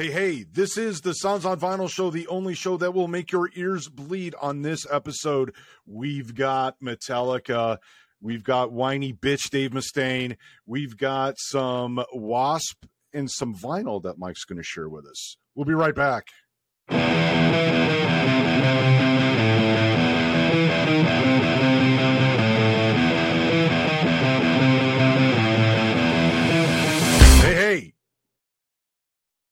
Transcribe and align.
Hey, 0.00 0.10
hey, 0.10 0.46
this 0.50 0.78
is 0.78 1.02
the 1.02 1.12
Sounds 1.12 1.44
on 1.44 1.60
Vinyl 1.60 1.90
show, 1.90 2.08
the 2.08 2.26
only 2.28 2.54
show 2.54 2.78
that 2.78 2.94
will 2.94 3.06
make 3.06 3.32
your 3.32 3.50
ears 3.54 3.86
bleed. 3.86 4.34
On 4.40 4.62
this 4.62 4.86
episode, 4.90 5.54
we've 5.84 6.34
got 6.34 6.80
Metallica, 6.82 7.76
we've 8.18 8.42
got 8.42 8.72
whiny 8.72 9.12
bitch 9.12 9.50
Dave 9.50 9.72
Mustaine, 9.72 10.38
we've 10.64 10.96
got 10.96 11.34
some 11.36 12.02
Wasp 12.14 12.86
and 13.12 13.30
some 13.30 13.54
vinyl 13.54 14.02
that 14.02 14.16
Mike's 14.16 14.44
going 14.44 14.56
to 14.56 14.62
share 14.62 14.88
with 14.88 15.04
us. 15.04 15.36
We'll 15.54 15.66
be 15.66 15.74
right 15.74 15.94
back. 15.94 16.28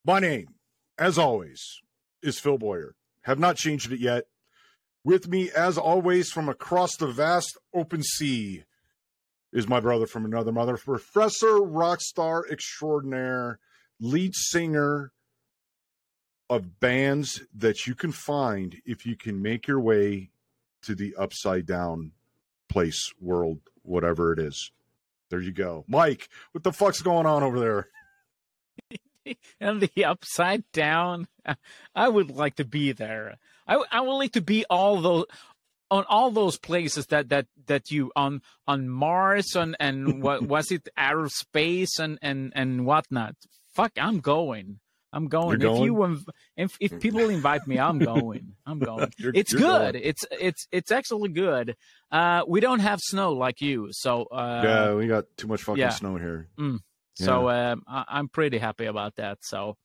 My 0.09 0.21
name, 0.21 0.55
as 0.97 1.19
always, 1.19 1.83
is 2.23 2.39
Phil 2.39 2.57
Boyer. 2.57 2.95
Have 3.25 3.39
not 3.39 3.57
changed 3.57 3.93
it 3.93 4.01
yet. 4.01 4.25
With 5.05 5.29
me, 5.29 5.51
as 5.51 5.77
always, 5.77 6.31
from 6.31 6.49
across 6.49 6.97
the 6.97 7.09
vast 7.09 7.59
open 7.75 8.03
sea, 8.03 8.65
is 9.53 9.69
my 9.69 9.81
brother 9.81 10.07
from 10.07 10.25
another 10.25 10.51
mother, 10.51 10.79
Professor 10.79 11.59
Rockstar 11.59 12.51
Extraordinaire, 12.51 13.59
lead 14.01 14.35
singer 14.35 15.13
of 16.49 16.81
bands 16.81 17.43
that 17.55 17.87
you 17.87 17.95
can 17.95 18.11
find 18.11 18.81
if 18.87 19.05
you 19.05 19.15
can 19.15 19.43
make 19.43 19.69
your 19.69 19.79
way 19.79 20.31
to 20.85 20.95
the 20.95 21.15
upside 21.17 21.67
down 21.67 22.13
place, 22.71 23.13
world, 23.21 23.61
whatever 23.83 24.33
it 24.33 24.39
is. 24.39 24.73
There 25.29 25.43
you 25.43 25.53
go. 25.53 25.85
Mike, 25.87 26.31
what 26.53 26.65
the 26.65 26.73
fuck's 26.73 27.03
going 27.03 27.27
on 27.27 27.43
over 27.43 27.61
there? 27.61 27.89
and 29.61 29.81
the 29.81 30.05
upside 30.05 30.65
down. 30.73 31.29
I 31.95 32.09
would 32.09 32.31
like 32.31 32.57
to 32.57 32.65
be 32.65 32.93
there. 32.93 33.37
I 33.67 33.83
I 33.91 34.01
would 34.01 34.17
like 34.17 34.33
to 34.33 34.41
be 34.43 34.65
all 34.71 35.01
those 35.01 35.25
on 35.91 36.05
all 36.09 36.31
those 36.31 36.59
places 36.59 37.07
that 37.07 37.29
that 37.31 37.47
that 37.67 37.91
you 37.91 38.13
on 38.17 38.43
on 38.67 38.89
Mars 38.89 39.57
on 39.57 39.75
and 39.81 40.23
what 40.27 40.43
was 40.43 40.71
it 40.71 40.89
outer 40.97 41.29
space 41.29 41.99
and 41.99 42.19
and 42.23 42.53
and 42.55 42.85
whatnot. 42.87 43.35
Fuck, 43.75 43.93
I'm 43.99 44.21
going. 44.21 44.81
I'm 45.11 45.29
going. 45.29 45.59
You're 45.63 45.75
If 45.75 45.81
you 45.81 45.95
going? 45.95 46.25
if 46.57 46.77
if 46.81 47.01
people 47.01 47.31
invite 47.31 47.67
me, 47.67 47.79
I'm 47.79 47.99
going. 47.99 48.53
I'm 48.67 48.79
going. 48.91 49.11
You're- 49.17 49.33
It's 49.39 49.53
you're 49.53 49.61
good. 49.63 49.93
going. 49.95 50.05
It's 50.05 50.23
it's 50.31 50.67
it's 50.71 50.91
actually 50.93 51.31
good. 51.31 51.77
Uh, 52.13 52.43
we 52.47 52.61
don't 52.61 52.81
have 52.81 52.99
snow 53.01 53.33
like 53.33 53.63
you, 53.63 53.89
so 53.93 54.25
uh, 54.25 54.61
yeah, 54.63 54.95
we 54.95 55.07
got 55.07 55.25
too 55.39 55.47
much 55.47 55.63
fucking 55.63 55.81
yeah. 55.81 55.89
snow 55.91 56.17
here. 56.17 56.49
So 57.25 57.49
um, 57.51 57.83
I, 57.87 58.05
I'm 58.09 58.29
pretty 58.29 58.59
happy 58.59 58.87
about 58.87 59.17
that. 59.17 59.39
So, 59.43 59.77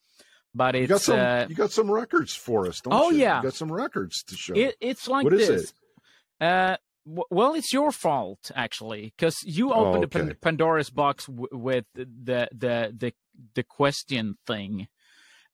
but 0.55 0.75
You 0.75 0.87
got 0.87 0.95
it's 0.95 1.05
some. 1.05 1.19
uh, 1.19 1.45
you 1.49 1.55
got 1.55 1.71
some 1.71 1.89
records 1.91 2.35
for 2.35 2.67
us, 2.67 2.81
don't 2.81 2.93
Oh, 2.93 3.09
you? 3.11 3.19
yeah. 3.19 3.37
you 3.37 3.43
got 3.43 3.53
some 3.55 3.71
records 3.71 4.23
to 4.23 4.35
show. 4.35 4.53
It, 4.55 4.75
it's 4.79 5.07
like 5.07 5.23
What 5.23 5.33
is 5.33 5.47
this. 5.47 5.63
it? 5.63 6.45
Uh, 6.45 6.77
w- 7.05 7.25
well, 7.31 7.53
it's 7.53 7.71
your 7.73 7.91
fault 7.91 8.51
actually, 8.55 9.13
because 9.17 9.35
you 9.45 9.71
Oh, 9.73 9.85
opened 9.85 10.03
the 10.11 10.35
Pandora's 10.41 10.89
box 10.89 11.25
w- 11.27 11.47
with 11.51 11.85
the 11.95 12.47
the 12.53 12.91
the 12.97 13.13
the 13.55 13.63
question 13.63 14.37
thing, 14.45 14.87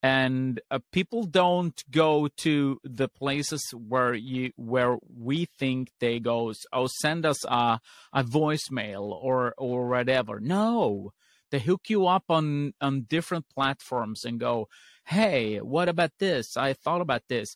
and 0.02 0.60
uh, 0.72 0.80
people 0.92 1.24
don't 1.24 1.82
go 1.92 2.28
to 2.38 2.80
the 2.84 3.08
places 3.08 3.62
where 3.74 4.14
you 4.14 4.52
where 4.56 4.98
we 5.18 5.46
think 5.58 5.92
they 6.00 6.20
go. 6.20 6.54
Oh, 6.74 6.88
send 7.02 7.26
us 7.26 7.44
a 7.46 7.80
a 8.14 8.24
voicemail 8.24 9.04
or 9.22 9.54
or 9.58 9.88
whatever. 9.90 10.40
No, 10.40 11.12
they 11.52 11.60
hook 11.60 11.82
you 11.90 12.08
up 12.08 12.26
on 12.30 12.74
on 12.82 13.06
different 13.10 13.46
platforms 13.50 14.26
and 14.26 14.40
go, 14.40 14.68
hey, 15.06 15.58
what 15.58 15.90
about 15.90 16.12
this? 16.20 16.56
I 16.56 16.74
thought 16.74 17.02
about 17.02 17.24
this. 17.30 17.56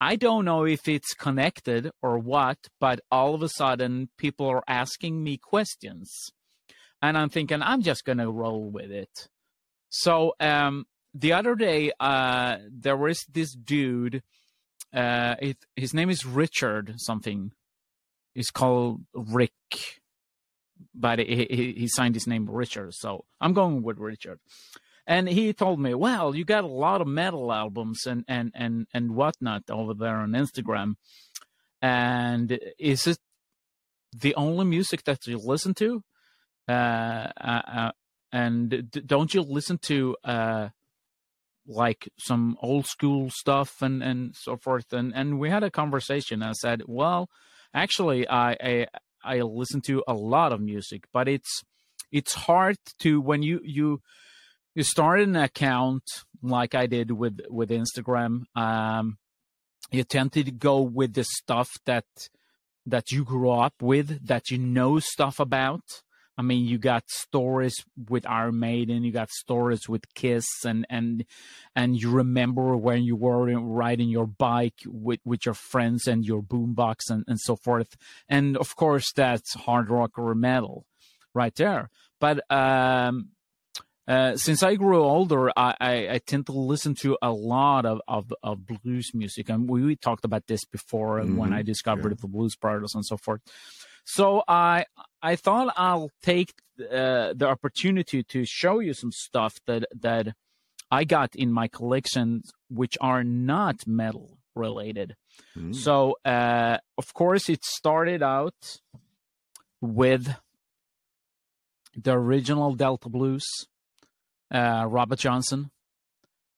I 0.00 0.16
don't 0.16 0.46
know 0.46 0.64
if 0.64 0.88
it's 0.88 1.12
connected 1.12 1.90
or 2.02 2.18
what, 2.18 2.58
but 2.80 3.00
all 3.10 3.34
of 3.34 3.42
a 3.42 3.48
sudden 3.48 4.08
people 4.16 4.46
are 4.46 4.64
asking 4.66 5.22
me 5.22 5.36
questions. 5.36 6.32
And 7.02 7.18
I'm 7.18 7.28
thinking 7.28 7.62
I'm 7.62 7.82
just 7.82 8.04
going 8.04 8.18
to 8.18 8.30
roll 8.30 8.70
with 8.70 8.90
it. 8.90 9.28
So 9.90 10.34
um, 10.40 10.86
the 11.14 11.32
other 11.32 11.54
day, 11.54 11.92
uh, 12.00 12.58
there 12.70 12.96
was 12.96 13.24
this 13.30 13.52
dude. 13.54 14.22
Uh, 14.92 15.36
it, 15.40 15.58
his 15.76 15.92
name 15.92 16.10
is 16.10 16.24
Richard 16.24 16.94
something. 16.96 17.52
He's 18.34 18.50
called 18.50 19.02
Rick, 19.14 19.99
but 20.94 21.18
he, 21.18 21.74
he, 21.76 21.88
signed 21.88 22.14
his 22.14 22.26
name 22.26 22.48
Richard. 22.48 22.94
So 22.94 23.24
I'm 23.40 23.52
going 23.52 23.82
with 23.82 23.98
Richard 23.98 24.40
and 25.10 25.28
he 25.28 25.52
told 25.52 25.80
me, 25.80 25.92
"Well, 25.92 26.36
you 26.36 26.44
got 26.44 26.62
a 26.62 26.68
lot 26.68 27.00
of 27.00 27.06
metal 27.08 27.52
albums 27.52 28.06
and 28.06 28.24
and 28.28 28.52
and 28.54 28.86
and 28.94 29.16
whatnot 29.16 29.64
over 29.68 29.92
there 29.92 30.16
on 30.16 30.30
Instagram, 30.30 30.94
and 31.82 32.58
is 32.78 33.08
it 33.08 33.18
the 34.12 34.34
only 34.36 34.64
music 34.64 35.02
that 35.04 35.26
you 35.26 35.38
listen 35.38 35.74
to? 35.74 36.04
Uh, 36.68 37.32
uh, 37.40 37.62
uh, 37.66 37.92
and 38.32 38.88
don't 39.04 39.34
you 39.34 39.42
listen 39.42 39.78
to 39.78 40.16
uh, 40.22 40.68
like 41.66 42.08
some 42.16 42.56
old 42.62 42.86
school 42.86 43.30
stuff 43.30 43.82
and 43.82 44.04
and 44.04 44.36
so 44.36 44.56
forth?" 44.56 44.92
And 44.92 45.12
and 45.12 45.40
we 45.40 45.50
had 45.50 45.64
a 45.64 45.72
conversation. 45.72 46.40
I 46.40 46.52
said, 46.52 46.82
"Well, 46.86 47.28
actually, 47.74 48.28
I 48.28 48.52
I, 48.52 48.86
I 49.24 49.40
listen 49.40 49.80
to 49.82 50.02
a 50.06 50.14
lot 50.14 50.52
of 50.52 50.60
music, 50.60 51.04
but 51.12 51.28
it's 51.28 51.62
it's 52.10 52.34
hard 52.34 52.76
to 53.00 53.20
when 53.20 53.42
you 53.42 53.60
you." 53.64 54.00
you 54.74 54.84
start 54.84 55.20
an 55.20 55.36
account 55.36 56.04
like 56.42 56.74
I 56.74 56.86
did 56.86 57.10
with 57.10 57.40
with 57.48 57.70
Instagram. 57.70 58.44
Um, 58.56 59.18
you 59.90 60.04
tend 60.04 60.32
to 60.32 60.44
go 60.44 60.80
with 60.80 61.14
the 61.14 61.24
stuff 61.24 61.68
that 61.86 62.04
that 62.86 63.10
you 63.10 63.24
grew 63.24 63.50
up 63.50 63.74
with, 63.80 64.26
that 64.26 64.50
you 64.50 64.58
know 64.58 64.98
stuff 64.98 65.40
about. 65.40 66.02
I 66.40 66.42
mean, 66.42 66.64
you 66.64 66.78
got 66.78 67.10
stories 67.10 67.84
with 68.08 68.26
Iron 68.26 68.60
Maiden, 68.60 69.04
you 69.04 69.12
got 69.12 69.28
stories 69.28 69.90
with 69.90 70.04
Kiss, 70.14 70.46
and 70.64 70.86
and 70.88 71.26
and 71.76 72.00
you 72.00 72.10
remember 72.10 72.78
when 72.78 73.02
you 73.02 73.14
were 73.14 73.44
riding 73.60 74.08
your 74.08 74.26
bike 74.26 74.78
with 74.86 75.20
with 75.22 75.44
your 75.44 75.52
friends 75.52 76.06
and 76.06 76.24
your 76.24 76.40
boombox 76.40 77.10
and 77.10 77.24
and 77.28 77.38
so 77.38 77.56
forth. 77.56 77.94
And 78.26 78.56
of 78.56 78.74
course, 78.74 79.12
that's 79.14 79.52
hard 79.52 79.90
rock 79.90 80.12
or 80.16 80.34
metal, 80.34 80.86
right 81.34 81.54
there. 81.56 81.90
But 82.20 82.50
um, 82.50 83.32
uh, 84.08 84.36
since 84.36 84.62
I 84.62 84.76
grew 84.76 85.02
older, 85.02 85.50
I, 85.54 85.74
I, 85.78 85.92
I 86.12 86.20
tend 86.26 86.46
to 86.46 86.52
listen 86.52 86.94
to 87.02 87.18
a 87.20 87.32
lot 87.32 87.84
of, 87.84 88.00
of, 88.08 88.32
of 88.42 88.66
blues 88.66 89.10
music, 89.12 89.50
and 89.50 89.68
we, 89.68 89.82
we 89.84 89.94
talked 89.94 90.24
about 90.24 90.46
this 90.46 90.64
before 90.64 91.18
and 91.18 91.36
when 91.36 91.52
I 91.52 91.60
discovered 91.60 92.12
yeah. 92.12 92.22
the 92.22 92.28
Blues 92.28 92.56
Brothers 92.56 92.94
and 92.94 93.04
so 93.04 93.18
forth. 93.18 93.42
So 94.04 94.42
I 94.48 94.86
I 95.22 95.36
thought 95.36 95.72
I'll 95.76 96.10
take 96.22 96.52
uh, 96.80 97.34
the 97.34 97.46
opportunity 97.46 98.22
to 98.22 98.44
show 98.44 98.78
you 98.80 98.94
some 98.94 99.12
stuff 99.12 99.54
that 99.66 99.84
that 100.00 100.34
I 100.90 101.04
got 101.04 101.36
in 101.36 101.52
my 101.52 101.68
collection, 101.68 102.42
which 102.68 102.96
are 103.00 103.22
not 103.22 103.86
metal 103.86 104.38
related. 104.54 105.16
Mm. 105.56 105.74
So, 105.74 106.16
uh, 106.24 106.78
of 106.98 107.14
course, 107.14 107.48
it 107.48 107.64
started 107.64 108.22
out 108.22 108.80
with 109.80 110.34
the 111.96 112.12
original 112.12 112.74
Delta 112.74 113.08
Blues, 113.08 113.46
uh, 114.50 114.86
Robert 114.88 115.18
Johnson, 115.18 115.70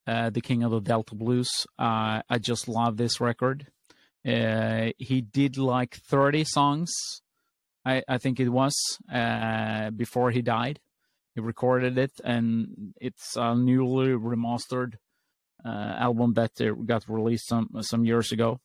uh, 0.07 0.31
the 0.31 0.41
king 0.41 0.63
of 0.63 0.71
the 0.71 0.81
Delta 0.81 1.15
Blues. 1.15 1.51
Uh, 1.79 2.23
I 2.29 2.39
just 2.39 2.69
love 2.69 2.97
this 2.97 3.21
record. 3.21 3.69
Uh, 4.27 4.91
he 4.99 5.21
did 5.21 5.59
like 5.59 5.95
30 5.95 6.45
songs, 6.45 6.93
I, 7.85 8.03
I 8.09 8.19
think 8.19 8.39
it 8.39 8.49
was, 8.49 8.75
uh, 9.13 9.91
before 9.91 10.31
he 10.31 10.43
died. 10.43 10.81
He 11.35 11.41
recorded 11.41 11.97
it, 11.97 12.13
and 12.23 12.95
it's 13.01 13.37
a 13.37 13.55
newly 13.55 14.09
remastered 14.09 14.95
uh, 15.65 15.95
album 15.99 16.35
that 16.35 16.53
got 16.87 17.09
released 17.09 17.49
some 17.49 17.71
some 17.81 18.05
years 18.05 18.33
ago. 18.33 18.61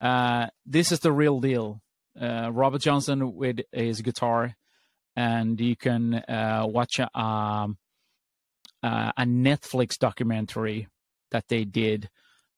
Uh, 0.00 0.48
this 0.66 0.92
is 0.92 1.00
the 1.00 1.12
real 1.12 1.40
deal. 1.40 1.80
Uh, 2.20 2.50
Robert 2.52 2.82
Johnson 2.82 3.34
with 3.34 3.60
his 3.72 4.02
guitar, 4.02 4.54
and 5.16 5.58
you 5.58 5.76
can 5.76 6.14
uh, 6.14 6.64
watch 6.66 6.98
a, 6.98 7.18
um, 7.18 7.78
uh, 8.82 9.12
a 9.16 9.24
Netflix 9.24 9.98
documentary 9.98 10.88
that 11.30 11.48
they 11.48 11.64
did 11.64 12.10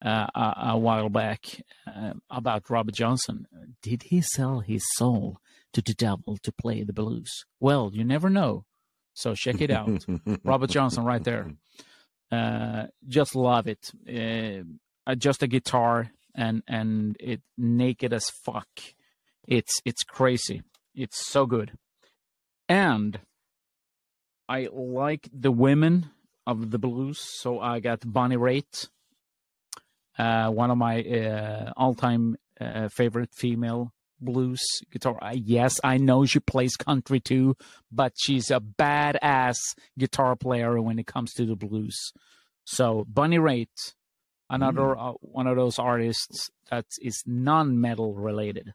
uh, 0.04 0.26
a, 0.34 0.54
a 0.70 0.78
while 0.78 1.08
back 1.08 1.40
uh, 1.86 2.14
about 2.28 2.68
Robert 2.68 2.94
Johnson. 2.94 3.46
Did 3.80 4.02
he 4.04 4.20
sell 4.20 4.60
his 4.60 4.84
soul 4.96 5.38
to 5.76 5.82
the 5.82 5.94
devil 5.94 6.38
to 6.42 6.52
play 6.52 6.82
the 6.82 6.92
blues? 6.94 7.44
Well, 7.60 7.90
you 7.92 8.02
never 8.02 8.30
know. 8.30 8.64
So 9.12 9.34
check 9.34 9.60
it 9.60 9.70
out. 9.70 10.04
Robert 10.44 10.70
Johnson 10.70 11.04
right 11.04 11.22
there. 11.22 11.50
Uh, 12.32 12.86
just 13.06 13.36
love 13.36 13.66
it. 13.66 13.90
Uh, 14.08 15.14
just 15.14 15.42
a 15.42 15.46
guitar 15.46 16.10
and 16.34 16.62
and 16.66 17.16
it 17.20 17.42
naked 17.56 18.12
as 18.12 18.30
fuck. 18.30 18.68
It's 19.46 19.80
it's 19.84 20.02
crazy. 20.02 20.62
It's 20.94 21.30
so 21.30 21.46
good. 21.46 21.72
And 22.68 23.20
I 24.48 24.68
like 24.72 25.28
the 25.32 25.52
women 25.52 26.10
of 26.46 26.70
the 26.70 26.78
blues. 26.78 27.18
So 27.20 27.60
I 27.60 27.80
got 27.80 28.00
Bonnie 28.04 28.36
Raitt, 28.36 28.88
uh, 30.18 30.50
one 30.50 30.70
of 30.70 30.78
my 30.78 31.02
uh, 31.02 31.72
all-time 31.76 32.36
uh, 32.60 32.88
favorite 32.88 33.30
female 33.34 33.92
blues 34.20 34.60
guitar. 34.90 35.18
Yes, 35.34 35.80
I 35.84 35.98
know 35.98 36.24
she 36.24 36.40
plays 36.40 36.76
country 36.76 37.20
too, 37.20 37.56
but 37.92 38.12
she's 38.16 38.50
a 38.50 38.60
badass 38.60 39.56
guitar 39.98 40.36
player 40.36 40.80
when 40.80 40.98
it 40.98 41.06
comes 41.06 41.32
to 41.34 41.44
the 41.46 41.56
blues. 41.56 42.12
So 42.64 43.04
Bonnie 43.08 43.38
Raitt, 43.38 43.94
another 44.50 44.80
Mm. 44.96 45.10
uh, 45.10 45.12
one 45.20 45.46
of 45.46 45.56
those 45.56 45.78
artists 45.78 46.50
that 46.70 46.86
is 47.00 47.22
non-metal 47.26 48.14
related. 48.14 48.74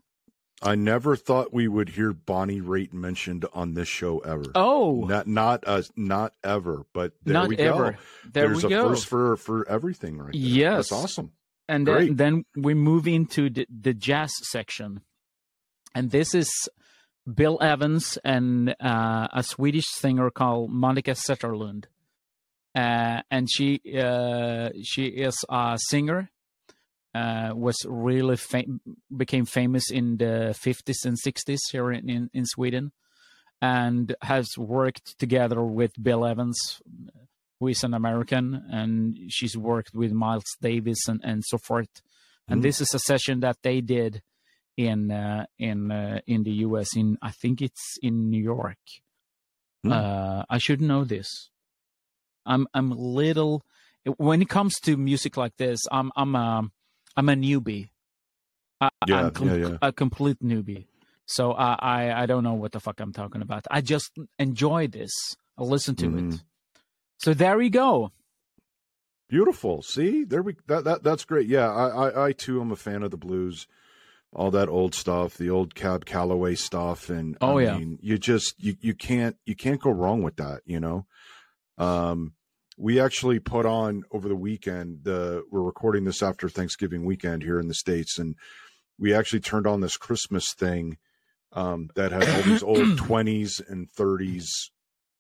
I 0.64 0.76
never 0.76 1.16
thought 1.16 1.52
we 1.52 1.68
would 1.68 1.90
hear 1.90 2.14
Bonnie 2.14 2.62
Raitt 2.62 2.94
mentioned 2.94 3.46
on 3.52 3.74
this 3.74 3.88
show 3.88 4.20
ever. 4.20 4.46
Oh, 4.54 5.06
Not 5.08 5.26
not 5.26 5.64
uh, 5.66 5.82
not 5.96 6.34
ever, 6.44 6.86
but 6.94 7.14
there 7.24 7.34
not 7.34 7.48
we 7.50 7.58
ever. 7.58 7.92
go. 7.94 7.98
There 8.32 8.48
There's 8.48 8.64
we 8.64 8.68
a 8.76 8.78
go. 8.78 8.90
first 8.90 9.08
for 9.08 9.38
for 9.38 9.68
everything 9.68 10.20
right 10.20 10.32
there. 10.32 10.40
Yes. 10.40 10.90
That's 10.90 10.92
awesome. 11.04 11.32
and 11.68 11.88
then, 11.88 12.16
then 12.16 12.46
we 12.56 12.74
move 12.76 13.08
into 13.08 13.50
the, 13.50 13.66
the 13.70 13.94
jazz 13.96 14.32
section 14.52 15.02
and 15.96 16.12
this 16.12 16.34
is 16.36 16.50
bill 17.32 17.58
evans 17.62 18.18
and 18.24 18.76
uh, 18.80 19.28
a 19.34 19.44
swedish 19.44 19.86
singer 19.88 20.30
called 20.30 20.70
monica 20.72 21.12
zetterlund 21.12 21.86
uh, 22.76 23.22
and 23.30 23.50
she 23.52 23.80
uh, 24.00 24.70
she 24.84 25.06
is 25.06 25.38
a 25.50 25.78
singer 25.90 26.30
uh, 27.14 27.52
was 27.54 27.76
really 27.88 28.38
fam- 28.38 28.80
became 29.16 29.46
famous 29.46 29.92
in 29.92 30.18
the 30.18 30.56
50s 30.66 31.06
and 31.06 31.18
60s 31.26 31.60
here 31.72 31.92
in, 31.92 32.10
in, 32.10 32.30
in 32.34 32.46
sweden 32.46 32.92
and 33.62 34.16
has 34.22 34.58
worked 34.58 35.20
together 35.20 35.62
with 35.62 35.92
bill 36.02 36.26
evans 36.26 36.58
who 37.60 37.68
is 37.68 37.84
an 37.84 37.94
American, 37.94 38.60
and 38.72 39.16
she's 39.30 39.56
worked 39.56 39.94
with 39.94 40.12
Miles 40.12 40.46
Davis 40.62 41.08
and, 41.08 41.22
and 41.24 41.44
so 41.46 41.60
forth. 41.60 42.02
And 42.48 42.60
Mhm. 42.60 42.64
this 42.64 42.82
is 42.82 42.92
a 42.96 42.98
session 42.98 43.42
that 43.42 43.58
they 43.62 43.82
did 43.82 44.24
in 44.78 45.12
uh, 45.12 45.46
in 45.60 45.92
uh, 45.92 46.20
in 46.28 46.44
the 46.44 46.52
U.S. 46.68 46.96
in 46.96 47.18
I 47.22 47.32
think 47.32 47.62
it's 47.62 47.98
in 48.02 48.30
New 48.30 48.42
York. 48.42 48.78
Hmm. 49.84 49.92
Uh, 49.92 50.44
I 50.50 50.58
should 50.58 50.82
know 50.82 51.04
this. 51.04 51.50
I'm 52.46 52.68
I'm 52.74 52.92
a 52.92 52.96
little 52.96 53.64
when 54.18 54.42
it 54.42 54.50
comes 54.50 54.80
to 54.82 54.98
music 54.98 55.38
like 55.38 55.58
this. 55.58 55.80
I'm 55.92 56.12
I'm 56.16 56.36
a 56.36 56.70
I'm 57.16 57.30
a 57.30 57.34
newbie. 57.34 57.90
I, 58.80 58.90
Yeah, 59.08 59.26
I'm 59.28 59.32
com- 59.32 59.48
yeah, 59.50 59.56
yeah. 59.68 59.78
a 59.82 59.92
complete 59.92 60.40
newbie. 60.42 60.86
So 61.28 61.52
I, 61.54 61.76
I 61.80 62.24
I 62.24 62.26
don't 62.26 62.44
know 62.44 62.56
what 62.56 62.72
the 62.72 62.80
fuck 62.80 63.00
I'm 63.00 63.14
talking 63.14 63.42
about. 63.42 63.66
I 63.70 63.82
just 63.82 64.12
enjoy 64.40 64.88
this. 64.88 65.12
I 65.58 65.64
listen 65.64 65.96
to 65.98 66.08
Mhm. 66.10 66.34
it. 66.34 66.44
So 67.20 67.34
there 67.36 67.62
you 67.62 67.70
go. 67.70 68.12
Beautiful. 69.30 69.82
See, 69.82 70.24
there 70.26 70.42
we 70.44 70.56
that, 70.68 70.84
that 70.84 71.04
that's 71.04 71.24
great. 71.24 71.48
Yeah, 71.48 71.72
I, 71.72 71.88
I 72.10 72.26
I 72.28 72.32
too 72.34 72.60
am 72.60 72.72
a 72.72 72.76
fan 72.76 73.02
of 73.04 73.12
the 73.12 73.18
blues, 73.18 73.66
all 74.34 74.52
that 74.52 74.70
old 74.70 74.96
stuff, 74.96 75.38
the 75.38 75.50
old 75.50 75.76
Cab 75.76 76.06
Calloway 76.06 76.56
stuff, 76.56 77.10
and 77.10 77.38
Oh, 77.42 77.58
I 77.58 77.64
yeah. 77.64 77.78
mean, 77.78 78.00
you 78.02 78.18
just 78.18 78.56
you 78.64 78.76
you 78.80 78.94
can't 78.96 79.36
you 79.46 79.56
can't 79.56 79.82
go 79.82 79.92
wrong 79.92 80.24
with 80.24 80.38
that. 80.38 80.62
You 80.66 80.80
know, 80.80 81.06
um, 81.78 82.34
we 82.78 83.00
actually 83.00 83.40
put 83.40 83.66
on 83.66 84.04
over 84.12 84.28
the 84.28 84.36
weekend. 84.36 85.04
The 85.04 85.44
we're 85.52 85.62
recording 85.62 86.06
this 86.06 86.24
after 86.24 86.48
Thanksgiving 86.50 87.06
weekend 87.06 87.44
here 87.44 87.60
in 87.60 87.68
the 87.68 87.74
states, 87.74 88.18
and 88.18 88.36
we 88.98 89.14
actually 89.14 89.42
turned 89.42 89.68
on 89.68 89.82
this 89.82 89.98
Christmas 89.98 90.54
thing 90.54 90.98
um, 91.54 91.90
that 91.96 92.12
had 92.12 92.30
all 92.30 92.44
these 92.44 92.64
old 92.64 92.88
twenties 92.98 93.62
and 93.68 93.90
thirties 93.90 94.72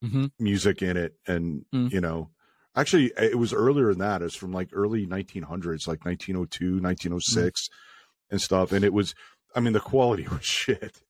hmm 0.01 0.25
music 0.39 0.81
in 0.81 0.97
it 0.97 1.13
and 1.27 1.65
Mm. 1.73 1.91
you 1.91 2.01
know 2.01 2.29
actually 2.75 3.11
it 3.15 3.37
was 3.37 3.53
earlier 3.53 3.89
than 3.89 3.99
that 3.99 4.23
it's 4.23 4.35
from 4.35 4.51
like 4.51 4.69
early 4.73 5.05
1900s 5.05 5.87
like 5.87 6.03
1902 6.03 6.79
1906 6.81 7.69
and 8.31 8.41
stuff 8.41 8.71
and 8.71 8.83
it 8.85 8.93
was 8.93 9.13
i 9.55 9.59
mean 9.59 9.73
the 9.73 9.79
quality 9.79 10.27
was 10.31 10.43
shit 10.45 11.01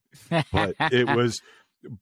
but 0.52 0.76
it 0.92 1.08
was 1.16 1.42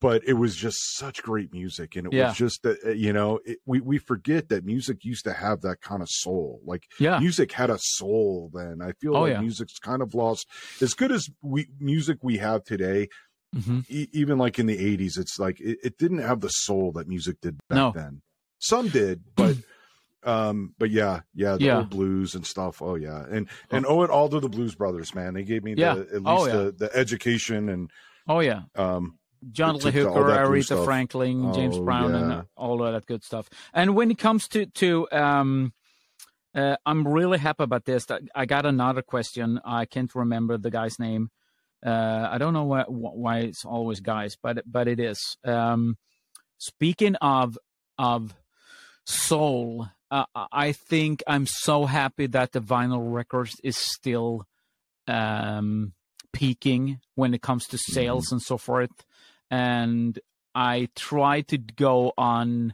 but 0.01 0.21
it 0.25 0.33
was 0.33 0.55
just 0.55 0.77
such 0.97 1.21
great 1.23 1.53
music 1.53 1.95
and 1.95 2.07
it 2.07 2.13
Yeah. 2.13 2.27
was 2.27 2.35
just 2.35 2.63
that 2.63 2.77
uh, 2.85 2.89
you 2.89 3.13
know 3.13 3.39
it, 3.45 3.59
we 3.65 3.79
we 3.81 3.97
forget 3.97 4.49
that 4.49 4.65
music 4.65 5.05
used 5.05 5.23
to 5.25 5.33
have 5.33 5.61
that 5.61 5.81
kind 5.81 6.01
of 6.01 6.09
soul 6.09 6.59
like 6.65 6.83
yeah. 6.99 7.19
music 7.19 7.51
had 7.53 7.69
a 7.69 7.77
soul 7.79 8.49
then 8.53 8.81
i 8.81 8.91
feel 8.93 9.13
Oh, 9.15 9.21
like 9.21 9.33
yeah. 9.33 9.41
music's 9.41 9.77
kind 9.79 10.01
of 10.01 10.13
lost 10.13 10.47
as 10.81 10.93
good 10.93 11.11
as 11.11 11.29
we 11.41 11.67
music 11.79 12.17
we 12.23 12.37
have 12.37 12.63
today 12.63 13.07
hmm 13.53 13.79
e- 13.89 14.07
even 14.11 14.37
like 14.37 14.59
in 14.59 14.65
the 14.65 14.77
80s 14.97 15.17
it's 15.17 15.39
like 15.39 15.59
it, 15.61 15.77
it 15.83 15.97
didn't 15.97 16.19
have 16.19 16.41
the 16.41 16.49
soul 16.49 16.91
that 16.93 17.07
music 17.07 17.37
did 17.41 17.57
back 17.69 17.77
No. 17.77 17.91
then 17.95 18.21
some 18.59 18.89
did 18.89 19.23
but 19.35 19.55
um 20.23 20.73
but 20.77 20.89
yeah 20.89 21.21
yeah 21.33 21.55
the 21.55 21.65
Yeah. 21.65 21.77
old 21.77 21.89
blues 21.89 22.35
and 22.35 22.45
stuff 22.45 22.81
oh 22.81 22.95
yeah 22.95 23.23
and 23.29 23.47
and 23.71 23.85
owe 23.85 24.03
it 24.03 24.09
all 24.09 24.27
to 24.29 24.39
the 24.39 24.49
blues 24.49 24.75
brothers 24.75 25.15
man 25.15 25.33
they 25.33 25.43
gave 25.43 25.63
me 25.63 25.75
Yeah. 25.77 25.95
the, 25.95 26.01
at 26.01 26.07
least 26.15 26.25
Oh, 26.25 26.45
yeah. 26.45 26.55
the, 26.57 26.71
the 26.77 26.95
education 26.95 27.69
and 27.69 27.89
Oh 28.27 28.39
yeah. 28.41 28.63
um 28.75 29.17
John 29.51 29.77
Lee 29.77 29.91
Hooker, 29.91 30.09
Aretha 30.19 30.63
stuff. 30.65 30.83
Franklin, 30.83 31.53
James 31.53 31.77
Oh, 31.77 31.83
Brown, 31.85 32.13
and 32.13 32.45
all 32.57 32.83
of 32.83 32.91
that 32.93 33.05
good 33.05 33.23
stuff. 33.23 33.47
And 33.73 33.95
when 33.95 34.11
it 34.11 34.17
comes 34.17 34.49
to 34.49 34.65
to 34.65 35.07
um, 35.13 35.71
uh, 36.53 36.75
I'm 36.85 37.07
really 37.07 37.37
happy 37.37 37.63
about 37.63 37.85
this. 37.85 38.11
I- 38.11 38.19
I 38.35 38.45
got 38.45 38.65
another 38.65 39.01
question. 39.01 39.61
I 39.63 39.85
can't 39.85 40.13
remember 40.13 40.57
the 40.57 40.69
guy's 40.71 40.99
name. 40.99 41.29
Uh, 41.85 42.27
I 42.29 42.37
don't 42.37 42.51
know 42.53 42.65
why, 42.65 42.83
why 42.89 43.37
it's 43.39 43.63
always 43.63 44.01
guys, 44.01 44.35
but 44.35 44.61
but 44.69 44.89
it 44.89 44.99
is. 44.99 45.37
Um, 45.45 45.97
speaking 46.57 47.15
of 47.21 47.57
of 47.97 48.35
soul, 49.05 49.87
uh, 50.11 50.25
I 50.51 50.71
think 50.71 51.23
I'm 51.27 51.45
so 51.45 51.85
happy 51.85 52.27
that 52.27 52.51
the 52.51 52.61
vinyl 52.61 53.13
records 53.13 53.55
is 53.63 53.77
still 53.77 54.45
um, 55.07 55.93
peaking 56.33 56.99
when 57.15 57.33
it 57.33 57.41
comes 57.41 57.67
to 57.67 57.77
sales 57.77 58.31
and 58.31 58.41
so 58.41 58.57
forth. 58.57 58.91
And 59.51 60.17
I 60.55 60.89
try 60.95 61.41
to 61.41 61.57
go 61.57 62.13
on 62.17 62.73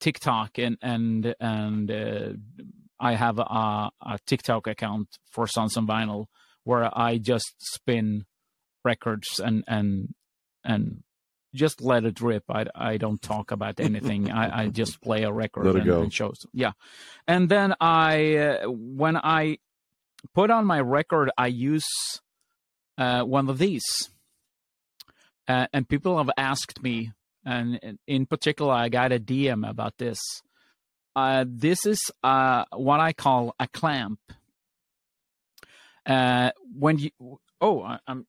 TikTok 0.00 0.58
and 0.58 0.76
and 0.82 1.34
and 1.38 1.90
uh, 1.90 2.32
I 2.98 3.14
have 3.14 3.38
a, 3.38 3.90
a 4.02 4.18
TikTok 4.26 4.66
account 4.66 5.08
for 5.30 5.46
Sons 5.46 5.76
and 5.76 5.88
Vinyl 5.88 6.26
where 6.64 6.90
I 6.96 7.18
just 7.18 7.54
spin 7.58 8.24
records 8.84 9.40
and 9.40 9.64
and 9.66 10.14
and 10.64 11.02
just 11.54 11.80
let 11.80 12.04
it 12.04 12.20
rip. 12.20 12.44
I 12.48 12.66
I 12.74 12.96
don't 12.96 13.20
talk 13.20 13.50
about 13.50 13.80
anything. 13.80 14.30
I, 14.30 14.64
I 14.64 14.68
just 14.80 15.00
play 15.00 15.22
a 15.22 15.32
record 15.32 15.66
Let 15.66 15.76
it 15.76 15.78
and, 15.78 15.86
go. 15.86 16.02
and 16.02 16.12
shows. 16.12 16.46
Yeah, 16.52 16.72
and 17.26 17.48
then 17.48 17.74
I 17.80 18.36
uh, 18.36 18.70
when 18.70 19.16
I 19.16 19.58
put 20.34 20.50
on 20.50 20.66
my 20.66 20.80
record, 20.80 21.30
I 21.36 21.48
use 21.48 21.86
uh, 22.98 23.22
one 23.22 23.48
of 23.48 23.58
these, 23.58 24.10
uh, 25.48 25.66
and 25.72 25.88
people 25.88 26.18
have 26.18 26.30
asked 26.36 26.82
me, 26.82 27.12
and 27.44 27.98
in 28.06 28.26
particular, 28.26 28.72
I 28.72 28.88
got 28.88 29.12
a 29.12 29.18
DM 29.18 29.68
about 29.68 29.98
this. 29.98 30.18
Uh, 31.14 31.44
this 31.46 31.84
is 31.84 32.00
uh, 32.22 32.64
what 32.72 33.00
I 33.00 33.12
call 33.12 33.54
a 33.60 33.68
clamp. 33.68 34.20
Uh, 36.06 36.50
when 36.78 36.98
you 36.98 37.10
oh, 37.60 37.82
I, 37.82 37.98
I'm 38.06 38.26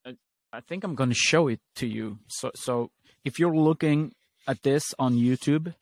I 0.52 0.60
think 0.60 0.84
I'm 0.84 0.94
going 0.94 1.10
to 1.10 1.16
show 1.16 1.48
it 1.48 1.60
to 1.76 1.86
you. 1.86 2.18
So 2.28 2.50
so 2.54 2.90
if 3.24 3.38
you're 3.38 3.56
looking 3.56 4.12
at 4.46 4.62
this 4.62 4.94
on 4.98 5.14
YouTube, 5.14 5.74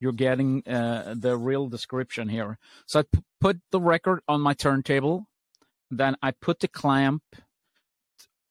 you're 0.00 0.12
getting 0.12 0.66
uh, 0.66 1.14
the 1.16 1.36
real 1.36 1.68
description 1.68 2.28
here. 2.28 2.58
So 2.86 3.00
I 3.00 3.02
p- 3.04 3.22
put 3.40 3.60
the 3.70 3.80
record 3.80 4.20
on 4.28 4.40
my 4.40 4.52
turntable, 4.52 5.26
then 5.90 6.16
I 6.22 6.32
put 6.32 6.60
the 6.60 6.68
clamp 6.68 7.22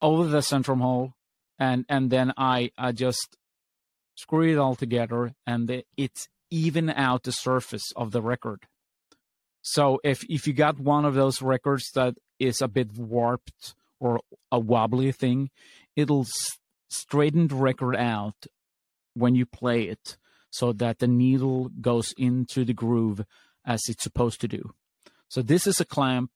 over 0.02 0.26
the 0.28 0.40
centrum 0.40 0.82
hole, 0.82 1.14
and 1.60 1.86
and 1.90 2.10
then 2.10 2.34
I 2.38 2.72
I 2.78 2.92
just 2.94 3.38
screw 4.16 4.52
it 4.52 4.58
all 4.58 4.76
together, 4.76 5.34
and 5.46 5.68
the, 5.68 5.84
it's 5.98 6.30
even 6.50 6.90
out 6.90 7.24
the 7.24 7.32
surface 7.32 7.92
of 7.96 8.12
the 8.12 8.22
record. 8.22 8.68
So 9.62 10.00
if 10.04 10.24
if 10.30 10.48
you 10.48 10.54
got 10.54 10.80
one 10.80 11.06
of 11.06 11.14
those 11.14 11.42
records 11.42 11.92
that 11.96 12.16
is 12.40 12.62
a 12.62 12.68
bit 12.68 12.98
warped 12.98 13.76
or 14.00 14.22
a 14.52 14.60
wobbly 14.60 15.12
thing, 15.12 15.50
it'll 15.96 16.26
s- 16.92 16.98
straighten 16.98 17.48
the 17.48 17.56
record 17.56 17.96
out 17.96 18.46
when 19.14 19.36
you 19.36 19.46
play 19.46 19.84
it 19.84 20.18
so 20.50 20.74
that 20.74 21.00
the 21.00 21.08
needle 21.08 21.70
goes 21.80 22.14
into 22.18 22.66
the 22.66 22.74
groove 22.74 23.24
as 23.66 23.82
it's 23.88 24.04
supposed 24.04 24.42
to 24.42 24.48
do. 24.48 24.72
So 25.30 25.42
this 25.42 25.66
is 25.68 25.80
a 25.80 25.86
clamp 25.86 26.32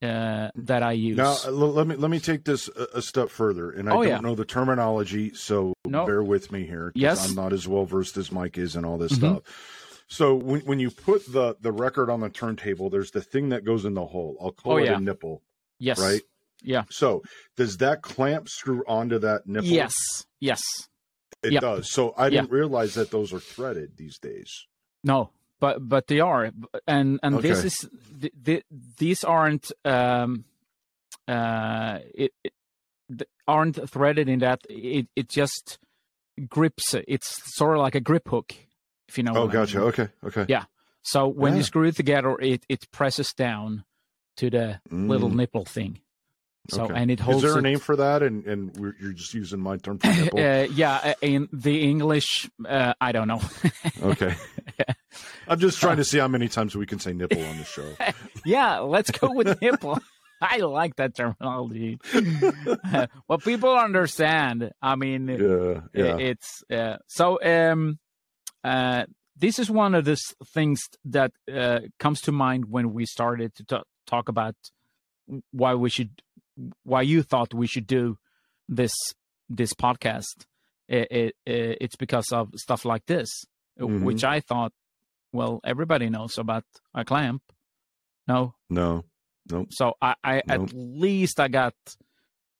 uh, 0.00 0.48
that 0.54 0.82
I 0.82 0.92
use. 0.92 1.16
now 1.16 1.32
uh, 1.44 1.48
l- 1.48 1.72
let 1.72 1.86
me 1.88 1.96
let 1.96 2.08
me 2.10 2.20
take 2.20 2.44
this 2.44 2.68
a, 2.68 2.98
a 2.98 3.02
step 3.02 3.30
further 3.30 3.68
and 3.72 3.88
i 3.88 3.92
Oh, 3.92 3.96
don't 3.96 4.06
yeah. 4.06 4.20
know 4.20 4.36
the 4.36 4.44
terminology 4.44 5.34
so 5.34 5.74
No. 5.84 6.06
bear 6.06 6.22
with 6.22 6.52
me 6.52 6.64
here 6.64 6.92
Yes. 6.94 7.28
i'm 7.28 7.34
not 7.34 7.52
as 7.52 7.66
well 7.66 7.84
versed 7.84 8.16
as 8.16 8.30
mike 8.30 8.56
is 8.58 8.76
in 8.76 8.84
all 8.84 8.96
this 8.96 9.14
Mhm. 9.14 9.16
stuff 9.18 10.04
so 10.06 10.36
when, 10.36 10.60
when 10.60 10.78
you 10.78 10.92
put 10.92 11.26
the 11.32 11.56
the 11.60 11.72
record 11.72 12.10
on 12.10 12.20
the 12.20 12.28
turntable 12.28 12.88
there's 12.90 13.10
the 13.10 13.20
thing 13.20 13.48
that 13.48 13.64
goes 13.64 13.84
in 13.84 13.94
the 13.94 14.06
hole 14.06 14.36
i'll 14.40 14.52
call 14.52 14.74
Oh, 14.74 14.76
it 14.76 14.84
yeah. 14.84 14.98
a 14.98 15.00
nipple 15.00 15.42
yes. 15.80 15.98
right 15.98 16.22
Yeah. 16.62 16.84
So 16.90 17.22
does 17.56 17.76
that 17.78 18.02
clamp 18.02 18.48
screw 18.48 18.82
onto 18.88 19.18
that 19.20 19.46
nipple? 19.46 19.68
Yes. 19.68 19.94
Yes. 20.40 20.62
it 21.42 21.52
Yep. 21.52 21.60
does. 21.62 21.90
So 21.92 22.14
I 22.16 22.30
didn't 22.30 22.50
realize 22.50 22.94
that 22.94 23.10
those 23.10 23.32
are 23.32 23.38
threaded 23.40 23.96
these 23.96 24.18
days. 24.18 24.66
No. 25.04 25.30
but 25.60 25.88
but 25.88 26.06
they 26.08 26.20
are, 26.20 26.50
and 26.86 27.18
and 27.22 27.38
this 27.42 27.64
is 27.64 27.88
th- 28.20 28.32
th- 28.44 28.64
these 28.98 29.24
aren't 29.24 29.70
um 29.84 30.44
uh 31.26 31.98
it, 32.14 32.32
it 32.44 32.52
aren't 33.46 33.88
threaded 33.90 34.28
in 34.28 34.40
that 34.40 34.60
it 34.68 35.06
it 35.16 35.28
just 35.28 35.78
grips 36.48 36.94
it. 36.94 37.04
It's 37.08 37.40
sort 37.56 37.76
of 37.76 37.82
like 37.82 37.94
a 37.94 38.00
grip 38.00 38.28
hook, 38.28 38.54
if 39.08 39.16
you 39.18 39.24
know. 39.24 39.32
Oh, 39.34 39.40
what 39.46 39.50
I 39.50 39.52
gotcha. 39.52 39.78
mean. 39.78 39.86
Okay. 39.88 40.08
Okay. 40.24 40.46
Yeah. 40.48 40.64
So 41.02 41.26
when 41.28 41.56
you 41.56 41.62
screw 41.62 41.84
it 41.88 41.96
together, 41.96 42.36
it 42.40 42.64
it 42.68 42.90
presses 42.90 43.32
down 43.32 43.84
to 44.36 44.50
the 44.50 44.80
little 44.90 45.30
Mm, 45.30 45.36
nipple 45.36 45.64
thing. 45.64 46.00
So 46.70 46.84
okay. 46.84 46.94
and 46.96 47.10
it 47.10 47.20
Is 47.20 47.24
holds. 47.24 47.44
Is 47.44 47.50
there 47.50 47.58
a 47.58 47.62
name 47.62 47.78
for 47.78 47.96
that? 47.96 48.22
And 48.22 48.44
and 48.46 48.76
we're, 48.76 48.94
you're 49.00 49.12
just 49.12 49.32
using 49.34 49.60
my 49.60 49.76
term 49.78 49.98
for 49.98 50.06
nipple. 50.12 50.38
uh, 50.38 50.62
yeah, 50.64 51.00
uh, 51.02 51.14
in 51.22 51.48
the 51.52 51.82
English, 51.82 52.48
uh, 52.66 52.94
I 53.00 53.12
don't 53.12 53.28
know. 53.28 53.40
okay. 54.02 54.34
I'm 55.48 55.58
just 55.58 55.80
trying 55.80 55.96
to 55.96 56.04
see 56.04 56.18
how 56.18 56.28
many 56.28 56.48
times 56.48 56.76
we 56.76 56.86
can 56.86 56.98
say 56.98 57.12
nipple 57.12 57.42
on 57.42 57.58
the 57.58 57.64
show. 57.64 57.88
yeah, 58.44 58.78
let's 58.78 59.10
go 59.10 59.32
with 59.32 59.60
nipple. 59.62 59.98
I 60.40 60.58
like 60.58 60.96
that 60.96 61.16
terminology. 61.16 61.98
well, 63.26 63.38
people 63.38 63.74
understand. 63.76 64.70
I 64.80 64.94
mean, 64.94 65.28
Yeah. 65.28 65.80
Yeah. 65.94 66.16
it's 66.18 66.62
uh, 66.70 66.96
so. 67.06 67.38
Um, 67.42 67.98
uh, 68.64 69.04
this 69.38 69.58
is 69.58 69.70
one 69.70 69.94
of 69.94 70.04
the 70.04 70.20
things 70.52 70.80
that 71.04 71.30
uh, 71.52 71.80
comes 71.98 72.20
to 72.22 72.32
mind 72.32 72.66
when 72.66 72.92
we 72.92 73.06
started 73.06 73.54
to 73.54 73.64
ta- 73.64 73.82
talk 74.06 74.28
about 74.28 74.56
why 75.52 75.74
we 75.74 75.90
should, 75.90 76.22
why 76.82 77.02
you 77.02 77.22
thought 77.22 77.54
we 77.54 77.66
should 77.66 77.86
do 77.86 78.18
this 78.68 78.92
this 79.48 79.72
podcast. 79.72 80.46
It, 80.88 81.34
it, 81.46 81.78
it's 81.80 81.96
because 81.96 82.26
of 82.32 82.48
stuff 82.56 82.84
like 82.84 83.04
this, 83.06 83.28
Mhm. 83.78 84.04
which 84.04 84.24
I 84.24 84.40
thought, 84.40 84.72
well, 85.32 85.60
everybody 85.64 86.08
knows 86.08 86.38
about 86.38 86.64
a 86.94 87.04
clamp. 87.04 87.42
No, 88.26 88.54
no. 88.70 89.04
Nope. 89.50 89.68
so 89.70 89.94
I, 90.02 90.14
I 90.24 90.42
Nope. 90.46 90.68
at 90.70 90.72
least 90.74 91.40
I 91.40 91.48
got, 91.48 91.74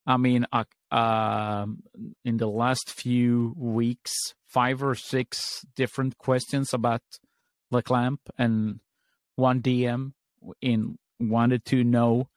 I 0.07 0.17
mean, 0.17 0.45
uh, 0.51 0.63
um, 0.91 1.83
in 2.25 2.37
the 2.37 2.47
last 2.47 2.89
few 2.89 3.53
weeks, 3.55 4.11
five 4.47 4.81
or 4.83 4.95
six 4.95 5.63
different 5.75 6.17
questions 6.17 6.73
about 6.73 7.01
the 7.69 7.83
clamp, 7.83 8.21
and 8.39 8.79
one 9.35 9.61
DM 9.61 10.13
in 10.61 10.97
wanted 11.19 11.65
to 11.65 11.83
know 11.83 12.29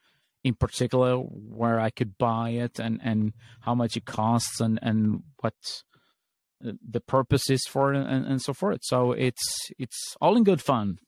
in 0.44 0.54
particular 0.54 1.16
where 1.16 1.78
I 1.80 1.90
could 1.90 2.18
buy 2.18 2.50
it 2.50 2.78
and 2.78 3.00
and 3.02 3.32
how 3.61 3.75
much 3.75 3.96
it 3.96 4.04
costs 4.04 4.61
and 4.61 4.78
and 4.82 5.22
what 5.40 5.54
uh, 6.66 6.72
the 6.88 7.00
purpose 7.00 7.49
is 7.50 7.64
for 7.66 7.92
it 7.94 7.99
and, 8.06 8.26
and 8.26 8.42
so 8.42 8.52
forth. 8.52 8.80
So 8.82 9.12
it's 9.12 9.70
it's 9.78 10.16
all 10.20 10.37
in 10.37 10.44
good 10.44 10.61
fun. 10.62 10.99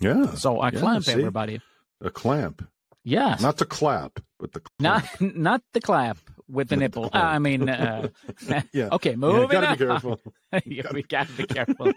Yeah. 0.00 0.34
So 0.34 0.60
I 0.60 0.70
Yeah, 0.70 0.80
clamp 0.80 1.04
see? 1.04 1.12
everybody. 1.12 1.60
A 2.00 2.10
clamp. 2.10 2.66
Yes. 3.04 3.40
Not 3.40 3.56
the 3.56 3.64
clap, 3.66 4.20
but 4.38 4.52
the 4.52 4.60
not 4.78 5.04
not 5.20 5.62
the 5.72 5.80
clap 5.80 6.18
with 6.48 6.68
the 6.68 6.76
nipple. 6.76 7.10
I 7.12 7.38
mean, 7.38 7.68
uh, 7.68 8.08
Yeah. 8.72 8.88
okay, 8.92 9.10
Yeah, 9.10 9.16
moving 9.16 9.48
gotta 9.48 9.66
on. 9.68 9.72
be 9.78 9.84
careful. 9.84 10.20
yeah, 10.64 10.92
we 10.92 11.02
gotta 11.02 11.32
be 11.32 11.46
careful. 11.46 11.92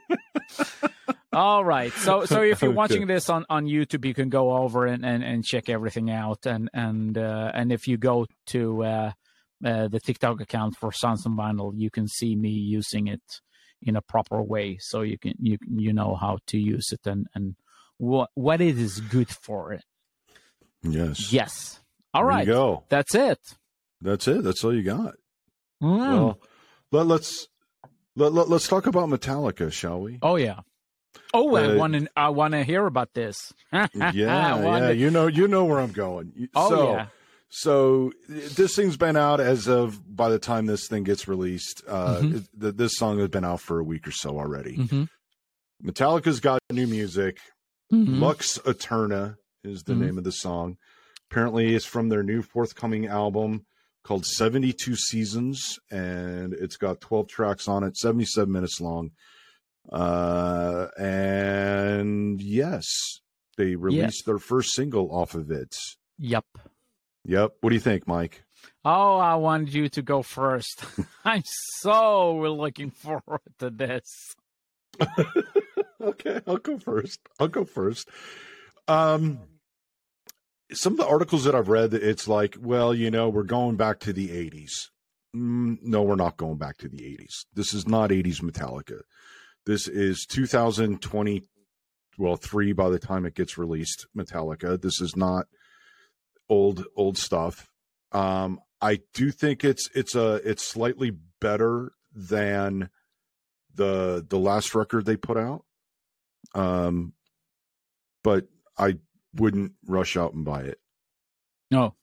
All 1.34 1.63
right, 1.63 1.93
so 1.93 2.25
so 2.25 2.41
if 2.41 2.62
you're 2.62 2.72
Okay. 2.72 2.75
watching 2.75 3.08
this 3.08 3.29
on, 3.29 3.46
on 3.50 3.65
YouTube, 3.65 4.03
you 4.05 4.13
can 4.13 4.27
go 4.29 4.51
over 4.58 4.86
and, 4.86 5.05
and, 5.05 5.24
and 5.24 5.46
check 5.46 5.70
everything 5.70 6.12
out, 6.12 6.46
and 6.46 6.70
and 6.74 7.17
uh, 7.17 7.51
and 7.53 7.72
if 7.72 7.88
you 7.88 7.98
go 7.98 8.25
to 8.48 8.84
uh, 8.84 9.12
uh, 9.65 9.88
the 9.88 10.00
TikTok 10.01 10.41
account 10.41 10.75
for 10.75 10.91
Sons 10.91 11.25
and 11.25 11.38
Vinyl, 11.38 11.72
you 11.74 11.89
can 11.89 12.08
see 12.10 12.36
me 12.36 12.50
using 12.50 13.08
it 13.08 13.22
in 13.81 13.96
a 13.96 14.01
proper 14.01 14.41
way, 14.43 14.77
so 14.81 15.01
you 15.03 15.17
can 15.17 15.34
you 15.39 15.58
you 15.70 15.93
know 15.93 16.15
how 16.15 16.38
to 16.48 16.58
use 16.58 16.89
it 16.91 17.08
and 17.08 17.27
and 17.34 17.55
what 17.98 18.29
what 18.34 18.60
it 18.60 18.77
is 18.77 19.00
good 19.00 19.29
for. 19.29 19.79
Yes. 20.84 21.31
Yes. 21.31 21.79
All 22.13 22.24
There 22.24 22.29
right, 22.29 22.48
You 22.48 22.53
go. 22.53 22.84
that's 22.89 23.15
it. 23.15 23.39
That's 24.01 24.27
it. 24.27 24.43
That's 24.43 24.63
all 24.63 24.74
you 24.74 24.84
got. 24.84 25.15
Mm. 25.81 26.10
Well, 26.10 26.39
let, 26.91 27.05
let's 27.08 27.48
let, 28.15 28.34
let, 28.34 28.50
let's 28.50 28.67
talk 28.67 28.88
about 28.88 29.10
Metallica, 29.10 29.72
shall 29.72 30.01
we? 30.01 30.20
Oh 30.22 30.36
yeah. 30.36 30.60
Oh, 31.34 31.55
I 31.55 31.65
Uh, 31.74 31.75
want 31.77 31.93
to. 31.93 32.08
I 32.15 32.29
want 32.29 32.53
to 32.53 32.63
hear 32.63 32.86
about 32.86 33.13
this. 33.13 33.53
yeah, 33.74 34.12
yeah. 34.13 34.89
You 34.91 35.10
know, 35.12 35.27
you 35.27 35.48
know 35.48 35.65
where 35.65 35.79
I'm 35.79 35.91
going. 35.91 36.50
Oh 36.55 36.70
so, 36.70 36.93
yeah. 36.93 37.05
So 37.50 38.12
this 38.29 38.75
thing's 38.75 38.96
been 38.98 39.17
out 39.17 39.39
as 39.41 39.67
of 39.67 40.00
by 40.15 40.29
the 40.29 40.39
time 40.39 40.65
this 40.67 40.88
thing 40.88 41.03
gets 41.03 41.27
released. 41.27 41.84
Uh, 41.88 42.20
Mhm. 42.22 42.48
th- 42.60 42.75
this 42.75 42.93
song 42.96 43.20
has 43.20 43.27
been 43.29 43.43
out 43.43 43.60
for 43.62 43.79
a 43.79 43.84
week 43.84 44.08
or 44.08 44.12
so 44.12 44.38
already. 44.39 44.77
Mhm. 44.77 45.08
Metallica's 45.84 46.39
got 46.39 46.60
new 46.72 46.88
music. 46.88 47.39
Mhm. 47.91 48.20
Lux 48.20 48.58
Æterna 48.60 49.36
is 49.63 49.84
the 49.84 49.93
Mhm. 49.93 50.00
name 50.00 50.17
of 50.17 50.24
the 50.24 50.31
song. 50.31 50.77
Apparently, 51.29 51.75
it's 51.75 51.86
from 51.86 52.10
their 52.10 52.24
new 52.24 52.41
forthcoming 52.41 53.05
album 53.08 53.65
called 54.03 54.25
72 54.25 54.96
Seasons, 54.96 55.79
and 55.91 56.53
it's 56.53 56.77
got 56.77 57.01
12 57.01 57.27
tracks 57.27 57.67
on 57.67 57.84
it, 57.84 57.98
77 57.98 58.51
minutes 58.51 58.81
long. 58.81 59.12
Uh, 59.91 60.88
and 60.98 62.41
yes, 62.41 62.86
they 63.58 63.75
released 63.75 64.25
their 64.25 64.39
first 64.39 64.74
single 64.74 65.13
off 65.13 65.36
of 65.36 65.51
it. 65.51 65.75
Yep. 66.17 66.46
Yep. 67.25 67.53
What 67.62 67.70
do 67.70 67.75
you 67.75 67.81
think, 67.81 68.08
Mike? 68.08 68.43
Oh, 68.84 69.17
I 69.17 69.36
wanted 69.36 69.74
you 69.74 69.89
to 69.89 70.01
go 70.01 70.22
first. 70.22 70.84
I'm 71.25 71.43
so 71.79 72.34
looking 72.53 72.91
forward 72.91 73.41
to 73.60 73.70
this. 73.70 74.36
okay, 76.01 76.41
I'll 76.48 76.58
go 76.58 76.77
first. 76.79 77.20
I'll 77.39 77.48
go 77.48 77.65
first. 77.65 78.10
Um, 78.88 79.39
some 80.74 80.94
of 80.94 80.98
the 80.98 81.08
articles 81.08 81.44
that 81.44 81.56
I've 81.56 81.70
read, 81.70 81.94
it's 81.94 82.28
like, 82.28 82.58
well, 82.60 82.94
you 82.94 83.12
know, 83.12 83.30
we're 83.30 83.44
going 83.44 83.75
back 83.75 84.00
to 84.01 84.13
the 84.13 84.30
'80s. 84.30 84.90
Mm, 85.36 85.78
no, 85.82 86.01
we're 86.01 86.16
not 86.16 86.38
going 86.38 86.58
back 86.58 86.78
to 86.78 86.90
the 86.90 86.98
'80s. 86.98 87.46
This 87.54 87.74
is 87.74 87.88
not 87.88 88.10
'80s 88.10 88.42
Metallica. 88.42 89.01
This 89.66 89.88
is 89.88 90.25
2020. 90.25 91.44
Well, 92.18 92.36
three 92.36 92.74
by 92.74 92.90
the 92.90 93.00
time 93.00 93.25
it 93.25 93.36
gets 93.36 93.58
released, 93.58 94.08
Metallica. 94.16 94.82
This 94.82 95.00
is 95.00 95.16
not 95.16 95.46
old 96.50 96.86
old 96.96 97.18
stuff. 97.18 97.68
Um, 98.12 98.60
I 98.82 99.00
do 99.13 99.32
think 99.32 99.63
it's 99.63 99.90
it's 99.96 100.16
a 100.16 100.36
it's 100.44 100.66
slightly 100.66 101.12
better 101.40 101.94
than 102.13 102.90
the 103.74 104.25
the 104.28 104.40
last 104.40 104.75
record 104.75 105.06
they 105.06 105.16
put 105.16 105.38
out. 105.38 105.63
Um, 106.54 107.13
but 108.24 108.48
I 108.78 108.98
wouldn't 109.35 109.73
rush 109.88 110.17
out 110.17 110.33
and 110.33 110.43
buy 110.45 110.61
it. 110.61 110.79
No. 111.69 111.95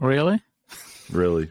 Really? 0.00 0.40
Really. 1.10 1.50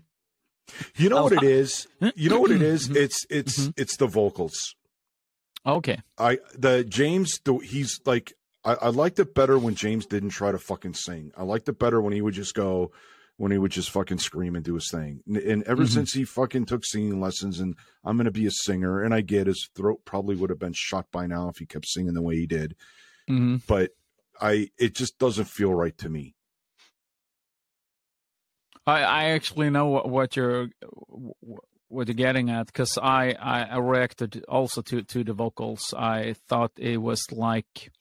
You 0.95 1.09
know 1.09 1.23
what 1.23 1.33
it 1.33 1.43
is? 1.43 1.87
You 2.15 2.29
know 2.29 2.39
what 2.39 2.51
it 2.51 2.61
is? 2.61 2.89
Mhm. 2.89 2.95
It's 2.97 3.25
it's 3.29 3.59
Mhm. 3.67 3.73
it's 3.77 3.97
the 3.97 4.07
vocals. 4.07 4.75
Okay. 5.65 6.01
I 6.17 6.39
the 6.57 6.83
James 6.83 7.39
the, 7.43 7.57
he's 7.57 7.99
like 8.05 8.33
I, 8.63 8.73
I 8.73 8.87
liked 8.89 9.19
it 9.19 9.33
better 9.33 9.57
when 9.57 9.75
James 9.75 10.05
didn't 10.05 10.29
try 10.29 10.51
to 10.51 10.57
fucking 10.57 10.95
sing. 10.95 11.31
I 11.37 11.43
liked 11.43 11.69
it 11.69 11.79
better 11.79 12.01
when 12.01 12.13
he 12.13 12.21
would 12.21 12.33
just 12.33 12.53
go 12.55 12.91
when 13.37 13.51
he 13.51 13.57
would 13.57 13.71
just 13.71 13.89
fucking 13.91 14.17
scream 14.19 14.55
and 14.55 14.63
do 14.63 14.75
his 14.75 14.89
thing. 14.89 15.21
And, 15.27 15.37
and 15.37 15.63
ever 15.63 15.83
Mhm. 15.83 15.89
since 15.89 16.13
he 16.13 16.23
fucking 16.23 16.65
took 16.65 16.85
singing 16.85 17.19
lessons 17.19 17.59
and 17.59 17.75
I'm 18.03 18.17
gonna 18.17 18.31
be 18.31 18.45
a 18.47 18.51
singer, 18.51 19.01
and 19.01 19.13
I 19.13 19.21
get 19.21 19.47
his 19.47 19.69
throat 19.75 20.01
probably 20.05 20.35
would 20.35 20.49
have 20.49 20.59
been 20.59 20.73
shot 20.75 21.11
by 21.11 21.27
now 21.27 21.49
if 21.49 21.57
he 21.57 21.65
kept 21.65 21.87
singing 21.87 22.13
the 22.13 22.21
way 22.21 22.35
he 22.35 22.47
did. 22.47 22.75
Hmm 23.27 23.57
But 23.67 23.91
I 24.39 24.69
it 24.77 24.95
just 24.95 25.17
doesn't 25.17 25.45
feel 25.45 25.73
right 25.73 25.97
to 25.99 26.09
me. 26.09 26.35
I 28.85 29.01
I 29.01 29.23
actually 29.31 29.69
know 29.69 29.87
what, 29.87 30.09
what 30.09 30.35
you're 30.35 30.67
what 31.87 32.07
you're 32.07 32.15
getting 32.15 32.49
at 32.49 32.67
because 32.67 32.97
I, 33.01 33.35
I 33.39 33.63
I 33.63 33.77
reacted 33.77 34.43
also 34.47 34.81
to 34.83 35.03
to 35.03 35.23
the 35.23 35.33
vocals. 35.33 35.93
I 35.97 36.35
thought 36.47 36.71
it 36.77 36.97
was 37.01 37.23
like. 37.31 37.91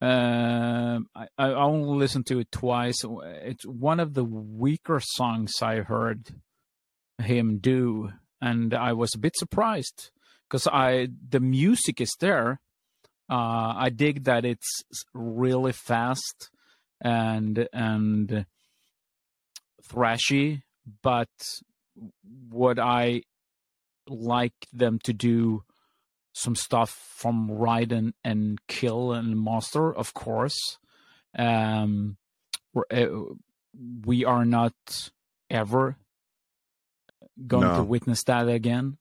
Um, 0.00 1.08
I, 1.12 1.26
I 1.36 1.48
only 1.54 1.98
listened 1.98 2.26
to 2.26 2.38
it 2.38 2.52
twice. 2.52 3.02
It's 3.04 3.66
one 3.66 3.98
of 3.98 4.14
the 4.14 4.22
weaker 4.22 5.00
songs 5.02 5.54
I 5.60 5.80
heard 5.80 6.36
him 7.20 7.58
do, 7.58 8.12
and 8.40 8.72
I 8.74 8.92
was 8.92 9.12
a 9.14 9.18
bit 9.18 9.36
surprised 9.36 10.12
because 10.48 10.68
I 10.68 11.08
the 11.28 11.40
music 11.40 12.00
is 12.00 12.14
there. 12.20 12.60
Uh, 13.30 13.74
I 13.76 13.90
dig 13.90 14.24
that 14.24 14.44
it's 14.44 14.82
really 15.12 15.72
fast 15.72 16.50
and 17.00 17.68
and 17.72 18.46
thrashy, 19.90 20.62
but 21.02 21.28
would 22.50 22.78
I 22.78 23.22
like 24.08 24.54
them 24.72 24.98
to 25.04 25.12
do 25.12 25.62
some 26.32 26.54
stuff 26.54 26.90
from 27.16 27.50
Ride 27.50 27.92
and, 27.92 28.14
and 28.24 28.58
Kill 28.68 29.12
and 29.12 29.36
Monster? 29.36 29.94
Of 29.94 30.14
course. 30.14 30.56
Um, 31.36 32.16
uh, 32.90 33.06
we 34.06 34.24
are 34.24 34.44
not 34.44 34.72
ever 35.50 35.96
going 37.46 37.64
No. 37.66 37.76
to 37.78 37.82
witness 37.84 38.22
that 38.24 38.48
again. 38.48 38.98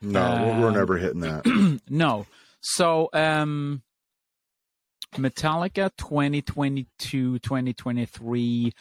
No, 0.00 0.20
we're- 0.44 0.60
we're 0.60 0.68
Um, 0.68 0.74
never 0.74 0.96
hitting 0.98 1.20
that. 1.20 1.80
no. 1.88 2.26
So, 2.66 3.10
um, 3.12 3.82
Metallica 5.16 5.90
2022, 5.98 7.38
2023. 7.38 8.72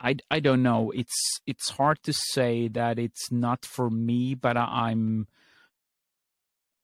I, 0.00 0.16
I 0.30 0.40
don't 0.40 0.62
know. 0.62 0.92
It's 0.92 1.40
it's 1.48 1.70
hard 1.70 2.00
to 2.04 2.12
say 2.12 2.68
that 2.68 3.00
it's 3.00 3.32
not 3.32 3.66
for 3.66 3.90
me, 3.90 4.36
but 4.36 4.56
I, 4.56 4.90
I'm 4.90 5.26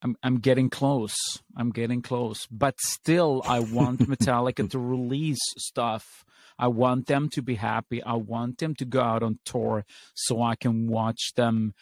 I'm 0.02 0.16
I'm 0.24 0.40
getting 0.40 0.70
close. 0.70 1.14
I'm 1.56 1.70
getting 1.70 2.02
close. 2.02 2.48
But 2.50 2.80
still 2.80 3.42
I 3.46 3.60
want 3.60 4.00
Metallica 4.10 4.68
to 4.70 4.78
release 4.80 5.38
stuff. 5.56 6.24
I 6.58 6.66
want 6.66 7.06
them 7.06 7.28
to 7.30 7.42
be 7.42 7.54
happy. 7.54 8.02
I 8.02 8.14
want 8.14 8.58
them 8.58 8.74
to 8.74 8.84
go 8.84 9.02
out 9.02 9.22
on 9.22 9.38
tour 9.44 9.84
so 10.14 10.42
I 10.42 10.56
can 10.56 10.88
watch 10.88 11.34
them 11.36 11.74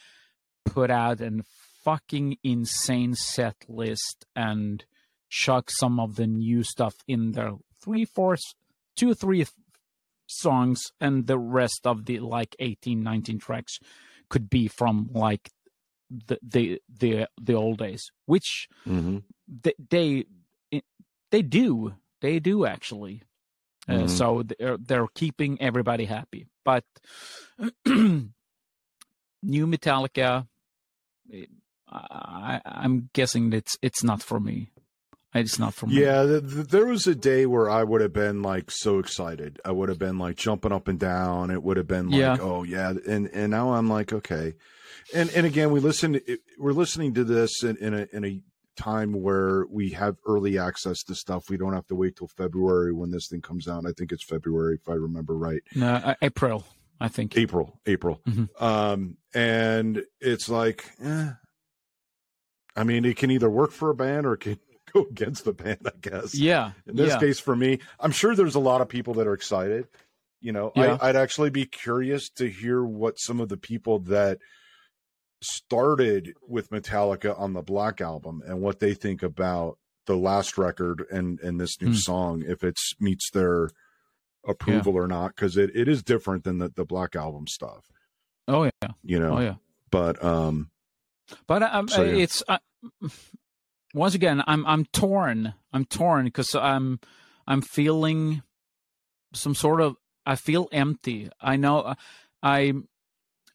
put 0.66 0.90
out 0.90 1.20
an 1.20 1.42
fucking 1.84 2.38
insane 2.42 3.14
set 3.14 3.56
list 3.68 4.24
and 4.34 4.84
chuck 5.28 5.70
some 5.70 6.00
of 6.00 6.16
the 6.16 6.26
new 6.26 6.62
stuff 6.62 6.94
in 7.06 7.32
there. 7.32 7.52
Three, 7.82 8.04
four, 8.04 8.36
two, 8.96 9.14
three 9.14 9.44
songs, 10.26 10.80
and 11.00 11.26
the 11.26 11.38
rest 11.38 11.82
of 11.84 12.06
the 12.06 12.18
like 12.20 12.56
18, 12.58 13.02
19 13.02 13.38
tracks 13.38 13.78
could 14.30 14.48
be 14.48 14.68
from 14.68 15.10
like 15.12 15.50
the 16.10 16.38
the 16.42 16.80
the, 16.88 17.26
the 17.40 17.54
old 17.54 17.78
days, 17.78 18.10
which 18.26 18.68
hmm 18.84 19.18
they 19.62 19.74
they, 19.90 20.24
they 21.30 21.42
do 21.42 21.94
they 22.20 22.38
do 22.38 22.64
actually. 22.66 23.22
Uh, 23.86 24.04
Mhm. 24.04 24.08
so 24.08 24.42
they're 24.42 24.78
they're 24.78 25.08
keeping 25.14 25.60
everybody 25.60 26.06
happy, 26.06 26.46
but 26.64 26.84
new 27.84 28.26
Metallica, 29.66 30.46
it- 31.28 31.50
I, 31.90 32.60
I'm 32.64 33.10
guessing 33.12 33.52
it's 33.52 33.76
it's 33.82 34.02
not 34.02 34.22
for 34.22 34.40
me. 34.40 34.70
It's 35.34 35.58
not 35.58 35.74
for 35.74 35.86
me. 35.86 36.00
Yeah, 36.00 36.22
th- 36.24 36.42
th- 36.52 36.66
there 36.68 36.86
was 36.86 37.06
a 37.08 37.14
day 37.14 37.44
where 37.44 37.68
I 37.68 37.82
would 37.82 38.00
have 38.00 38.12
been 38.12 38.40
like 38.42 38.70
so 38.70 39.00
excited. 39.00 39.60
I 39.64 39.72
would 39.72 39.88
have 39.88 39.98
been 39.98 40.16
like 40.18 40.36
jumping 40.36 40.70
up 40.72 40.86
and 40.86 40.98
down. 40.98 41.50
It 41.50 41.62
would 41.62 41.76
have 41.76 41.88
been 41.88 42.08
like, 42.10 42.20
Yeah. 42.20 42.36
oh 42.40 42.62
yeah, 42.62 42.92
and 43.08 43.28
and 43.32 43.50
now 43.50 43.72
I'm 43.74 43.88
like, 43.88 44.12
okay, 44.12 44.54
and 45.14 45.30
and 45.30 45.44
again, 45.46 45.70
we 45.72 45.80
listen. 45.80 46.20
We're 46.58 46.72
listening 46.72 47.14
to 47.14 47.24
this 47.24 47.62
in, 47.64 47.76
in 47.78 47.94
a 47.94 48.06
in 48.12 48.24
a 48.24 48.40
time 48.76 49.12
where 49.12 49.66
we 49.70 49.90
have 49.90 50.16
early 50.26 50.56
access 50.58 51.02
to 51.04 51.14
stuff. 51.14 51.44
We 51.50 51.56
don't 51.56 51.74
have 51.74 51.86
to 51.88 51.94
wait 51.96 52.16
till 52.16 52.28
February 52.28 52.92
when 52.92 53.10
this 53.10 53.28
thing 53.28 53.40
comes 53.40 53.66
out. 53.68 53.84
I 53.86 53.92
think 53.92 54.10
it's 54.12 54.24
February 54.24 54.78
if 54.80 54.88
I 54.88 54.94
remember 54.94 55.36
right. 55.36 55.62
No, 55.74 55.94
uh, 55.94 56.14
April, 56.22 56.64
I 57.00 57.08
think. 57.08 57.36
April, 57.36 57.80
April. 57.86 58.20
Mhm. 58.28 58.48
Um, 58.62 59.16
and 59.34 60.02
it's 60.20 60.48
like, 60.48 60.90
eh. 61.02 61.30
I 62.76 62.84
mean, 62.84 63.04
it 63.04 63.16
can 63.16 63.30
either 63.30 63.48
work 63.50 63.70
for 63.72 63.90
a 63.90 63.94
band 63.94 64.26
or 64.26 64.34
it 64.34 64.40
can 64.40 64.58
go 64.92 65.02
against 65.10 65.44
the 65.44 65.52
band, 65.52 65.78
I 65.86 65.90
guess. 66.00 66.34
Yeah. 66.34 66.72
In 66.86 66.96
this 66.96 67.10
yeah. 67.12 67.18
case, 67.20 67.38
for 67.40 67.54
me, 67.56 67.78
I'm 68.00 68.10
sure 68.12 68.34
there's 68.34 68.54
a 68.56 68.60
lot 68.60 68.80
of 68.80 68.88
people 68.88 69.14
that 69.14 69.26
are 69.26 69.34
excited. 69.34 69.86
You 70.40 70.52
know, 70.52 70.72
Yeah. 70.76 70.98
I, 71.00 71.08
I'd 71.08 71.16
actually 71.16 71.50
be 71.50 71.64
curious 71.66 72.28
to 72.36 72.48
hear 72.50 72.84
what 72.84 73.18
some 73.18 73.40
of 73.40 73.48
the 73.48 73.56
people 73.56 74.00
that 74.00 74.38
started 75.42 76.34
with 76.46 76.70
Metallica 76.70 77.38
on 77.38 77.52
the 77.52 77.62
Black 77.62 78.00
album 78.00 78.42
and 78.46 78.60
what 78.60 78.80
they 78.80 78.94
think 78.94 79.22
about 79.22 79.78
the 80.06 80.16
last 80.16 80.58
record 80.58 81.04
and 81.10 81.40
and 81.40 81.60
this 81.60 81.80
new 81.80 81.88
Hmm. 81.88 81.94
song, 81.94 82.44
if 82.46 82.62
it's 82.62 82.94
meets 83.00 83.30
their 83.30 83.70
approval 84.46 84.96
or 84.96 85.06
not, 85.06 85.34
because 85.34 85.56
it, 85.56 85.70
it 85.74 85.88
is 85.88 86.02
different 86.02 86.44
than 86.44 86.58
the, 86.58 86.68
the 86.68 86.84
Black 86.84 87.16
album 87.16 87.46
stuff. 87.46 87.86
Oh 88.46 88.64
yeah. 88.64 88.88
You 89.02 89.18
know, 89.18 89.38
Oh 89.38 89.40
yeah. 89.40 89.54
but 89.90 90.22
um, 90.22 90.70
But 91.46 91.62
um, 91.62 91.88
So, 91.88 92.02
yeah. 92.02 92.22
it's 92.22 92.42
uh, 92.48 92.58
once 93.94 94.14
again, 94.14 94.42
I'm 94.46 94.66
I'm 94.66 94.84
torn. 94.86 95.54
I'm 95.72 95.84
torn 95.84 96.26
because 96.26 96.54
I'm 96.54 97.00
I'm 97.46 97.62
feeling 97.62 98.42
some 99.32 99.54
sort 99.54 99.80
of. 99.80 99.96
I 100.26 100.36
feel 100.36 100.68
empty. 100.72 101.28
I 101.40 101.56
know. 101.56 101.80
uh, 101.80 101.94
I 102.42 102.72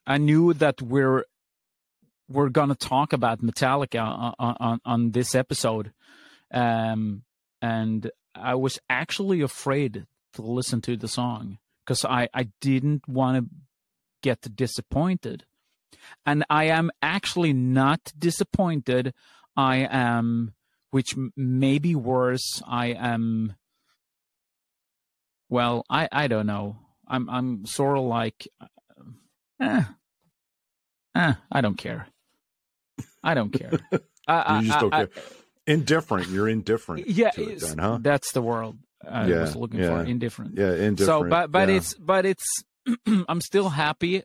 I 0.05 0.17
knew 0.17 0.53
that 0.53 0.82
we're 0.82 1.25
we're 2.27 2.49
gonna 2.49 2.75
talk 2.75 3.13
about 3.13 3.41
Metallica 3.41 4.01
on 4.01 4.55
on, 4.60 4.82
on 4.86 5.12
this 5.12 5.36
episode, 5.36 5.91
um, 6.51 7.23
and 7.62 8.10
I 8.36 8.55
was 8.55 8.79
actually 8.89 9.41
afraid 9.41 10.05
to 10.34 10.41
listen 10.41 10.82
to 10.82 10.95
the 10.95 11.08
song 11.08 11.58
because 11.86 12.05
I 12.05 12.29
I 12.34 12.49
didn't 12.62 13.08
want 13.08 13.43
to 13.43 13.49
get 14.21 14.55
disappointed 14.55 15.45
and 16.25 16.43
I 16.49 16.65
am 16.65 16.91
actually 17.02 17.54
not 17.54 18.12
disappointed. 18.17 19.13
I 19.56 19.88
am, 19.89 20.54
which 20.91 21.15
may 21.36 21.80
be 21.80 21.95
worse. 21.95 22.62
I 22.67 22.88
am. 22.88 23.56
Well, 25.49 25.86
I 25.89 26.08
I 26.12 26.28
don't 26.28 26.45
know. 26.47 26.78
I'm 27.08 27.30
I'm 27.30 27.65
sort 27.65 27.97
of 27.97 28.04
like, 28.04 28.47
uh, 28.62 28.65
eh, 29.62 29.84
eh, 31.15 31.34
I 31.52 31.62
don't 31.62 31.78
care. 31.78 32.08
I 33.23 33.34
don't 33.34 33.52
care. 33.52 33.71
I, 34.28 34.60
you 34.62 34.67
just 34.67 34.78
I- 34.78 34.82
don't 34.82 34.93
I- 34.93 35.06
care. 35.08 35.23
Indifferent. 35.67 36.30
You're 36.30 36.49
indifferent. 36.49 37.08
yeah, 37.08 37.30
to 37.30 37.47
it 37.47 37.60
then, 37.60 37.78
huh? 37.78 37.99
that's 38.02 38.32
the 38.32 38.41
world 38.41 38.80
I 39.08 39.28
Yeah, 39.28 39.41
was 39.41 39.56
looking 39.56 39.80
yeah. 39.80 40.02
for. 40.02 40.04
Indifferent 40.04 40.58
Yeah, 40.58 40.73
indifferent. 40.73 40.97
so 41.25 41.30
but 41.30 41.52
but 41.52 41.69
yeah. 41.69 41.75
it's 41.75 41.93
but 41.93 42.25
it's 42.25 42.45
i'm 43.28 43.39
still 43.39 43.69
happy 43.69 44.23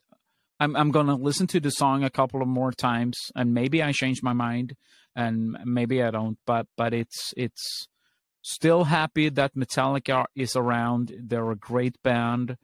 i'm 0.60 0.76
i'm 0.76 0.90
gonna 0.90 1.16
listen 1.16 1.46
to 1.46 1.60
the 1.60 1.70
song 1.70 2.04
a 2.04 2.10
couple 2.10 2.42
of 2.42 2.48
more 2.48 2.72
times 2.72 3.16
and 3.34 3.54
maybe 3.54 3.82
i 3.82 3.92
change 3.92 4.22
my 4.22 4.32
mind 4.32 4.76
and 5.14 5.56
maybe 5.64 6.02
i 6.02 6.10
don't 6.10 6.38
but 6.46 6.66
but 6.76 6.92
it's 6.92 7.32
it's 7.36 7.86
still 8.44 8.84
happy 8.84 9.30
that 9.30 9.54
metallica 9.54 10.26
is 10.36 10.54
around. 10.54 11.12
They're 11.18 11.50
a 11.50 11.56
great 11.56 12.00
band. 12.02 12.56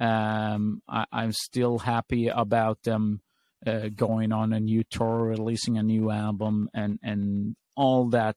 Um 0.00 0.82
I, 0.88 1.04
i'm 1.12 1.32
still 1.32 1.80
happy 1.80 2.28
about 2.28 2.82
them 2.82 3.20
uh, 3.66 3.88
going 3.94 4.32
on 4.32 4.52
a 4.52 4.60
new 4.60 4.82
tour 4.84 5.24
releasing 5.24 5.76
a 5.76 5.82
new 5.82 6.10
album 6.10 6.70
and 6.72 6.98
and 7.02 7.56
all 7.76 8.08
that 8.08 8.36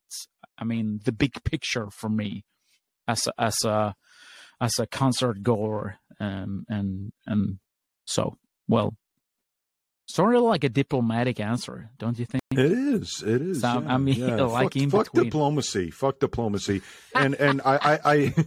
i 0.58 0.64
mean 0.66 1.00
the 1.06 1.14
big 1.14 1.42
picture 1.46 1.88
for 1.90 2.10
me 2.10 2.44
as 3.08 3.28
a, 3.28 3.34
as 3.42 3.56
a 3.64 3.96
as 4.60 4.74
a 4.80 4.88
concert 4.88 5.42
goer 5.42 6.00
um, 6.20 6.66
and 6.68 7.14
and 7.26 7.60
so 8.06 8.36
well 8.68 8.94
sort 10.08 10.36
of 10.36 10.42
like 10.42 10.64
a 10.64 10.70
diplomatic 10.70 11.40
answer 11.40 11.90
don't 11.98 12.20
you 12.20 12.26
think 12.26 12.44
It 12.52 12.72
is. 12.72 13.24
It 13.26 13.42
is. 13.42 13.62
So, 13.62 13.82
yeah, 13.82 13.94
I 13.94 13.98
mean, 13.98 14.16
yeah. 14.16 14.36
like 14.44 14.74
fuck, 14.74 14.92
fuck 14.92 15.12
diplomacy. 15.12 15.90
Fuck 15.92 16.20
diplomacy. 16.20 16.82
And 17.16 17.34
and 17.36 17.62
I, 17.66 17.76
I 17.76 18.00
I 18.14 18.46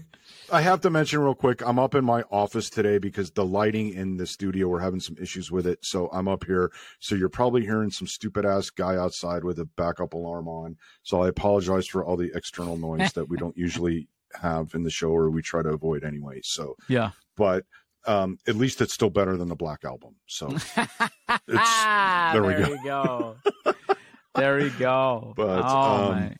I 0.53 0.61
have 0.61 0.81
to 0.83 0.91
mention 0.91 1.21
real 1.21 1.35
quick. 1.35 1.63
I'm 1.67 1.79
up 1.79 1.95
in 1.95 2.05
my 2.05 2.23
office 2.31 2.71
today 2.71 2.99
because 2.99 3.33
the 3.33 3.45
lighting 3.45 3.93
in 3.93 4.17
the 4.17 4.27
studio 4.27 4.69
we're 4.69 4.81
having 4.81 5.01
some 5.01 5.17
issues 5.21 5.51
with 5.51 5.67
it. 5.67 5.81
So 5.83 6.09
I'm 6.13 6.29
up 6.29 6.45
here. 6.45 6.71
So 7.01 7.15
you're 7.17 7.29
probably 7.29 7.63
hearing 7.63 7.91
some 7.91 8.07
stupid 8.07 8.47
ass 8.47 8.71
guy 8.71 8.97
outside 8.97 9.43
with 9.43 9.59
a 9.59 9.65
backup 9.65 10.13
alarm 10.15 10.47
on. 10.47 10.77
So 11.03 11.23
I 11.23 11.29
apologize 11.29 11.87
for 11.87 12.05
all 12.05 12.17
the 12.17 12.31
external 12.35 12.77
noise 12.77 13.13
that 13.15 13.29
we 13.29 13.37
don't 13.37 13.57
usually 13.57 14.09
have 14.41 14.75
in 14.75 14.85
the 14.85 14.91
show 14.91 15.09
or 15.09 15.31
we 15.31 15.43
try 15.43 15.63
to 15.63 15.71
avoid 15.71 16.05
anyway. 16.05 16.41
So, 16.45 16.77
yeah 16.89 17.11
but 17.37 17.65
um, 18.07 18.39
at 18.47 18.57
least 18.57 18.81
it's 18.81 18.95
still 18.95 19.11
better 19.11 19.37
than 19.37 19.49
the 19.49 19.57
Black 19.57 19.85
album. 19.85 20.17
So 20.27 20.57
Ah, 21.29 22.31
there 22.33 22.43
we 22.43 22.55
go. 22.55 22.77
go 22.85 23.37
there 24.35 24.57
we 24.57 24.71
go 24.71 25.35
But, 25.37 25.63
oh 25.65 26.13
um, 26.13 26.35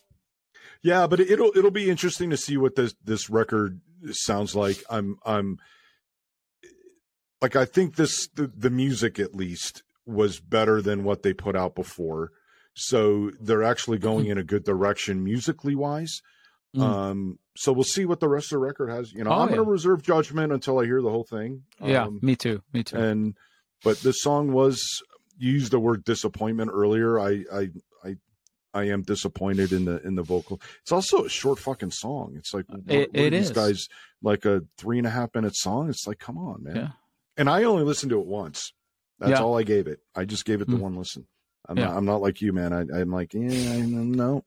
Yeah, 0.83 1.07
but 1.07 1.21
it'll 1.21 1.53
it'll 1.57 1.71
be 1.71 1.91
interesting 1.91 2.31
to 2.31 2.37
see 2.37 2.57
what 2.57 2.77
this 2.77 2.95
this 3.05 3.29
record 3.29 3.81
sounds 4.11 4.55
like. 4.55 4.83
I'm 4.89 5.17
I'm 5.25 5.59
like 7.41 7.57
I 7.57 7.65
think 7.65 7.97
this 7.97 8.29
the, 8.35 8.51
the 8.55 8.71
music 8.71 9.19
at 9.19 9.35
least 9.35 9.83
was 10.07 10.41
better 10.41 10.81
than 10.81 11.05
what 11.05 11.23
they 11.23 11.33
put 11.33 11.57
out 11.57 11.75
before. 11.75 12.31
So 12.75 13.33
they're 13.41 13.65
actually 13.65 13.99
going 13.99 14.27
in 14.31 14.39
a 14.39 14.45
good 14.45 14.65
direction 14.65 15.25
musically 15.25 15.75
wise. 15.75 16.21
Mm. 16.77 16.83
Um 16.83 17.39
so 17.57 17.73
we'll 17.73 17.85
see 17.85 18.05
what 18.05 18.21
the 18.21 18.29
rest 18.29 18.47
of 18.47 18.57
the 18.57 18.59
record 18.59 18.91
has. 18.91 19.13
You 19.13 19.25
know, 19.25 19.31
Oh, 19.31 19.41
I'm 19.41 19.49
yeah. 19.49 19.57
gonna 19.57 19.69
reserve 19.71 20.03
judgment 20.03 20.53
until 20.53 20.79
I 20.79 20.85
hear 20.85 21.01
the 21.03 21.11
whole 21.11 21.25
thing. 21.25 21.63
yeah 21.83 22.05
Um, 22.05 22.19
me 22.23 22.37
too 22.37 22.63
me 22.73 22.83
too 22.85 22.97
and 22.97 23.37
but 23.85 23.99
the 24.01 24.13
song 24.13 24.53
was 24.53 24.83
you 25.39 25.53
used 25.53 25.71
the 25.73 25.79
word 25.81 26.05
disappointment 26.05 26.71
earlier. 26.73 27.19
I 27.21 27.45
I 27.53 27.71
I 28.05 28.17
I 28.75 28.83
am 28.85 29.03
disappointed 29.03 29.73
in 29.73 29.85
the 29.87 30.01
in 30.07 30.15
the 30.17 30.23
vocal. 30.23 30.61
It's 30.83 30.93
also 30.93 31.25
a 31.25 31.29
short 31.29 31.59
fucking 31.59 31.91
song. 31.93 32.35
It's 32.37 32.53
like 32.55 32.67
what, 32.69 32.81
It- 32.89 33.11
what 33.13 33.21
it 33.21 33.31
these 33.31 33.51
is. 33.51 33.51
guys 33.53 33.89
like 34.23 34.45
a 34.45 34.63
three 34.79 34.99
and 34.99 35.07
a 35.07 35.11
half 35.11 35.35
minute 35.35 35.57
song. 35.57 35.89
It's 35.89 36.07
like 36.07 36.19
come 36.19 36.37
on, 36.39 36.63
man. 36.63 36.77
Yeah. 36.77 36.89
And 37.39 37.49
I 37.51 37.65
only 37.65 37.85
listened 37.85 38.11
to 38.11 38.21
it 38.21 38.27
once. 38.27 38.73
That's 39.19 39.31
Yeah. 39.33 39.43
all 39.43 39.59
I 39.59 39.63
gave 39.63 39.87
it. 39.87 40.01
I 40.15 40.25
just 40.25 40.45
gave 40.45 40.61
it 40.63 40.69
the 40.69 40.77
Mm. 40.77 40.81
one 40.81 40.97
listen. 40.97 41.27
I'm 41.69 41.77
Yeah. 41.79 41.87
not 41.89 41.97
I'm 41.97 42.05
not 42.07 42.21
like 42.23 42.41
you, 42.43 42.53
man. 42.53 42.73
I, 42.73 42.81
I'm 43.01 43.11
like 43.11 43.33
yeah, 43.35 43.85
no. 43.85 44.43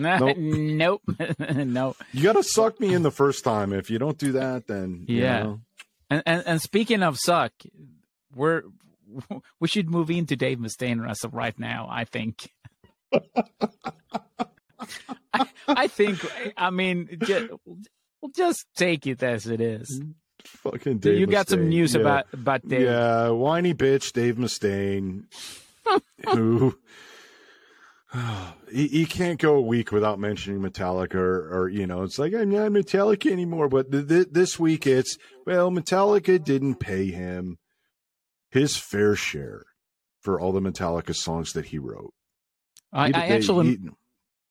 Nope 0.00 0.36
Nope. 0.38 1.02
nope 1.38 1.96
You 2.12 2.22
got 2.22 2.32
to 2.34 2.42
suck 2.42 2.80
me 2.80 2.94
in 2.94 3.02
the 3.02 3.10
first 3.10 3.44
time. 3.44 3.72
If 3.72 3.90
you 3.90 3.98
don't 3.98 4.18
do 4.18 4.32
that, 4.32 4.66
then 4.66 5.04
you 5.08 5.22
Yeah. 5.22 5.42
know. 5.42 5.60
And, 6.08 6.22
and 6.26 6.42
and 6.46 6.60
speaking 6.62 7.02
of 7.02 7.18
suck, 7.18 7.52
we're 8.34 8.62
we 9.60 9.68
should 9.68 9.88
move 9.90 10.10
into 10.10 10.34
Dave 10.36 10.58
Mustaine 10.58 11.08
as 11.08 11.22
of 11.24 11.34
right 11.34 11.56
now. 11.58 11.86
I 11.90 12.04
think. 12.04 12.50
I, 15.32 15.46
I 15.68 15.86
think. 15.88 16.18
I 16.56 16.70
mean, 16.70 17.08
just, 17.22 17.46
we'll 18.20 18.30
just 18.34 18.66
take 18.76 19.06
it 19.06 19.22
as 19.22 19.46
it 19.46 19.60
is. 19.60 20.00
Fucking 20.44 20.98
Dave. 20.98 21.18
you 21.18 21.26
got 21.26 21.48
some 21.48 21.68
news 21.68 21.94
Yeah. 21.94 22.00
about 22.00 22.26
about 22.32 22.66
Dave? 22.66 22.82
Yeah, 22.82 23.28
whiny 23.30 23.74
bitch 23.74 24.12
Dave 24.12 24.36
Mustaine, 24.36 25.24
who 26.32 26.76
he, 28.72 28.88
he 28.88 29.06
can't 29.06 29.38
go 29.40 29.54
a 29.54 29.60
week 29.60 29.92
without 29.92 30.18
mentioning 30.18 30.60
Metallica, 30.60 31.14
or, 31.14 31.60
or 31.62 31.68
you 31.68 31.86
know, 31.86 32.02
it's 32.02 32.18
like 32.18 32.34
I'm 32.34 32.50
not 32.50 32.72
Metallica 32.72 33.30
anymore. 33.30 33.68
But 33.68 33.90
th- 33.92 34.08
th- 34.08 34.28
this 34.30 34.58
week, 34.58 34.86
it's 34.86 35.16
well, 35.46 35.70
Metallica 35.70 36.42
didn't 36.42 36.76
pay 36.76 37.06
him 37.10 37.58
his 38.50 38.76
fair 38.76 39.14
share 39.14 39.62
for 40.20 40.40
all 40.40 40.52
the 40.52 40.60
Metallica 40.60 41.14
songs 41.14 41.52
that 41.52 41.66
he 41.66 41.78
wrote. 41.78 42.12
I, 42.92 43.08
He- 43.08 43.14
I 43.14 43.28
they- 43.28 43.34
actually 43.36 43.66
he- 43.68 43.78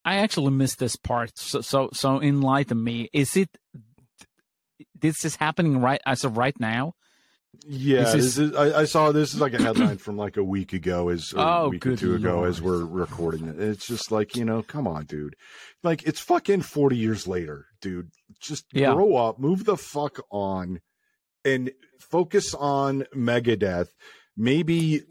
I 0.05 0.15
actually 0.15 0.51
missed 0.51 0.79
this 0.79 0.95
part. 0.95 1.31
So 1.35 1.61
so 1.61 1.89
so 1.93 2.21
enlighten 2.21 2.81
me. 2.81 3.09
Is 3.13 3.35
it 3.35 3.49
this 4.97 5.25
is 5.25 5.35
happening 5.35 5.81
right 5.81 5.99
as 6.05 6.23
of 6.23 6.37
right 6.37 6.57
now? 6.59 6.93
Yeah, 7.65 8.15
is- 8.15 8.37
is, 8.37 8.55
I, 8.55 8.81
I 8.81 8.85
saw 8.85 9.11
this 9.11 9.33
is 9.33 9.41
like 9.41 9.53
a 9.53 9.61
headline 9.61 9.97
from 9.97 10.17
like 10.17 10.37
a 10.37 10.43
week 10.43 10.73
ago, 10.73 11.09
as 11.09 11.33
Oh, 11.35 11.65
a 11.65 11.69
week 11.69 11.85
or 11.85 11.95
two 11.95 12.13
ago, 12.15 12.43
as 12.43 12.61
we're 12.61 12.85
recording 12.85 13.47
it. 13.47 13.59
It's 13.59 13.87
just 13.87 14.11
like 14.11 14.35
you 14.35 14.45
know, 14.45 14.61
come 14.63 14.87
on, 14.87 15.05
dude. 15.05 15.35
Like 15.83 16.03
it's 16.03 16.19
fucking 16.19 16.61
forty 16.61 16.97
years 16.97 17.27
later, 17.27 17.65
dude. 17.81 18.09
Just 18.39 18.65
Yeah. 18.71 18.93
grow 18.93 19.15
up, 19.15 19.39
move 19.39 19.65
the 19.65 19.77
fuck 19.77 20.19
on, 20.31 20.79
and 21.43 21.71
focus 21.99 22.53
on 22.53 23.05
Megadeth. 23.15 23.89
Maybe 24.37 25.03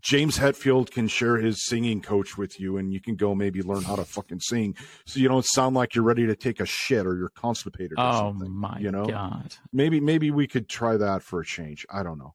James 0.00 0.38
Hetfield 0.38 0.90
can 0.90 1.06
share 1.08 1.36
his 1.36 1.64
singing 1.64 2.00
coach 2.00 2.36
with 2.36 2.58
you, 2.58 2.76
and 2.76 2.92
you 2.92 3.00
can 3.00 3.14
go 3.16 3.34
maybe 3.34 3.62
learn 3.62 3.82
how 3.84 3.94
to 3.96 4.04
fucking 4.04 4.40
sing, 4.40 4.76
so 5.06 5.20
you 5.20 5.28
don't 5.28 5.46
sound 5.46 5.76
like 5.76 5.94
you're 5.94 6.04
ready 6.04 6.26
to 6.26 6.34
take 6.34 6.58
a 6.60 6.66
shit 6.66 7.06
or 7.06 7.16
you're 7.16 7.28
constipated 7.30 7.92
or 7.98 8.04
Oh 8.04 8.32
my 8.32 8.78
you 8.80 8.90
know, 8.90 9.06
god! 9.06 9.54
maybe 9.72 10.00
maybe 10.00 10.30
we 10.30 10.46
could 10.46 10.68
try 10.68 10.96
that 10.96 11.22
for 11.22 11.40
a 11.40 11.44
change. 11.44 11.86
I 11.90 12.02
don't 12.02 12.18
know. 12.18 12.34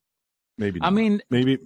Maybe. 0.58 0.80
Not. 0.80 0.88
I 0.88 0.90
mean, 0.92 1.22
maybe 1.30 1.58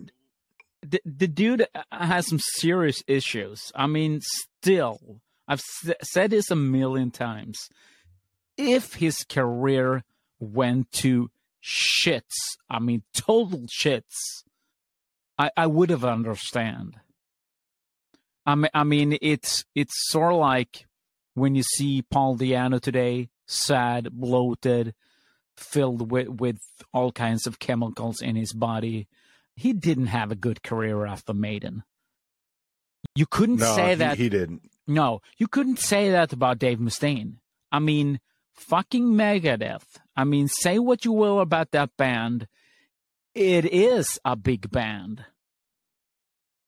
the, 0.82 1.00
the 1.06 1.28
dude 1.28 1.68
uh, 1.74 1.84
has 1.92 2.28
some 2.28 2.40
serious 2.40 3.04
issues. 3.08 3.72
I 3.76 3.88
mean, 3.88 4.20
still, 4.62 5.22
I've 5.48 5.62
s- 5.86 5.94
said 6.04 6.32
this 6.32 6.50
a 6.52 6.56
million 6.56 7.12
times. 7.12 7.70
If 8.58 8.96
his 8.96 9.24
career 9.24 10.04
went 10.40 10.92
to 10.94 11.30
shits, 11.64 12.58
I 12.70 12.80
mean, 12.80 13.04
total 13.14 13.62
shits, 13.82 14.44
I, 15.38 15.52
I 15.58 15.68
would 15.68 15.90
have 15.90 16.06
understand. 16.06 16.98
I 18.46 18.56
mean, 18.56 18.72
I 18.74 18.84
mean, 18.84 19.18
it's 19.22 19.66
it's 19.74 19.94
sort 20.10 20.34
of 20.34 20.40
like 20.40 20.86
when 21.34 21.56
you 21.56 21.64
see 21.64 22.02
Paul 22.02 22.38
Di'Anno 22.38 22.80
today, 22.80 23.30
sad, 23.48 24.12
bloated, 24.12 24.94
filled 25.58 26.12
with 26.12 26.28
with 26.28 26.60
all 26.94 27.12
kinds 27.12 27.48
of 27.48 27.60
chemicals 27.60 28.22
in 28.22 28.36
his 28.36 28.54
body 28.54 29.08
he 29.56 29.74
didn't 29.74 30.08
have 30.08 30.32
a 30.32 30.36
good 30.36 30.64
career 30.64 31.06
after 31.06 31.34
Maiden. 31.34 31.84
You 33.16 33.26
couldn't 33.26 33.58
no, 33.58 33.76
say 33.76 33.90
he, 33.90 33.96
that. 33.96 34.18
he 34.18 34.30
didn't. 34.30 34.70
no, 34.88 35.22
you 35.38 35.48
couldn't 35.48 35.80
say 35.80 36.10
that 36.10 36.34
about 36.34 36.60
Dave 36.60 36.80
Mustaine. 36.80 37.36
I 37.72 37.80
mean, 37.80 38.20
fucking 38.54 39.06
Megadeth. 39.06 40.00
I 40.16 40.24
mean, 40.24 40.48
say 40.48 40.80
what 40.80 41.06
you 41.06 41.12
will 41.12 41.40
about 41.40 41.72
that 41.72 41.96
band. 41.98 42.48
It 43.36 43.66
is 43.66 44.20
a 44.24 44.36
big 44.36 44.70
band. 44.72 45.26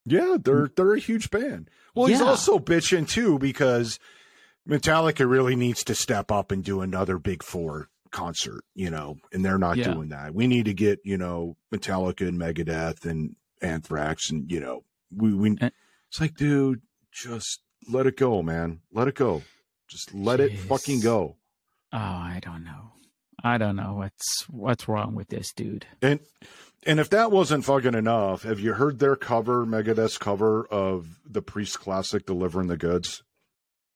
Yeah, 0.06 0.38
they're 0.44 0.70
they're 0.76 0.94
a 0.94 1.00
huge 1.00 1.30
band. 1.32 1.70
Well, 1.96 2.08
he's 2.08 2.22
also 2.22 2.60
bitching 2.60 3.08
too 3.10 3.40
because 3.40 4.00
Metallica 4.68 5.30
really 5.30 5.56
needs 5.56 5.84
to 5.86 5.96
step 5.96 6.32
up 6.32 6.52
and 6.52 6.64
do 6.64 6.82
another 6.82 7.18
Big 7.18 7.42
Four 7.44 7.90
concert, 8.12 8.64
you 8.76 8.90
know, 8.90 9.18
and 9.34 9.44
they're 9.44 9.58
not 9.58 9.78
Yeah. 9.78 9.94
doing 9.94 10.10
that. 10.10 10.34
We 10.36 10.48
need 10.48 10.66
to 10.66 10.74
get 10.74 11.00
you 11.04 11.18
know 11.18 11.58
Metallica 11.74 12.28
and 12.28 12.40
Megadeth 12.40 13.06
and 13.06 13.36
Anthrax 13.62 14.30
and 14.30 14.52
you 14.52 14.60
know 14.60 14.84
we 15.16 15.34
we. 15.34 15.58
Uh, 15.60 15.70
it's 16.10 16.22
like, 16.22 16.36
dude, 16.36 16.82
just 17.12 17.62
let 17.90 18.06
it 18.06 18.16
go, 18.18 18.42
man. 18.44 18.82
Let 18.92 19.08
it 19.08 19.16
go. 19.16 19.42
Just 19.88 20.14
let 20.14 20.40
it 20.40 20.58
fucking 20.58 21.02
go. 21.02 21.38
Oh, 21.94 21.98
I 21.98 22.40
don't 22.44 22.64
know. 22.64 22.92
I 23.46 23.60
don't 23.60 23.76
know 23.76 23.94
what's 23.94 24.50
what's 24.50 24.88
wrong 24.88 25.14
with 25.14 25.28
this 25.28 25.54
dude. 25.54 25.86
And 26.02 26.20
and 26.84 27.00
if 27.00 27.12
that 27.12 27.32
wasn't 27.32 27.64
fucking 27.64 27.94
enough, 27.94 28.42
have 28.42 28.60
you 28.60 28.74
heard 28.74 28.98
their 28.98 29.16
cover, 29.16 29.68
Megadeth's 29.68 30.18
cover 30.18 30.66
of 30.66 31.20
the 31.30 31.44
Priest 31.44 31.80
classic 31.80 32.26
"Delivering 32.26 32.70
the 32.70 32.76
Goods"? 32.76 33.22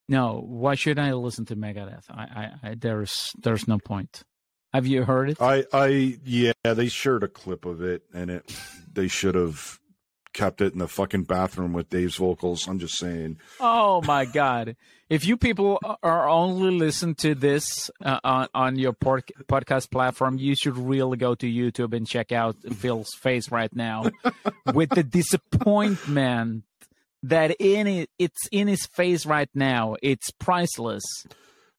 No, 0.07 0.43
why 0.45 0.75
should 0.75 0.99
I 0.99 1.13
listen 1.13 1.45
to 1.45 1.55
Megadeth? 1.55 2.03
I, 2.11 2.21
I, 2.21 2.69
I 2.69 2.75
there's 2.75 3.31
there's 3.41 3.67
no 3.67 3.79
point. 3.79 4.21
Have 4.71 4.85
you 4.85 5.03
heard 5.03 5.31
it? 5.31 5.41
I, 5.41 5.65
I, 5.73 6.19
yeah, 6.23 6.53
they 6.63 6.89
shared 6.89 7.23
a 7.23 7.27
clip 7.27 7.65
of 7.65 7.81
it, 7.81 8.03
and 8.13 8.29
it, 8.29 8.55
they 8.91 9.07
should 9.07 9.33
have 9.33 9.78
kept 10.39 10.61
it 10.61 10.71
in 10.73 10.79
the 10.79 10.87
fucking 10.87 11.23
bathroom 11.23 11.73
with 11.73 11.89
Dave's 11.89 12.15
vocals. 12.15 12.67
I'm 12.67 12.79
just 12.79 12.97
saying. 12.97 13.39
Oh 13.59 14.01
my 14.01 14.25
god! 14.25 14.75
If 15.09 15.25
you 15.25 15.35
people 15.37 15.79
are 16.01 16.29
only 16.29 16.71
listen 16.71 17.15
to 17.15 17.35
this 17.35 17.91
uh, 18.03 18.19
on 18.23 18.47
on 18.53 18.79
your 18.79 18.93
pod- 18.93 19.31
podcast 19.47 19.91
platform, 19.91 20.37
you 20.37 20.55
should 20.55 20.77
really 20.77 21.17
go 21.17 21.35
to 21.35 21.45
YouTube 21.45 21.93
and 21.93 22.07
check 22.07 22.31
out 22.31 22.55
Phil's 22.77 23.09
face 23.21 23.51
right 23.51 23.73
now 23.75 24.05
with 24.73 24.89
the 24.91 25.03
disappointment 25.03 26.63
that 27.23 27.51
in 27.59 27.85
it 27.87 28.09
it's 28.17 28.47
in 28.51 28.67
his 28.67 28.85
face 28.85 29.25
right 29.25 29.49
now. 29.53 29.95
It's 30.01 30.31
priceless. 30.31 31.03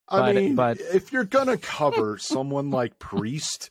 I 0.09 0.19
But- 0.19 0.35
mean, 0.35 0.55
but- 0.55 0.79
if 0.93 1.13
you're 1.13 1.25
gonna 1.25 1.57
cover 1.57 2.19
someone 2.19 2.71
like 2.71 2.99
Priest, 2.99 3.71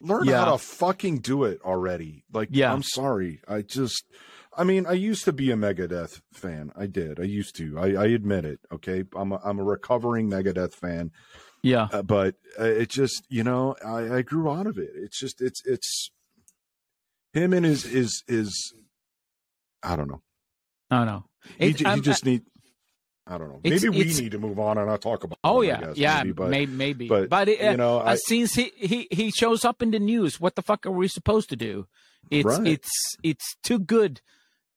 learn 0.00 0.24
Yeah. 0.24 0.44
how 0.44 0.52
to 0.52 0.58
fucking 0.58 1.18
do 1.18 1.44
it 1.44 1.60
already. 1.64 2.24
Like, 2.32 2.48
Yeah. 2.52 2.72
I'm 2.72 2.82
sorry, 2.82 3.40
I 3.48 3.62
just. 3.62 4.04
I 4.56 4.64
mean, 4.64 4.86
I 4.86 4.92
used 4.92 5.24
to 5.26 5.32
be 5.32 5.50
a 5.52 5.54
Megadeth 5.56 6.20
fan. 6.32 6.72
I 6.74 6.86
did. 6.86 7.20
I 7.20 7.24
used 7.24 7.54
to. 7.56 7.78
I, 7.78 7.92
I 7.94 8.06
admit 8.06 8.44
it. 8.44 8.58
Okay, 8.72 9.04
I'm 9.14 9.30
a, 9.32 9.40
I'm 9.44 9.58
a 9.60 9.64
recovering 9.64 10.28
Megadeth 10.28 10.74
fan. 10.74 11.12
Yeah, 11.62 11.88
uh, 11.92 12.02
but 12.02 12.36
uh, 12.58 12.64
it 12.64 12.88
just 12.88 13.24
you 13.28 13.42
know 13.44 13.74
I, 13.84 14.16
I 14.18 14.22
grew 14.22 14.48
out 14.50 14.66
of 14.68 14.78
it 14.78 14.90
it's 14.94 15.18
just 15.18 15.40
it's 15.42 15.60
it's 15.66 16.10
him 17.32 17.52
and 17.52 17.66
his 17.66 17.84
is 17.84 18.22
is 18.28 18.72
i 19.82 19.96
don't 19.96 20.08
know 20.08 20.22
no, 20.90 21.04
no. 21.04 21.24
he, 21.58 21.66
It- 21.70 21.76
ju- 21.78 21.84
he 21.84 21.90
I'm- 21.90 22.02
just 22.02 22.24
need 22.24 22.42
i 23.28 23.38
don't 23.38 23.48
know 23.48 23.60
It's- 23.62 23.82
maybe 23.82 23.90
we 23.96 24.00
it's- 24.02 24.18
need 24.20 24.32
to 24.32 24.38
move 24.38 24.58
on 24.58 24.78
and 24.78 24.86
not 24.86 25.00
talk 25.02 25.22
about 25.24 25.38
Oh 25.44 25.60
yeah, 25.62 25.80
guess, 25.80 25.96
yeah, 25.96 26.18
maybe, 26.22 26.32
but 26.32 26.48
maybe, 26.50 26.72
maybe. 26.72 27.08
but, 27.08 27.28
But, 27.28 27.48
it, 27.48 27.60
you 27.60 27.76
know, 27.76 27.98
uh, 28.00 28.04
I- 28.12 28.14
since 28.16 28.54
he, 28.54 28.72
he 28.76 29.06
he 29.10 29.30
shows 29.30 29.64
up 29.64 29.82
in 29.82 29.90
the 29.90 29.98
news, 30.00 30.40
what 30.40 30.54
the 30.56 30.62
fuck 30.62 30.86
are 30.86 30.90
we 30.90 31.08
supposed 31.08 31.48
to 31.50 31.56
do? 31.56 31.86
It's 32.30 32.44
Right. 32.44 32.66
it's 32.66 32.90
it's 33.22 33.56
too 33.62 33.78
good 33.78 34.20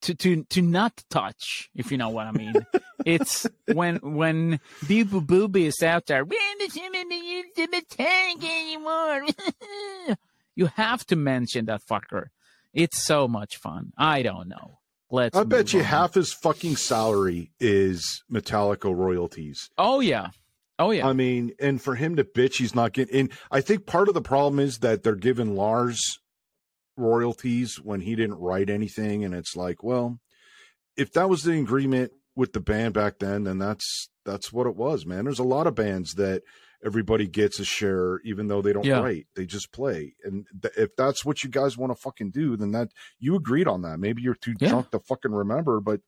to 0.04 0.16
to 0.16 0.44
to 0.44 0.62
not 0.62 1.04
touch, 1.10 1.70
if 1.76 1.92
you 1.92 1.98
know 1.98 2.10
what 2.10 2.28
I 2.28 2.32
mean. 2.32 2.54
it's 3.06 3.46
when 3.74 3.98
when 3.98 4.60
Boo 4.88 5.06
Booby 5.06 5.66
is 5.66 5.82
out 5.84 6.06
there. 6.08 6.24
We 6.26 6.38
ain't 6.38 6.76
use 6.76 7.46
the 7.56 7.84
tank 7.90 8.44
anymore. 8.44 9.26
you 10.56 10.68
have 10.76 11.06
to 11.08 11.16
mention 11.16 11.66
that 11.66 11.82
fucker. 11.86 12.28
It's 12.74 13.04
so 13.04 13.28
much 13.28 13.58
fun. 13.58 13.92
I 13.98 14.22
don't 14.22 14.48
know. 14.48 14.80
Let's. 15.12 15.38
i 15.38 15.44
bet 15.44 15.74
you 15.74 15.80
on. 15.80 15.86
half 15.86 16.14
his 16.14 16.34
fucking 16.34 16.78
salary 16.78 17.52
is 17.60 18.24
metallica 18.32 18.96
royalties 18.96 19.70
Oh 19.78 20.00
yeah. 20.00 20.30
Oh 20.80 20.90
yeah. 20.90 21.08
I 21.08 21.14
mean, 21.14 21.52
and 21.60 21.80
for 21.80 21.94
him 21.94 22.16
to 22.16 22.24
bitch, 22.24 22.56
he's 22.56 22.74
not 22.74 22.94
getting. 22.94 23.20
And 23.20 23.32
I 23.52 23.62
think 23.62 23.86
part 23.86 24.08
of 24.08 24.16
the 24.16 24.22
problem 24.22 24.60
is 24.60 24.80
that 24.80 25.04
they're 25.04 25.16
giving 25.16 25.56
Lars 25.56 26.20
royalties 26.98 27.76
when 27.76 28.02
he 28.02 28.16
didn't 28.16 28.40
write 28.40 28.70
anything, 28.70 29.24
and 29.24 29.36
it's 29.36 29.56
like, 29.56 29.84
well, 29.84 30.20
if 30.98 31.14
that 31.14 31.30
was 31.30 31.44
the 31.44 31.60
agreement 31.60 32.14
with 32.36 32.54
the 32.54 32.60
band 32.60 32.96
back 32.96 33.20
then, 33.20 33.44
then 33.44 33.60
that's 33.60 34.10
that's 34.26 34.52
what 34.52 34.66
it 34.66 34.76
was, 34.76 35.06
man. 35.06 35.26
There's 35.26 35.38
a 35.38 35.44
lot 35.44 35.68
of 35.68 35.76
bands 35.76 36.16
that 36.16 36.42
everybody 36.86 37.28
gets 37.28 37.60
a 37.60 37.66
share, 37.66 38.20
even 38.24 38.48
though 38.48 38.62
they 38.62 38.74
don't 38.74 38.86
Yeah. 38.86 39.00
write; 39.02 39.28
they 39.36 39.46
just 39.46 39.72
play. 39.72 40.16
And 40.24 40.46
th- 40.62 40.74
if 40.78 40.96
that's 40.96 41.24
what 41.26 41.44
you 41.44 41.50
guys 41.50 41.78
want 41.78 41.92
to 41.96 42.02
fucking 42.02 42.32
do, 42.32 42.58
then 42.58 42.72
that 42.72 42.90
you 43.20 43.36
agreed 43.36 43.68
on 43.68 43.82
that. 43.84 44.00
Maybe 44.00 44.22
you're 44.22 44.36
too 44.36 44.56
Yeah. 44.60 44.70
drunk 44.70 44.92
to 44.92 45.00
fucking 45.00 45.32
remember, 45.32 45.80
but 45.80 46.02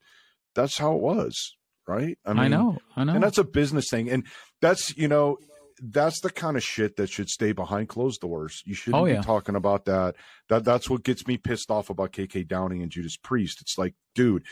that's 0.55 0.77
how 0.77 0.95
it 0.95 1.01
was, 1.01 1.55
right? 1.87 2.17
I 2.25 2.47
know. 2.47 2.77
I 2.95 3.03
know. 3.03 3.13
and 3.13 3.23
that's 3.23 3.37
a 3.37 3.43
business 3.43 3.85
thing 3.89 4.09
and 4.09 4.25
that's 4.61 4.95
you 4.97 5.07
know 5.07 5.37
that's 5.81 6.21
the 6.21 6.29
kind 6.29 6.55
of 6.55 6.63
shit 6.63 6.95
that 6.97 7.09
should 7.09 7.27
stay 7.27 7.51
behind 7.51 7.89
closed 7.89 8.21
doors 8.21 8.61
you 8.65 8.75
shouldn't 8.75 9.01
Oh, 9.01 9.05
yeah. 9.05 9.17
be 9.17 9.23
talking 9.25 9.55
about 9.55 9.85
that 9.85 10.15
that 10.47 10.63
that's 10.63 10.87
what 10.89 11.03
gets 11.03 11.25
me 11.27 11.35
pissed 11.37 11.71
off 11.71 11.89
about 11.89 12.11
kk 12.13 12.47
downing 12.47 12.83
and 12.83 12.91
judas 12.91 13.17
priest 13.17 13.59
it's 13.59 13.77
like 13.77 13.95
dude 14.13 14.43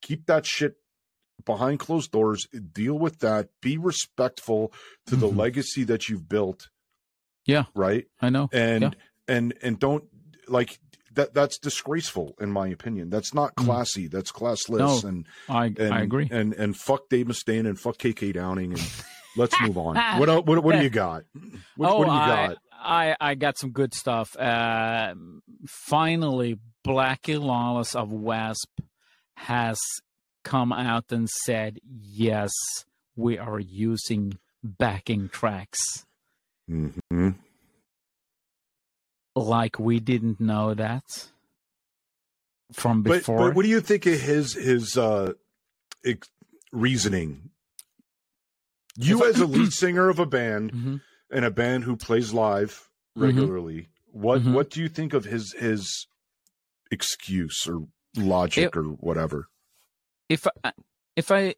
keep 0.00 0.24
that 0.26 0.46
shit 0.46 0.76
behind 1.44 1.78
closed 1.80 2.10
doors 2.12 2.46
deal 2.72 2.98
with 2.98 3.18
that 3.20 3.48
be 3.60 3.76
respectful 3.76 4.72
to 5.06 5.16
the 5.16 5.28
Mhm. 5.28 5.36
legacy 5.36 5.82
that 5.84 6.08
you've 6.08 6.28
built 6.28 6.68
Yeah. 7.46 7.64
right 7.74 8.06
I 8.20 8.30
know. 8.30 8.48
and 8.52 8.82
Yeah. 8.82 8.90
and 9.28 9.54
and 9.62 9.78
don't 9.78 10.04
like 10.48 10.78
that 11.14 11.34
that's 11.34 11.58
disgraceful 11.58 12.34
in 12.40 12.50
my 12.50 12.68
opinion. 12.68 13.10
That's 13.10 13.34
not 13.34 13.54
Mm. 13.56 13.64
classy. 13.64 14.06
That's 14.06 14.32
classless. 14.32 15.02
No. 15.02 15.08
And, 15.08 15.26
I 15.48 15.66
and 15.66 15.92
I 15.94 16.00
agree. 16.02 16.28
And 16.30 16.54
and 16.54 16.76
fuck 16.76 17.08
Dave 17.10 17.26
Mustaine 17.26 17.66
and 17.68 17.78
fuck 17.78 17.98
KK 17.98 18.32
Downing 18.32 18.72
and 18.72 18.80
let's 19.36 19.54
move 19.60 19.76
on. 19.76 19.96
What 20.20 20.46
what 20.46 20.62
what 20.62 20.76
do 20.76 20.82
you 20.82 20.90
got? 20.90 21.24
What, 21.76 21.90
oh, 21.90 21.98
what 21.98 22.04
do 22.06 22.12
you 22.12 22.18
I, 22.18 22.46
got? 22.48 22.56
I 22.84 23.16
I 23.20 23.34
got 23.34 23.58
some 23.58 23.72
good 23.72 23.94
stuff. 23.94 24.34
Uh, 24.36 25.14
finally, 25.66 26.58
Blackie 26.86 27.40
Lawless 27.40 27.94
of 27.94 28.10
Wasp 28.12 28.80
has 29.36 29.78
come 30.44 30.72
out 30.72 31.10
and 31.12 31.28
said, 31.44 31.78
"Yes, 31.84 32.50
we 33.16 33.38
are 33.38 33.60
using 33.60 34.38
backing 34.62 35.28
tracks." 35.28 35.80
hmm 36.68 37.30
Like 39.34 39.78
we 39.78 39.98
didn't 40.00 40.40
know 40.40 40.74
that 40.74 41.04
from 42.72 43.02
But 43.02 43.18
before. 43.20 43.48
but 43.48 43.56
what 43.56 43.62
do 43.62 43.68
you 43.68 43.80
think 43.80 44.06
of 44.06 44.20
his 44.20 44.54
his 44.54 44.96
uh 44.96 45.32
ex- 46.04 46.28
reasoning? 46.70 47.50
You 48.96 49.24
as 49.26 49.40
a 49.40 49.46
lead 49.46 49.72
singer 49.82 50.08
of 50.10 50.18
a 50.18 50.26
band 50.26 50.72
Mhm. 50.72 51.00
and 51.30 51.44
a 51.44 51.50
band 51.50 51.84
who 51.84 51.96
plays 51.96 52.32
live 52.34 52.90
Mhm. 53.16 53.22
regularly, 53.22 53.88
what 54.10 54.42
Mhm. 54.42 54.52
what 54.52 54.70
do 54.70 54.80
you 54.80 54.88
think 54.88 55.14
of 55.14 55.24
his 55.24 55.54
his 55.58 56.06
excuse 56.90 57.66
or 57.66 57.88
logic 58.16 58.76
or 58.76 58.84
whatever? 58.84 59.48
If 60.32 60.46
I, 60.64 60.72
if 61.14 61.30
I 61.30 61.54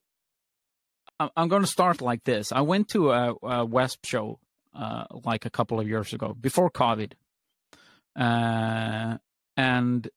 I'm- 1.20 1.48
going 1.48 1.62
to 1.62 1.68
start 1.68 2.00
like 2.00 2.24
this. 2.24 2.50
I 2.50 2.60
went 2.62 2.88
to 2.88 3.12
a, 3.12 3.34
a 3.42 3.64
Wasp 3.64 4.04
show 4.04 4.40
uh, 4.74 5.04
like 5.24 5.46
a 5.46 5.50
couple 5.50 5.78
of 5.78 5.88
years 5.88 6.12
ago 6.12 6.34
before 6.38 6.70
COVID, 6.70 7.12
uh, 8.16 9.18
and 9.56 10.08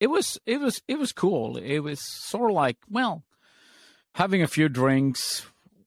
it 0.00 0.06
was 0.06 0.38
it 0.46 0.58
was 0.60 0.80
it 0.88 0.98
was 0.98 1.12
cool. 1.12 1.58
It 1.58 1.80
was 1.80 2.00
sort 2.02 2.50
of 2.50 2.54
like 2.54 2.78
well, 2.88 3.24
having 4.14 4.42
a 4.42 4.48
few 4.48 4.70
drinks 4.70 5.44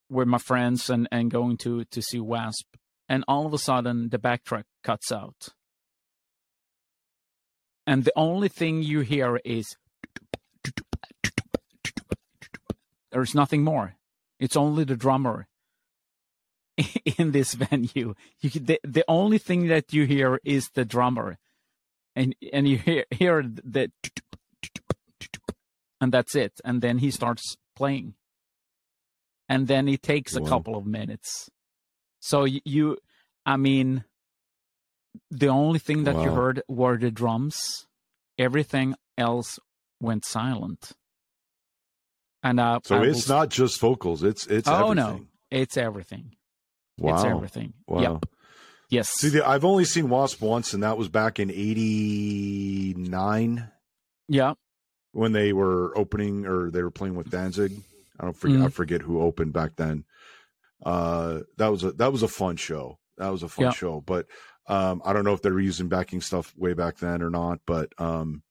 with 0.09 0.27
my 0.27 0.37
friends 0.37 0.89
and 0.89 1.07
and 1.11 1.31
going 1.31 1.57
to 1.57 1.85
to 1.85 2.01
see 2.01 2.19
Wasp, 2.19 2.67
and 3.09 3.23
all 3.27 3.47
of 3.47 3.53
a 3.53 3.57
sudden 3.57 4.09
the 4.09 4.19
backtrack 4.19 4.65
cuts 4.83 5.11
out, 5.11 5.49
and 7.87 8.03
the 8.03 8.13
only 8.15 8.49
thing 8.49 8.83
you 8.83 8.99
hear 8.99 9.37
is 9.43 9.75
there's 13.11 13.35
nothing 13.35 13.63
more. 13.63 13.95
It's 14.39 14.55
only 14.55 14.83
the 14.83 14.95
drummer 14.95 15.47
in 17.17 17.31
this 17.31 17.53
venue. 17.53 18.13
You 18.39 18.49
the, 18.49 18.79
the 18.83 19.05
only 19.07 19.37
thing 19.37 19.67
that 19.67 19.93
you 19.93 20.05
hear 20.05 20.39
is 20.43 20.69
the 20.73 20.85
drummer, 20.85 21.37
and 22.15 22.35
and 22.53 22.67
you 22.67 22.77
hear 22.77 23.05
hear 23.11 23.43
the 23.43 23.91
and 25.99 26.11
that's 26.11 26.35
it. 26.35 26.53
And 26.63 26.81
then 26.81 26.99
he 26.99 27.09
starts 27.11 27.55
playing, 27.75 28.13
and 29.49 29.67
then 29.67 29.87
it 29.87 30.03
takes 30.03 30.35
a 30.35 30.41
Wow. 30.41 30.49
couple 30.49 30.75
of 30.77 30.85
minutes. 30.85 31.49
So 32.19 32.43
you, 32.45 32.97
I 33.45 33.57
mean, 33.57 34.03
the 35.31 35.47
only 35.47 35.79
thing 35.79 36.03
that 36.03 36.21
you 36.23 36.31
heard 36.31 36.61
were 36.67 36.97
the 36.97 37.11
drums. 37.11 37.85
Everything 38.37 38.93
else 39.17 39.57
went 39.99 40.23
silent. 40.25 40.91
And 42.49 42.59
uh, 42.59 42.79
So 42.83 42.97
I 42.97 43.05
it's 43.05 43.27
will- 43.27 43.35
not 43.37 43.49
just 43.49 43.79
vocals; 43.79 44.23
it's 44.23 44.45
it's 44.47 44.67
Oh, 44.67 44.91
everything. 44.91 44.95
no. 44.95 45.25
It's 45.51 45.77
everything. 45.77 46.35
Wow, 46.97 47.15
It's 47.15 47.23
everything. 47.25 47.73
wow. 47.87 48.01
Yep. 48.01 48.25
Yes. 48.89 49.09
See, 49.09 49.29
the, 49.29 49.47
I've 49.47 49.65
only 49.65 49.85
seen 49.85 50.09
Wasp 50.09 50.41
once, 50.41 50.73
and 50.73 50.83
that 50.83 50.97
was 50.97 51.09
back 51.09 51.39
in 51.39 51.49
'89 51.51 53.69
yeah. 54.27 54.53
when 55.11 55.31
they 55.33 55.53
were 55.53 55.97
opening 55.97 56.45
or 56.45 56.71
they 56.71 56.81
were 56.83 56.91
playing 56.91 57.15
with 57.15 57.29
Danzig. 57.29 57.73
I 58.19 58.25
don't 58.25 58.35
forget. 58.35 58.61
I 58.61 58.65
Mhm. 58.67 58.73
forget 58.73 59.01
who 59.01 59.21
opened 59.21 59.53
back 59.53 59.75
then. 59.75 60.05
Uh, 60.85 61.41
that 61.57 61.67
was 61.67 61.83
a 61.83 61.91
that 61.93 62.11
was 62.11 62.23
a 62.23 62.27
fun 62.27 62.55
show. 62.55 62.99
That 63.17 63.29
was 63.29 63.43
a 63.43 63.49
fun 63.49 63.65
Yeah. 63.65 63.71
show. 63.71 64.01
But 64.01 64.27
um, 64.67 65.01
I 65.05 65.13
don't 65.13 65.23
know 65.23 65.33
if 65.33 65.41
they 65.41 65.51
were 65.51 65.59
using 65.59 65.87
backing 65.87 66.21
stuff 66.21 66.53
way 66.57 66.73
back 66.73 66.97
then 66.97 67.21
or 67.21 67.29
not. 67.29 67.59
But 67.65 67.93
um, 67.99 68.43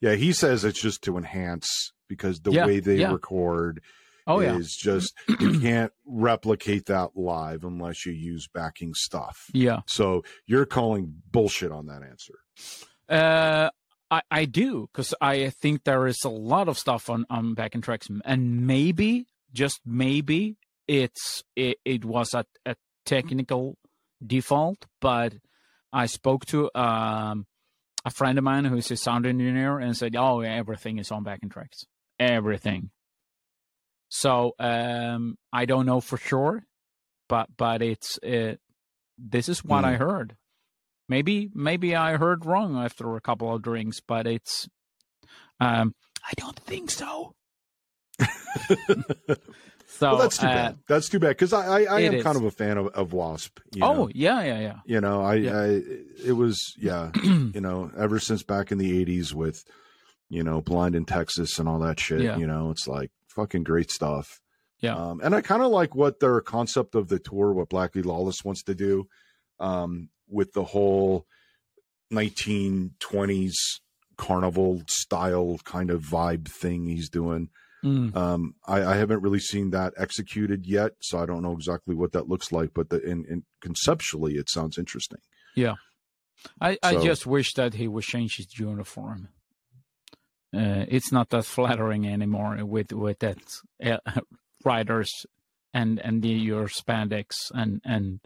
yeah, 0.00 0.14
he 0.14 0.32
says 0.32 0.64
it's 0.64 0.80
just 0.80 1.02
to 1.04 1.16
enhance 1.16 1.92
because 2.08 2.40
the 2.40 2.52
Yeah, 2.52 2.66
way 2.66 2.80
they 2.80 2.96
yeah. 2.98 3.12
record 3.12 3.82
Oh 4.26 4.40
yeah. 4.40 4.56
is 4.56 4.76
just 4.76 5.14
you 5.40 5.58
can't 5.60 5.92
replicate 6.06 6.86
that 6.86 7.10
live 7.16 7.64
unless 7.64 8.06
you 8.06 8.12
use 8.12 8.46
backing 8.52 8.94
stuff. 8.94 9.46
Yeah. 9.52 9.80
So 9.86 10.22
you're 10.46 10.66
calling 10.66 11.14
bullshit 11.30 11.72
on 11.72 11.86
that 11.86 12.02
answer. 12.02 12.34
Uh, 13.08 13.70
I 14.10 14.22
I 14.30 14.44
do 14.44 14.88
because 14.92 15.14
I 15.20 15.50
think 15.50 15.84
there 15.84 16.06
is 16.06 16.22
a 16.24 16.28
lot 16.28 16.68
of 16.68 16.78
stuff 16.78 17.08
on 17.10 17.26
on 17.30 17.54
backing 17.54 17.80
tracks, 17.80 18.08
and 18.24 18.66
maybe 18.66 19.26
just 19.52 19.80
maybe 19.84 20.56
it's 20.86 21.42
it, 21.56 21.78
it 21.84 22.04
was 22.04 22.34
a, 22.34 22.44
a 22.66 22.76
technical 23.04 23.76
default, 24.24 24.86
but 25.00 25.34
I 25.92 26.06
spoke 26.06 26.46
to 26.46 26.70
um 26.78 27.46
a 28.04 28.10
friend 28.10 28.38
of 28.38 28.44
mine 28.44 28.64
who's 28.64 28.90
a 28.90 28.96
sound 28.96 29.26
engineer 29.26 29.78
and 29.78 29.96
said, 29.96 30.16
"Oh, 30.16 30.40
everything 30.40 30.98
is 30.98 31.10
on 31.10 31.22
backing 31.24 31.48
tracks, 31.50 31.84
everything." 32.18 32.90
So 34.08 34.54
um, 34.58 35.36
I 35.52 35.66
don't 35.66 35.86
know 35.86 36.00
for 36.00 36.16
sure, 36.16 36.64
but 37.28 37.48
but 37.56 37.82
it's 37.82 38.18
uh, 38.18 38.54
this 39.18 39.48
is 39.48 39.64
what 39.64 39.84
Hmm. 39.84 39.90
I 39.90 39.92
heard. 39.96 40.36
Maybe 41.08 41.50
maybe 41.54 41.94
I 41.96 42.16
heard 42.16 42.46
wrong 42.46 42.76
after 42.76 43.16
a 43.16 43.20
couple 43.20 43.54
of 43.54 43.62
drinks, 43.62 44.00
but 44.00 44.26
it's 44.26 44.68
um, 45.60 45.94
I 46.24 46.32
don't 46.36 46.58
think 46.58 46.90
so. 46.90 47.34
So 49.92 50.10
well, 50.10 50.18
that's 50.18 50.38
too 50.38 50.46
uh, 50.46 50.54
bad. 50.54 50.78
That's 50.88 51.08
too 51.08 51.18
bad 51.18 51.30
because 51.30 51.52
I, 51.52 51.82
I, 51.82 51.96
I 51.96 52.00
am 52.00 52.22
kind 52.22 52.36
of 52.36 52.44
a 52.44 52.50
fan 52.50 52.78
of, 52.78 52.86
of 52.88 53.12
Wasp. 53.12 53.58
You 53.74 53.84
Oh 53.84 53.94
know? 53.94 54.10
yeah, 54.14 54.42
yeah, 54.42 54.60
yeah. 54.60 54.76
you 54.86 55.00
know, 55.00 55.20
I, 55.22 55.34
Yeah. 55.34 55.58
I, 55.60 55.66
it 56.24 56.36
was, 56.36 56.58
yeah, 56.78 57.10
you 57.22 57.60
know, 57.60 57.90
ever 57.98 58.18
since 58.18 58.42
back 58.42 58.70
in 58.72 58.78
the 58.78 59.04
'80s 59.04 59.34
with, 59.34 59.62
you 60.28 60.42
know, 60.42 60.60
Blind 60.60 60.94
in 60.94 61.04
Texas 61.04 61.58
and 61.58 61.68
all 61.68 61.80
that 61.80 61.98
shit. 62.00 62.20
Yeah. 62.22 62.38
You 62.38 62.46
know, 62.46 62.70
it's 62.70 62.86
like 62.86 63.10
fucking 63.34 63.64
great 63.64 63.90
stuff. 63.90 64.40
Yeah. 64.80 64.94
Um, 64.94 65.20
and 65.22 65.34
I 65.34 65.42
kind 65.42 65.62
of 65.62 65.70
like 65.70 65.94
what 65.94 66.20
their 66.20 66.40
concept 66.40 66.94
of 66.94 67.08
the 67.08 67.18
tour, 67.18 67.52
what 67.52 67.68
Blackie 67.68 68.04
Lawless 68.04 68.44
wants 68.44 68.62
to 68.62 68.74
do, 68.74 69.06
um, 69.58 70.08
with 70.28 70.52
the 70.52 70.64
whole 70.64 71.26
1920s 72.12 73.52
carnival 74.16 74.82
style 74.88 75.58
kind 75.64 75.90
of 75.90 76.02
vibe 76.02 76.48
thing 76.48 76.86
he's 76.86 77.08
doing. 77.08 77.48
Mm. 77.84 78.14
Um, 78.14 78.54
I, 78.66 78.84
I 78.84 78.96
haven't 78.96 79.22
really 79.22 79.38
seen 79.38 79.70
that 79.70 79.94
executed 79.96 80.66
yet, 80.66 80.92
so 81.00 81.18
I 81.18 81.26
don't 81.26 81.42
know 81.42 81.52
exactly 81.52 81.94
what 81.94 82.12
that 82.12 82.28
looks 82.28 82.52
like. 82.52 82.70
But 82.74 82.90
the, 82.90 83.00
in, 83.00 83.24
in 83.28 83.44
conceptually, 83.60 84.34
it 84.34 84.50
sounds 84.50 84.78
interesting. 84.78 85.18
Yeah. 85.56 85.74
I, 86.60 86.78
I 86.82 86.96
just 86.96 87.26
wish 87.26 87.52
that 87.54 87.74
he 87.74 87.88
would 87.88 88.04
change 88.04 88.36
his 88.36 88.58
uniform. 88.58 89.28
Uh, 90.54 90.84
it's 90.88 91.12
not 91.12 91.30
that 91.30 91.44
flattering 91.44 92.08
anymore 92.08 92.58
with 92.64 92.92
with 92.92 93.20
that 93.20 93.38
uh, 93.84 93.98
riders 94.64 95.26
and 95.72 96.00
and 96.00 96.22
the, 96.22 96.28
your 96.28 96.66
spandex 96.66 97.52
and 97.54 97.80
and 97.84 98.20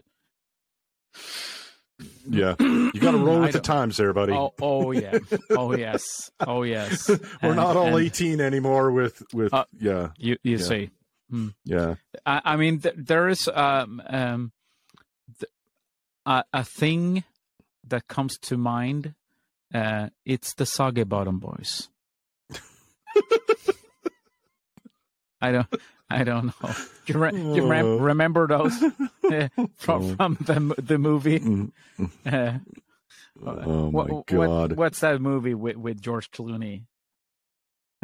Yeah, 2.27 2.55
you 2.59 2.91
got 2.99 3.11
to 3.11 3.17
roll 3.17 3.39
with 3.41 3.51
the 3.53 3.59
times, 3.59 3.97
there, 3.97 4.13
buddy. 4.13 4.33
Oh, 4.33 4.53
oh 4.61 4.91
yeah, 4.91 5.17
oh 5.51 5.75
yes, 5.75 6.31
oh 6.39 6.63
yes. 6.63 7.07
We're 7.09 7.19
And- 7.41 7.55
not 7.55 7.75
all 7.77 7.95
and 7.97 8.05
18 8.05 8.41
anymore. 8.41 8.91
With 8.91 9.21
with 9.33 9.53
Uh, 9.53 9.65
yeah, 9.79 10.09
You 10.17 10.37
you 10.43 10.57
Yeah. 10.57 10.63
see, 10.63 10.89
yeah. 11.63 11.95
I, 12.25 12.41
I 12.43 12.55
mean, 12.55 12.79
th- 12.79 12.95
there 12.97 13.27
is 13.27 13.47
um, 13.53 14.01
um, 14.07 14.51
th- 15.39 15.51
a, 16.25 16.43
a 16.53 16.63
thing 16.63 17.23
that 17.87 18.07
comes 18.07 18.37
to 18.39 18.57
mind. 18.57 19.13
Uh, 19.73 20.09
it's 20.25 20.53
the 20.53 20.65
Soggy 20.65 21.03
Bottom 21.03 21.39
Boys. 21.39 21.89
I 25.41 25.51
don't, 25.51 25.67
I 26.09 26.23
don't 26.23 26.45
know. 26.47 26.69
Do 27.07 27.13
you, 27.13 27.19
re- 27.19 27.31
you 27.55 27.67
rem- 27.67 27.99
remember 27.99 28.47
those 28.47 28.73
uh, 28.83 29.47
from 29.77 30.03
Oh. 30.03 30.15
from 30.15 30.37
the 30.39 30.75
the 30.81 30.97
movie? 30.97 31.39
Mm, 31.39 31.71
Uh, 32.25 32.59
Oh 33.45 33.91
my 33.91 34.03
what- 34.05 34.27
god! 34.27 34.73
what's 34.73 34.99
that 35.01 35.19
movie 35.21 35.53
with, 35.55 35.75
with 35.77 36.01
George 36.01 36.31
Clooney? 36.31 36.83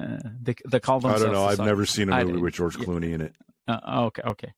Uh, 0.02 0.18
they 0.42 0.56
they 0.70 0.80
call 0.80 1.06
I 1.06 1.20
don't 1.20 1.32
know. 1.32 1.46
I've 1.46 1.60
never 1.60 1.86
seen 1.86 2.10
a 2.12 2.26
movie 2.26 2.40
with 2.40 2.54
George. 2.56 2.78
Clooney 2.78 3.14
in 3.14 3.22
it. 3.22 3.36
Uh, 3.68 4.06
okay, 4.08 4.24
okay, 4.26 4.54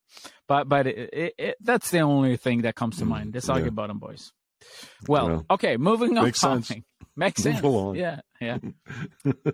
but 0.48 0.68
but 0.70 0.88
it, 0.88 1.10
it, 1.14 1.34
it, 1.38 1.56
that's 1.62 1.92
the 1.92 2.00
only 2.00 2.38
thing 2.38 2.62
that 2.62 2.76
comes 2.76 2.98
to 2.98 3.06
Mm, 3.06 3.10
mind. 3.10 3.34
The 3.34 3.42
Soggy 3.42 3.70
yeah. 3.76 3.88
them 3.88 4.00
Boys. 4.00 4.32
Well, 5.08 5.28
Well, 5.28 5.46
okay, 5.52 5.76
moving 5.78 6.18
on. 6.18 6.24
makes 6.24 6.40
sense. 6.40 6.72
Makes 7.16 7.46
Move 7.46 7.54
sense. 7.56 7.66
along. 7.66 7.96
Yeah, 7.98 8.22
yeah. 8.42 8.58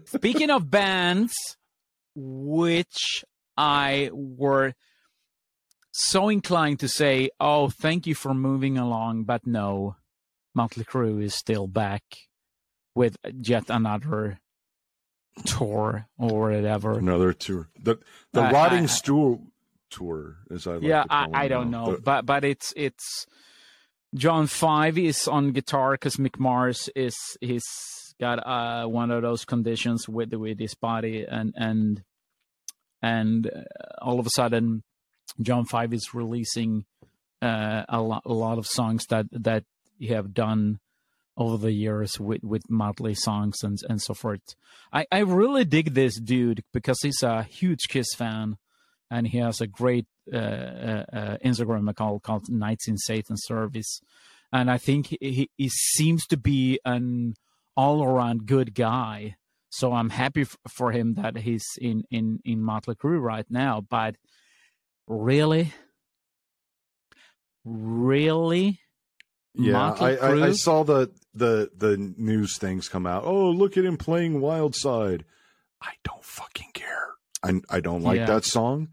Speaking 0.05 0.49
of 0.51 0.69
bands, 0.71 1.33
which 2.15 3.25
I 3.59 4.09
were 4.13 4.73
so 5.91 6.29
inclined 6.29 6.79
to 6.79 6.87
say, 6.87 7.29
"Oh, 7.39 7.69
thank 7.69 8.07
you 8.07 8.15
for 8.15 8.33
moving 8.33 8.77
along," 8.77 9.23
but 9.25 9.45
no, 9.45 9.95
Motley 10.55 10.85
Crue 10.85 11.21
is 11.21 11.35
still 11.35 11.67
back. 11.67 12.03
with 12.95 13.15
yet 13.31 13.69
another 13.69 14.39
tour 15.45 16.07
or 16.17 16.49
whatever. 16.51 16.97
Another 16.97 17.31
tour. 17.33 17.69
The 17.81 17.97
the 18.33 18.41
I- 18.41 18.51
rotting 18.51 18.83
I- 18.83 18.87
stool 18.87 19.47
tour, 19.89 20.37
as 20.51 20.67
I 20.67 20.73
like 20.73 20.83
yeah, 20.83 21.03
to 21.03 21.07
call 21.07 21.35
I, 21.35 21.43
I 21.43 21.47
don't 21.47 21.69
know, 21.71 21.95
The- 21.95 22.01
but 22.01 22.25
but 22.25 22.43
it's 22.43 22.73
it's 22.75 23.25
John 24.15 24.47
Five 24.47 24.97
is 24.97 25.27
on 25.27 25.51
guitar 25.53 25.91
because 25.93 26.17
Mick 26.17 26.39
Mars 26.39 26.89
is 26.95 27.15
he's 27.41 27.63
got 28.19 28.39
uh 28.45 28.85
one 28.87 29.11
of 29.11 29.21
those 29.21 29.45
conditions 29.45 30.09
with 30.09 30.33
with 30.33 30.59
his 30.59 30.75
body 30.75 31.25
and 31.29 31.53
and 31.55 32.03
and 33.01 33.47
uh, 33.47 33.61
all 34.01 34.19
of 34.19 34.25
a 34.25 34.31
sudden 34.31 34.83
John 35.41 35.65
Five 35.65 35.93
is 35.93 36.13
releasing 36.13 36.85
uh, 37.41 37.83
a 37.87 38.01
lot 38.01 38.23
a 38.25 38.33
lot 38.33 38.57
of 38.57 38.67
songs 38.67 39.05
that 39.09 39.27
that 39.31 39.63
you 39.97 40.15
have 40.15 40.33
done 40.33 40.79
over 41.37 41.57
the 41.57 41.71
years 41.71 42.19
with 42.19 42.43
with 42.43 42.69
Motley 42.69 43.15
songs 43.15 43.57
and 43.63 43.77
and 43.87 44.01
so 44.01 44.13
forth. 44.13 44.41
I 44.91 45.05
I 45.11 45.19
really 45.19 45.65
dig 45.65 45.93
this 45.93 46.19
dude 46.19 46.63
because 46.73 46.99
he's 47.01 47.23
a 47.23 47.43
huge 47.43 47.87
Kiss 47.87 48.13
fan 48.15 48.57
and 49.09 49.27
he 49.27 49.39
has 49.39 49.61
a 49.61 49.67
great 49.67 50.05
uh, 50.31 50.37
uh, 50.37 51.05
uh, 51.11 51.37
Instagram 51.43 51.89
account 51.89 52.23
called 52.23 52.49
Knights 52.49 52.87
in 52.87 52.97
Satan 52.97 53.35
Service, 53.37 54.01
and 54.51 54.69
I 54.69 54.77
think 54.77 55.07
he, 55.07 55.17
he, 55.21 55.49
he 55.57 55.69
seems 55.69 56.25
to 56.27 56.37
be 56.37 56.79
an 56.85 57.35
all 57.75 58.03
around 58.03 58.45
good 58.45 58.75
guy. 58.75 59.37
So 59.69 59.93
I'm 59.93 60.09
happy 60.09 60.41
f- 60.41 60.57
for 60.67 60.91
him 60.91 61.13
that 61.15 61.37
he's 61.37 61.65
in 61.79 62.03
in 62.09 62.39
in 62.43 62.61
Motley 62.61 62.95
Crue 62.95 63.21
right 63.21 63.45
now. 63.49 63.81
But 63.81 64.15
really, 65.07 65.73
really, 67.65 68.79
Yeah, 69.53 69.91
I, 69.91 70.15
I, 70.15 70.45
I 70.47 70.51
saw 70.51 70.83
the 70.83 71.11
the 71.33 71.69
the 71.75 71.97
news 71.97 72.57
things 72.57 72.87
come 72.89 73.05
out. 73.05 73.23
Oh, 73.25 73.49
look 73.49 73.77
at 73.77 73.85
him 73.85 73.97
playing 73.97 74.41
Wild 74.41 74.75
Side. 74.75 75.25
I 75.81 75.93
don't 76.03 76.23
fucking 76.23 76.71
care. 76.73 77.09
I 77.43 77.61
I 77.69 77.79
don't 77.79 78.01
like 78.03 78.17
Yeah. 78.17 78.25
that 78.27 78.45
song. 78.45 78.89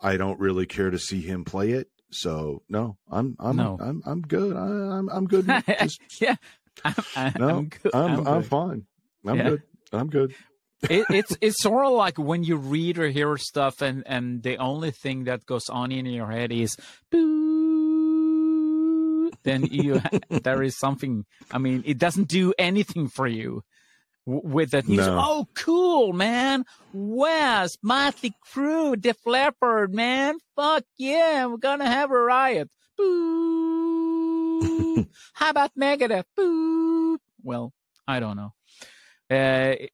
I 0.00 0.16
don't 0.16 0.40
really 0.40 0.66
care 0.66 0.90
to 0.90 0.98
see 0.98 1.20
him 1.20 1.44
play 1.44 1.70
it. 1.72 1.88
So 2.10 2.62
no, 2.68 2.96
I'm 3.10 3.36
I'm 3.38 3.56
No. 3.56 3.78
I'm 3.80 4.02
I'm 4.06 4.22
good. 4.22 4.56
I, 4.56 4.66
I'm 4.98 5.08
I'm 5.08 5.26
good. 5.26 5.46
Just, 5.80 6.00
yeah. 6.20 6.36
I'm, 6.84 6.94
I'm, 7.16 7.32
No, 7.38 7.48
I'm 7.48 7.68
good. 7.68 7.94
I'm 7.94 8.26
I'm, 8.26 8.40
good. 8.40 8.46
fine. 8.46 8.86
I'm 9.26 9.36
Yeah. 9.36 9.48
good. 9.50 9.62
I'm 9.92 10.08
good. 10.08 10.34
it, 10.90 11.06
it's 11.10 11.36
it's 11.40 11.62
sort 11.62 11.86
of 11.86 11.92
like 11.92 12.18
when 12.18 12.42
you 12.44 12.56
read 12.56 12.98
or 12.98 13.08
hear 13.08 13.36
stuff 13.36 13.82
and 13.82 14.02
and 14.06 14.42
the 14.42 14.56
only 14.56 14.90
thing 14.90 15.24
that 15.24 15.46
goes 15.46 15.68
on 15.68 15.92
in 15.92 16.06
your 16.06 16.30
head 16.30 16.52
is 16.52 16.76
boo. 17.10 19.30
Then 19.44 19.64
you 19.70 20.00
there 20.28 20.62
is 20.62 20.78
something 20.78 21.24
i 21.50 21.58
mean 21.58 21.82
it 21.86 21.98
doesn't 21.98 22.28
do 22.28 22.52
anything 22.58 23.08
for 23.08 23.26
you 23.26 23.62
with 24.24 24.70
that 24.70 24.86
news 24.86 24.98
No. 25.06 25.18
oh 25.20 25.48
cool 25.54 26.12
man. 26.12 26.64
West 26.92 27.78
motley 27.82 28.34
crue 28.46 29.00
def 29.00 29.18
leppard 29.26 29.92
man. 29.94 30.38
Fuck 30.56 30.84
yeah 30.96 31.46
we're 31.46 31.56
gonna 31.58 31.88
have 31.90 32.10
a 32.10 32.20
riot. 32.20 32.70
Boo. 32.96 35.06
How 35.34 35.50
about 35.50 35.72
megadeth? 35.76 36.24
Boo. 36.36 37.18
Well 37.42 37.72
i 38.06 38.20
don't 38.20 38.36
know 38.36 38.52
uh, 39.32 39.86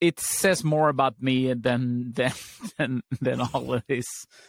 it 0.00 0.20
says 0.20 0.62
more 0.62 0.88
about 0.88 1.20
me 1.20 1.52
than 1.54 2.12
than 2.12 2.32
than 2.78 3.00
than 3.20 3.40
all 3.40 3.74
of 3.74 3.82
this 3.88 4.06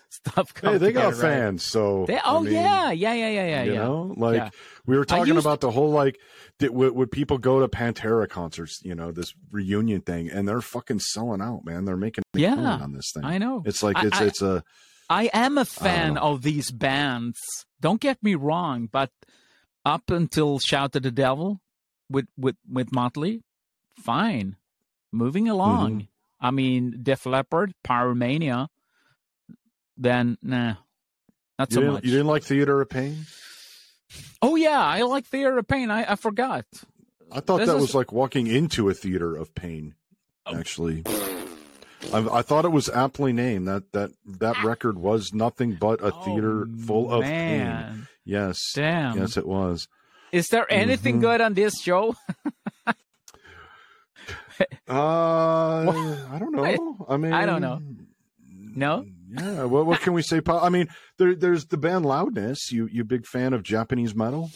stuff. 0.10 0.52
Hey, 0.62 0.78
they 0.78 0.91
got 0.91 1.13
right? 1.13 1.21
fans, 1.21 1.63
so 1.63 2.06
They, 2.08 2.17
I 2.17 2.21
oh 2.25 2.41
mean, 2.43 2.54
yeah, 2.54 2.91
yeah, 2.91 3.13
yeah, 3.13 3.30
yeah, 3.30 3.45
yeah, 3.47 3.63
you 3.63 3.73
yeah. 3.73 3.80
know, 3.80 4.13
like 4.15 4.36
Yeah. 4.36 4.49
we 4.86 4.95
were 4.97 5.06
talking 5.06 5.38
about 5.38 5.60
the 5.62 5.71
whole 5.71 5.89
like, 5.89 6.19
did, 6.60 6.69
would, 6.71 6.93
would 6.95 7.12
people 7.12 7.39
go 7.39 7.60
to 7.62 7.67
Pantera 7.67 8.30
concerts? 8.30 8.80
You 8.84 8.93
know, 8.95 9.12
this 9.12 9.34
reunion 9.52 10.02
thing, 10.02 10.30
and 10.30 10.47
they're 10.47 10.62
fucking 10.62 10.99
selling 10.99 11.41
out, 11.41 11.65
man. 11.65 11.86
They're 11.86 11.97
making 11.97 12.23
Yeah, 12.36 12.56
on 12.56 12.93
this 12.93 13.12
thing. 13.13 13.25
I 13.25 13.39
know. 13.39 13.63
It's 13.65 13.82
like 13.82 13.97
it's 14.04 14.21
I- 14.21 14.25
it's 14.25 14.41
a 14.41 14.63
I 15.12 15.32
am 15.34 15.58
a 15.58 15.65
fan 15.65 16.17
of 16.17 16.43
these 16.43 16.69
bands. 16.69 17.39
Don't 17.82 17.99
get 17.99 18.21
me 18.21 18.36
wrong, 18.36 18.88
but 18.91 19.10
up 19.84 20.12
until 20.12 20.60
Shout 20.60 20.95
at 20.95 21.02
the 21.02 21.10
Devil 21.10 21.62
with 22.08 22.28
with 22.38 22.58
with 22.71 22.91
Motley, 22.91 23.41
fine. 23.99 24.55
Moving 25.12 25.47
along. 25.49 25.91
Mm-hmm. 25.91 26.05
I 26.45 26.51
mean, 26.51 26.99
Def 27.03 27.25
Leppard, 27.25 27.73
Pyromania. 27.83 28.67
Then 29.97 30.38
nah, 30.41 30.75
not 31.57 31.71
you 31.71 31.75
so 31.75 31.81
much. 31.91 32.03
you 32.05 32.12
didn't 32.12 32.27
like 32.27 32.43
Theater 32.43 32.79
of 32.81 32.89
Pain. 32.89 33.25
Oh 34.41 34.55
yeah, 34.55 34.79
I 34.81 35.01
like 35.01 35.25
Theater 35.25 35.57
of 35.57 35.67
Pain. 35.67 35.91
I, 35.91 36.13
I 36.13 36.15
forgot. 36.15 36.65
I 37.31 37.41
thought 37.41 37.57
This 37.57 37.67
that 37.67 37.75
is- 37.75 37.81
was 37.81 37.95
like 37.95 38.12
walking 38.12 38.47
into 38.47 38.89
a 38.89 38.93
theater 38.93 39.35
of 39.35 39.53
pain. 39.53 39.95
Oh. 40.45 40.55
Actually, 40.55 41.03
I, 42.13 42.27
I 42.31 42.41
thought 42.41 42.65
it 42.65 42.69
was 42.71 42.89
aptly 42.89 43.33
named. 43.33 43.67
That 43.67 43.91
that 43.91 44.12
that 44.39 44.63
record 44.63 44.97
was 44.97 45.31
nothing 45.33 45.75
but 45.75 45.99
a 46.01 46.12
theater 46.23 46.65
Oh, 46.67 46.77
full 46.88 47.12
of 47.12 47.23
pain. 47.23 48.07
Yes, 48.25 48.57
Damn. 48.73 49.17
yes, 49.17 49.35
it 49.38 49.45
was. 49.45 49.88
Is 50.31 50.47
there 50.47 50.71
anything 50.71 51.17
Mhm. 51.17 51.21
good 51.21 51.41
on 51.41 51.53
this 51.55 51.73
show? 51.81 52.15
Uh, 54.89 56.25
I 56.31 56.39
don't 56.39 56.51
know. 56.51 57.05
I 57.07 57.17
mean, 57.17 57.31
I 57.31 57.45
don't 57.45 57.61
know. 57.61 57.79
No? 58.75 59.05
Yeah. 59.29 59.63
What 59.65 59.85
what 59.85 60.01
can 60.01 60.13
we 60.13 60.21
say? 60.21 60.41
I 60.47 60.69
mean, 60.69 60.87
there 61.17 61.35
there's 61.35 61.65
the 61.67 61.77
band 61.77 62.05
Loudness. 62.05 62.71
You 62.71 62.87
you 62.91 63.03
big 63.03 63.25
fan 63.25 63.53
of 63.53 63.61
Japanese 63.63 64.15
metal? 64.15 64.49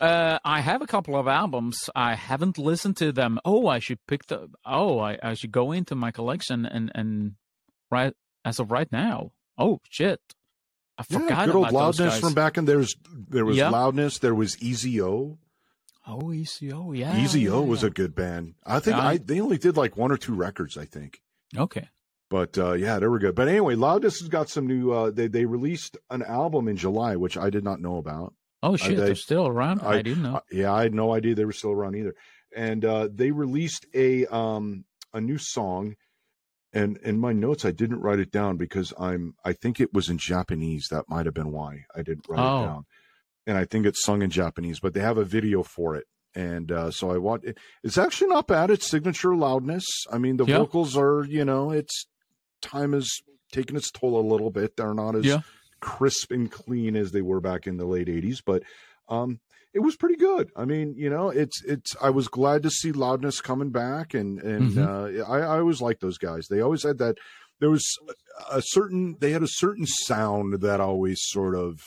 Uh, 0.00 0.38
I 0.44 0.60
have 0.60 0.82
a 0.82 0.86
couple 0.86 1.14
of 1.14 1.28
albums. 1.28 1.90
I 1.94 2.14
haven't 2.14 2.56
listened 2.58 2.96
to 2.98 3.12
them. 3.12 3.38
Oh, 3.44 3.66
I 3.68 3.78
should 3.78 3.98
pick 4.08 4.26
the. 4.26 4.48
Oh, 4.64 4.98
I, 4.98 5.18
I 5.22 5.34
should 5.34 5.52
go 5.52 5.72
into 5.72 5.94
my 5.94 6.10
collection 6.10 6.64
and 6.66 6.90
and 6.94 7.34
right 7.90 8.14
as 8.44 8.58
of 8.58 8.70
right 8.70 8.90
now. 8.90 9.32
Oh 9.58 9.80
shit, 9.88 10.20
I 10.98 11.02
forgot 11.02 11.30
Yeah, 11.30 11.46
good 11.46 11.54
old 11.54 11.68
about 11.68 11.74
Loudness 11.98 12.18
from 12.18 12.34
back 12.34 12.56
in 12.58 12.64
there's 12.64 12.94
there 13.28 13.44
was 13.44 13.56
Yeah. 13.56 13.68
Loudness. 13.70 14.18
There 14.18 14.34
was 14.34 14.60
Easy 14.62 15.00
O. 15.02 15.38
oh, 16.06 16.32
EZO, 16.32 16.92
yeah. 16.92 17.16
EZO 17.16 17.38
yeah, 17.38 17.50
was 17.60 17.82
yeah. 17.82 17.88
a 17.88 17.90
good 17.90 18.14
band. 18.14 18.54
I 18.64 18.78
think 18.80 18.96
Yeah. 18.96 19.06
I 19.06 19.16
they 19.18 19.40
only 19.40 19.58
did 19.58 19.76
like 19.76 19.96
one 19.96 20.10
or 20.12 20.16
two 20.16 20.34
records. 20.34 20.76
I 20.76 20.84
think. 20.84 21.20
okay. 21.56 21.88
But 22.28 22.56
uh, 22.58 22.74
yeah, 22.74 23.00
they 23.00 23.08
were 23.08 23.18
good. 23.18 23.34
But 23.34 23.48
anyway, 23.48 23.74
Loudness 23.74 24.20
has 24.20 24.28
got 24.28 24.48
some 24.48 24.66
new. 24.68 24.92
Uh, 24.92 25.10
they 25.10 25.26
they 25.26 25.44
released 25.46 25.96
an 26.10 26.22
album 26.22 26.68
in 26.68 26.76
July, 26.76 27.16
which 27.16 27.36
I 27.36 27.50
did 27.50 27.64
not 27.64 27.80
know 27.80 27.96
about. 27.96 28.34
Oh 28.62 28.76
shit, 28.76 28.96
they- 28.96 29.04
they, 29.06 29.10
are 29.10 29.14
still 29.16 29.48
around. 29.48 29.80
I, 29.80 29.94
I- 29.98 30.02
didn't 30.02 30.22
know. 30.22 30.36
Uh, 30.36 30.40
yeah, 30.52 30.72
I 30.72 30.82
had 30.82 30.94
no 30.94 31.12
idea 31.12 31.34
they 31.34 31.44
were 31.44 31.52
still 31.52 31.72
around 31.72 31.96
either. 31.96 32.14
And 32.54 32.84
uh, 32.84 33.08
they 33.12 33.30
released 33.32 33.84
a 33.94 34.26
um 34.26 34.84
a 35.12 35.20
new 35.20 35.38
song, 35.38 35.96
and 36.72 36.98
in 36.98 37.18
my 37.18 37.32
notes 37.32 37.64
I 37.64 37.72
didn't 37.72 38.00
write 38.00 38.20
it 38.20 38.30
down 38.30 38.56
because 38.56 38.92
I'm 38.98 39.34
I 39.44 39.52
think 39.52 39.80
it 39.80 39.92
was 39.92 40.08
in 40.08 40.18
Japanese. 40.18 40.86
That 40.90 41.06
might 41.08 41.26
have 41.26 41.34
been 41.34 41.50
why 41.50 41.84
I 41.96 42.02
didn't 42.02 42.26
write 42.28 42.40
Oh. 42.40 42.62
it 42.62 42.66
down. 42.66 42.84
And 43.46 43.56
I 43.58 43.64
think 43.64 43.86
it's 43.86 44.04
sung 44.04 44.22
in 44.22 44.30
Japanese, 44.30 44.80
but 44.80 44.94
they 44.94 45.00
have 45.00 45.18
a 45.18 45.24
video 45.24 45.62
for 45.62 45.96
it. 45.96 46.06
And 46.34 46.70
uh, 46.70 46.90
so 46.92 47.10
I 47.10 47.18
want 47.18 47.44
it's 47.82 47.98
actually 47.98 48.28
not 48.28 48.46
bad. 48.46 48.70
It's 48.70 48.88
signature 48.88 49.34
loudness. 49.34 49.84
I 50.12 50.18
mean, 50.18 50.36
the 50.36 50.44
Yeah. 50.46 50.58
vocals 50.58 50.96
are 50.96 51.24
you 51.24 51.44
know 51.44 51.70
it's 51.72 52.06
time 52.62 52.92
has 52.92 53.08
taken 53.52 53.76
its 53.76 53.90
toll 53.90 54.20
a 54.20 54.28
little 54.28 54.50
bit. 54.50 54.76
They're 54.76 54.94
not 54.94 55.16
as 55.16 55.24
Yeah. 55.26 55.40
crisp 55.80 56.30
and 56.30 56.50
clean 56.50 56.94
as 56.94 57.10
they 57.10 57.22
were 57.22 57.40
back 57.40 57.66
in 57.66 57.78
the 57.78 57.86
late 57.86 58.06
'80s, 58.08 58.40
but 58.44 58.62
um, 59.08 59.40
it 59.74 59.80
was 59.80 59.96
pretty 59.96 60.14
good. 60.16 60.50
I 60.54 60.64
mean, 60.66 60.94
you 60.96 61.10
know, 61.10 61.30
it's 61.30 61.64
it's. 61.64 61.96
I 62.00 62.10
was 62.10 62.28
glad 62.28 62.62
to 62.62 62.70
see 62.70 62.92
Loudness 62.92 63.40
coming 63.40 63.70
back, 63.70 64.14
and 64.14 64.38
and 64.40 64.70
Mhm. 64.76 65.20
uh, 65.20 65.24
I, 65.24 65.38
I 65.40 65.58
always 65.58 65.80
liked 65.80 66.00
those 66.00 66.18
guys. 66.18 66.46
They 66.48 66.60
always 66.60 66.84
had 66.84 66.98
that. 66.98 67.16
There 67.58 67.70
was 67.70 67.84
a 68.52 68.62
certain. 68.64 69.16
They 69.20 69.32
had 69.32 69.42
a 69.42 69.48
certain 69.48 69.86
sound 69.86 70.60
that 70.60 70.80
always 70.80 71.18
sort 71.22 71.56
of 71.56 71.80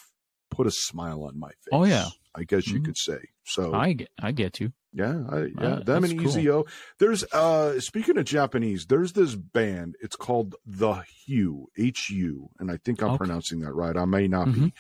put 0.53 0.67
a 0.67 0.71
smile 0.71 1.23
on 1.23 1.37
my 1.39 1.49
face. 1.49 1.69
Oh, 1.71 1.83
yeah. 1.83 2.07
I 2.35 2.43
guess 2.43 2.67
you 2.67 2.79
Mhm. 2.79 2.85
could 2.85 2.97
say. 2.97 3.19
So 3.43 3.73
I 3.73 3.93
get, 3.93 4.09
I 4.19 4.31
get 4.31 4.59
you. 4.59 4.73
yeah, 4.91 5.23
I, 5.29 5.37
yeah, 5.59 5.67
Uh, 5.67 5.83
them 5.83 6.03
and 6.03 6.19
cool. 6.19 6.35
EZO. 6.37 6.65
There's 6.97 7.23
uh 7.31 7.79
speaking 7.79 8.17
of 8.17 8.25
Japanese, 8.25 8.85
there's 8.87 9.13
this 9.13 9.35
band. 9.35 9.95
It's 10.01 10.15
called 10.15 10.55
The 10.65 11.03
Hu, 11.27 11.67
H 11.77 12.09
U, 12.09 12.49
and 12.59 12.71
I 12.71 12.77
think 12.77 13.01
I'm 13.01 13.09
Okay. 13.11 13.17
pronouncing 13.17 13.59
that 13.59 13.73
right. 13.73 13.95
I 13.95 14.05
may 14.05 14.27
not 14.27 14.51
be. 14.51 14.73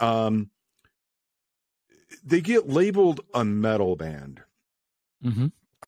Mm-hmm. 0.00 0.04
Um 0.04 0.50
they 2.24 2.40
get 2.40 2.68
labeled 2.68 3.20
a 3.34 3.44
metal 3.44 3.96
band. 3.96 4.42
hmm 5.22 5.46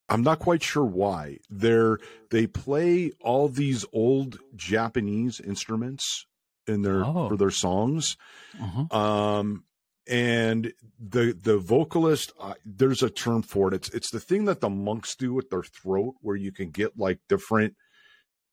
I'm 0.09 0.22
not 0.22 0.38
quite 0.40 0.62
sure 0.62 0.84
why. 0.84 1.38
They're 1.48 1.98
they 2.30 2.46
play 2.46 3.12
all 3.20 3.48
these 3.48 3.84
old 3.92 4.38
Japanese 4.57 5.40
instruments 5.40 6.26
in 6.66 6.82
their 6.82 7.04
Oh. 7.04 7.28
for 7.28 7.36
their 7.36 7.50
songs. 7.50 8.16
Uh-huh. 8.61 8.96
um 8.96 9.64
and 10.08 10.72
the 10.98 11.32
the 11.40 11.58
vocalist 11.58 12.32
uh, 12.40 12.54
there's 12.64 13.02
a 13.02 13.11
term 13.11 13.42
for 13.42 13.68
it 13.68 13.74
it's 13.74 13.88
it's 13.90 14.11
the 14.11 14.18
thing 14.18 14.46
that 14.46 14.61
the 14.61 14.68
monks 14.70 15.14
do 15.14 15.32
with 15.34 15.50
their 15.50 15.62
throat 15.62 16.14
where 16.20 16.36
you 16.36 16.50
can 16.50 16.70
get 16.70 16.98
like 16.98 17.20
different 17.28 17.74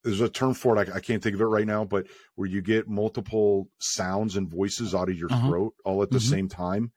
there's 0.03 0.21
a 0.21 0.29
term 0.29 0.53
for 0.53 0.77
it 0.79 0.89
I, 0.89 0.97
I 0.97 0.99
can't 0.99 1.23
think 1.23 1.33
of 1.35 1.41
it 1.41 1.45
right 1.45 1.65
now 1.65 1.83
but 1.85 2.05
where 2.35 2.47
you 2.47 2.61
get 2.61 2.87
multiple 2.87 3.69
sounds 3.79 4.35
and 4.35 4.47
voices 4.49 4.93
out 4.93 5.09
of 5.09 5.17
your 5.17 5.31
Uh-huh. 5.31 5.47
throat 5.47 5.73
all 5.85 6.03
at 6.03 6.11
the 6.11 6.19
Mhm. 6.19 6.29
same 6.29 6.49
time 6.49 6.91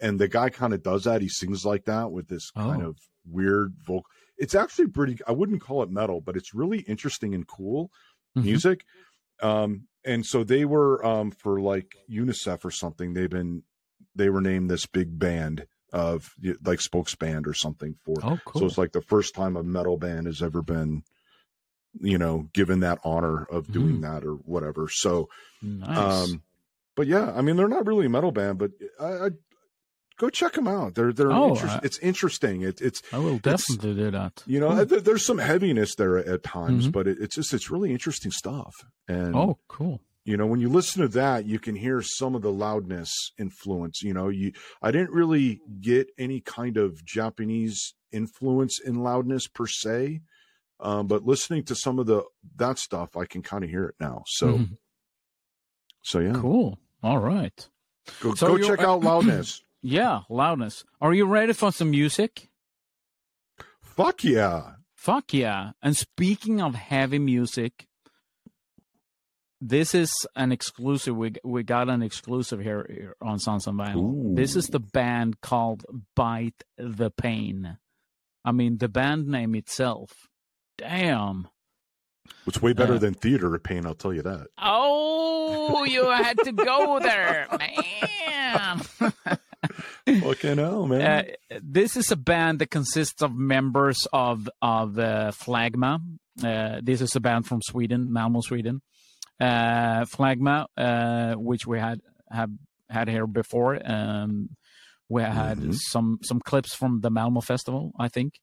and 0.00 0.18
the 0.18 0.28
guy 0.28 0.50
kind 0.50 0.72
of 0.74 0.82
does 0.82 1.04
that. 1.04 1.22
He 1.22 1.28
sings 1.28 1.64
like 1.64 1.84
that 1.86 2.10
with 2.12 2.28
this 2.28 2.50
kind 2.50 2.82
Oh. 2.82 2.90
of 2.90 2.98
weird 3.26 3.74
vocal. 3.86 4.04
It's 4.38 4.54
actually 4.54 4.88
pretty. 4.88 5.18
I 5.26 5.32
wouldn't 5.32 5.62
call 5.62 5.82
it 5.82 5.90
metal, 5.90 6.20
but 6.20 6.36
it's 6.36 6.52
really 6.54 6.80
interesting 6.80 7.34
and 7.34 7.46
cool 7.48 7.90
Mhm. 8.36 8.44
music. 8.44 8.84
Um, 9.40 9.88
and 10.06 10.24
so 10.24 10.44
they 10.44 10.64
were 10.64 11.04
um, 11.04 11.30
for 11.30 11.60
like 11.60 11.96
UNICEF 12.10 12.64
or 12.64 12.70
something. 12.70 13.12
They've 13.12 13.28
been 13.28 13.64
they 14.14 14.30
were 14.30 14.40
named 14.40 14.70
this 14.70 14.86
big 14.86 15.18
band 15.18 15.66
of 15.92 16.34
like 16.64 16.80
spokesband 16.80 17.46
or 17.46 17.54
something 17.54 17.96
for. 18.04 18.14
Oh, 18.22 18.38
cool. 18.44 18.60
So 18.60 18.66
it's 18.66 18.78
like 18.78 18.92
the 18.92 19.02
first 19.02 19.34
time 19.34 19.56
a 19.56 19.62
metal 19.62 19.96
band 19.96 20.26
has 20.26 20.42
ever 20.42 20.62
been, 20.62 21.02
you 22.00 22.18
know, 22.18 22.48
given 22.52 22.80
that 22.80 22.98
honor 23.04 23.44
of 23.44 23.70
doing 23.70 24.00
that 24.02 24.24
or 24.24 24.34
whatever. 24.34 24.88
So, 24.90 25.28
nice. 25.62 26.28
um, 26.28 26.42
but 26.94 27.06
yeah, 27.06 27.32
I 27.32 27.42
mean, 27.42 27.56
they're 27.56 27.68
not 27.68 27.86
really 27.86 28.06
a 28.06 28.10
metal 28.10 28.32
band, 28.32 28.58
but 28.58 28.72
I, 28.98 29.06
I 29.06 29.30
go 30.18 30.30
check 30.30 30.52
them 30.54 30.66
out. 30.68 30.94
They're 30.94 31.12
they're 31.12 31.32
Oh, 31.32 31.48
interest, 31.50 31.76
uh, 31.76 31.80
it's 31.82 31.98
interesting. 31.98 32.62
It, 32.62 32.80
it's 32.80 33.02
I 33.12 33.18
will 33.18 33.38
definitely 33.38 33.94
do 33.94 34.10
that. 34.10 34.42
you 34.46 34.60
know 34.60 34.84
there, 34.84 35.00
there's 35.00 35.24
some 35.26 35.38
heaviness 35.38 35.94
there 35.94 36.16
at 36.18 36.42
times, 36.42 36.88
Mhm. 36.88 36.92
but 36.92 37.06
it, 37.06 37.18
it's 37.20 37.36
just 37.36 37.52
it's 37.54 37.70
really 37.70 37.92
interesting 37.92 38.30
stuff. 38.30 38.74
And 39.08 39.34
Oh, 39.34 39.58
cool. 39.68 40.00
you 40.24 40.36
know 40.36 40.46
when 40.46 40.60
you 40.60 40.68
listen 40.68 41.02
to 41.02 41.08
that 41.08 41.44
you 41.46 41.58
can 41.58 41.76
hear 41.76 42.02
some 42.02 42.34
of 42.34 42.42
the 42.42 42.50
loudness 42.50 43.12
influence 43.38 44.02
you 44.02 44.12
know 44.12 44.28
you 44.28 44.50
i 44.82 44.90
didn't 44.90 45.12
really 45.12 45.60
get 45.80 46.08
any 46.18 46.40
kind 46.40 46.76
of 46.76 47.04
japanese 47.04 47.94
influence 48.10 48.80
in 48.80 49.04
loudness 49.04 49.46
per 49.46 49.66
se 49.68 50.20
um, 50.80 51.06
but 51.06 51.22
listening 51.24 51.62
to 51.62 51.76
some 51.76 52.00
of 52.00 52.06
the 52.06 52.24
that 52.56 52.76
stuff 52.78 53.16
i 53.16 53.24
can 53.24 53.40
kind 53.40 53.62
of 53.62 53.70
hear 53.70 53.84
it 53.84 53.94
now 54.00 54.24
so 54.26 54.46
Mhm. 54.58 54.78
so 56.02 56.18
yeah 56.18 56.32
Cool. 56.40 56.78
All 57.04 57.18
right. 57.18 57.68
go, 58.20 58.34
So 58.34 58.56
go 58.56 58.58
check 58.68 58.80
out 58.80 59.00
loudness 59.10 59.62
Yeah, 59.88 60.22
loudness. 60.28 60.84
Are 61.00 61.14
you 61.14 61.26
ready 61.26 61.52
for 61.52 61.70
some 61.72 61.90
music? 61.90 62.48
fuck 63.80 64.24
yeah 64.24 64.72
Fuck 64.94 65.32
yeah. 65.32 65.70
And 65.80 65.96
speaking 65.96 66.60
of 66.60 66.74
heavy 66.74 67.18
music, 67.20 67.86
this 69.60 69.94
is 69.94 70.12
an 70.34 70.50
exclusive. 70.50 71.14
We, 71.16 71.34
we 71.44 71.62
got 71.62 71.88
an 71.88 72.02
exclusive 72.02 72.60
here, 72.60 72.84
here 72.90 73.16
on 73.22 73.38
Sons 73.38 73.66
and 73.68 73.78
Vinyl. 73.78 74.34
This 74.34 74.56
is 74.56 74.66
the 74.66 74.80
band 74.80 75.40
called 75.40 75.84
Bite 76.16 76.64
the 76.76 77.10
Pain. 77.10 77.78
I 78.44 78.50
mean, 78.52 78.78
the 78.78 78.88
band 78.88 79.28
name 79.28 79.54
itself. 79.54 80.10
Damn. 80.76 81.48
it's 82.46 82.60
way 82.60 82.72
better 82.72 82.94
Uh, 82.94 82.98
than 82.98 83.14
theater 83.14 83.54
of 83.54 83.62
pain 83.62 83.86
i'll 83.86 83.94
tell 83.94 84.12
you 84.12 84.22
that 84.22 84.48
Oh, 84.58 85.84
you 85.84 86.10
had 86.10 86.36
to 86.44 86.50
go 86.52 86.98
there, 87.00 87.46
man. 87.58 88.80
fucking 90.20 90.58
hell 90.58 90.86
man 90.90 91.00
Uh, 91.02 91.22
this 91.62 91.96
is 91.96 92.10
a 92.10 92.16
band 92.16 92.58
that 92.60 92.70
consists 92.70 93.22
of 93.22 93.34
members 93.34 94.06
of 94.12 94.48
of 94.62 94.98
uh, 94.98 95.30
Flagma. 95.32 96.00
Uh, 96.42 96.80
this 96.82 97.00
is 97.00 97.16
a 97.16 97.20
band 97.20 97.46
from 97.46 97.60
Sweden, 97.62 98.12
Malmo, 98.12 98.40
Sweden. 98.40 98.82
Uh, 99.40 100.04
Flagma, 100.04 100.66
uh, 100.76 101.34
which 101.34 101.66
we 101.66 101.78
had 101.78 102.00
have 102.30 102.50
had 102.90 103.08
here 103.08 103.26
before. 103.26 103.80
Um, 103.84 104.50
we 105.08 105.22
had 105.22 105.58
Mhm. 105.58 105.74
some 105.74 106.18
some 106.22 106.40
clips 106.40 106.74
from 106.74 107.00
the 107.00 107.10
Malmo 107.10 107.40
festival, 107.40 107.92
I 107.98 108.08
think, 108.08 108.34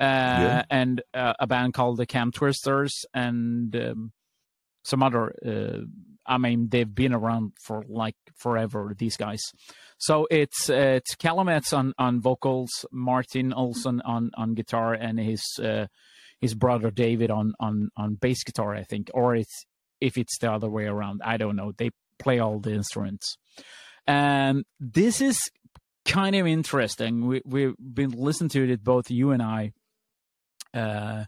uh, 0.00 0.04
Yeah. 0.44 0.62
and 0.70 1.02
uh, 1.14 1.34
a 1.38 1.46
band 1.46 1.74
called 1.74 1.96
the 1.98 2.06
Cam 2.06 2.30
Twisters, 2.32 3.04
and 3.14 3.74
um, 3.76 4.12
some 4.84 5.02
other. 5.02 5.32
Uh, 5.44 5.84
I 6.26 6.36
mean, 6.38 6.68
they've 6.68 6.94
been 6.94 7.14
around 7.14 7.52
for 7.62 7.84
like 7.88 8.16
forever. 8.36 8.94
These 8.98 9.16
guys. 9.16 9.40
So 9.98 10.26
it's 10.30 10.70
uh, 10.70 11.00
it's 11.00 11.72
on 11.72 11.92
on 11.98 12.20
vocals, 12.20 12.86
Martin 12.92 13.52
Olson 13.52 14.00
on 14.02 14.30
on 14.36 14.54
guitar, 14.54 14.94
and 14.94 15.18
his 15.18 15.42
uh, 15.62 15.86
his 16.40 16.54
brother 16.54 16.90
David 16.90 17.30
on 17.30 17.54
on 17.58 17.90
on 17.96 18.14
bass 18.14 18.44
guitar, 18.44 18.74
I 18.74 18.84
think, 18.84 19.10
or 19.12 19.34
it's 19.34 19.66
if 20.00 20.16
it's 20.16 20.38
the 20.38 20.52
other 20.52 20.70
way 20.70 20.84
around, 20.84 21.20
I 21.24 21.36
don't 21.36 21.56
know. 21.56 21.72
They 21.76 21.90
play 22.18 22.38
all 22.38 22.60
the 22.60 22.72
instruments, 22.72 23.36
and 24.06 24.64
this 24.78 25.20
is 25.20 25.40
kind 26.04 26.36
of 26.36 26.46
interesting. 26.46 27.26
We 27.26 27.42
we've 27.44 27.74
been 27.78 28.10
listening 28.10 28.50
to 28.50 28.70
it, 28.70 28.84
both 28.84 29.10
you 29.10 29.32
and 29.32 29.42
I. 29.42 29.72
Uh, 30.72 31.24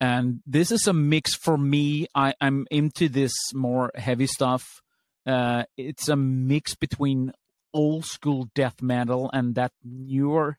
and 0.00 0.40
this 0.44 0.72
is 0.72 0.88
a 0.88 0.92
mix 0.92 1.34
for 1.34 1.56
me. 1.56 2.08
I, 2.12 2.34
I'm 2.40 2.66
into 2.72 3.08
this 3.08 3.32
more 3.54 3.92
heavy 3.94 4.26
stuff. 4.26 4.64
Uh, 5.24 5.62
it's 5.76 6.08
a 6.08 6.16
mix 6.16 6.74
between 6.74 7.32
old 7.72 8.04
school 8.04 8.48
death 8.54 8.82
metal 8.82 9.30
and 9.32 9.54
that 9.54 9.72
newer 9.84 10.58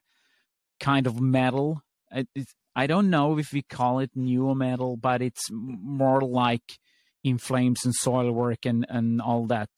kind 0.79 1.07
of 1.07 1.19
metal. 1.21 1.81
It, 2.11 2.27
I 2.75 2.87
don't 2.87 3.09
know 3.09 3.37
if 3.37 3.53
we 3.53 3.61
call 3.61 3.99
it 3.99 4.11
newer 4.15 4.55
metal, 4.55 4.97
but 4.97 5.21
it's 5.21 5.49
more 5.51 6.21
like 6.21 6.79
In 7.23 7.37
Flames 7.37 7.85
and 7.85 7.93
Soilwork 7.95 8.65
and, 8.65 8.85
and 8.89 9.21
all 9.21 9.45
that 9.47 9.69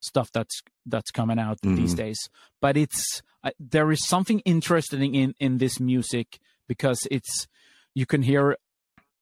stuff 0.00 0.30
that's 0.32 0.60
that's 0.84 1.10
coming 1.10 1.38
out 1.38 1.58
these 1.62 1.94
Mhm. 1.94 1.96
days. 1.96 2.18
But 2.60 2.76
it's 2.76 3.22
uh, 3.42 3.52
there 3.58 3.90
is 3.90 4.06
something 4.06 4.40
interesting 4.40 5.14
in 5.14 5.34
in 5.40 5.58
this 5.58 5.80
music 5.80 6.38
because 6.68 7.06
it's 7.10 7.46
you 7.94 8.04
can 8.06 8.22
hear 8.22 8.56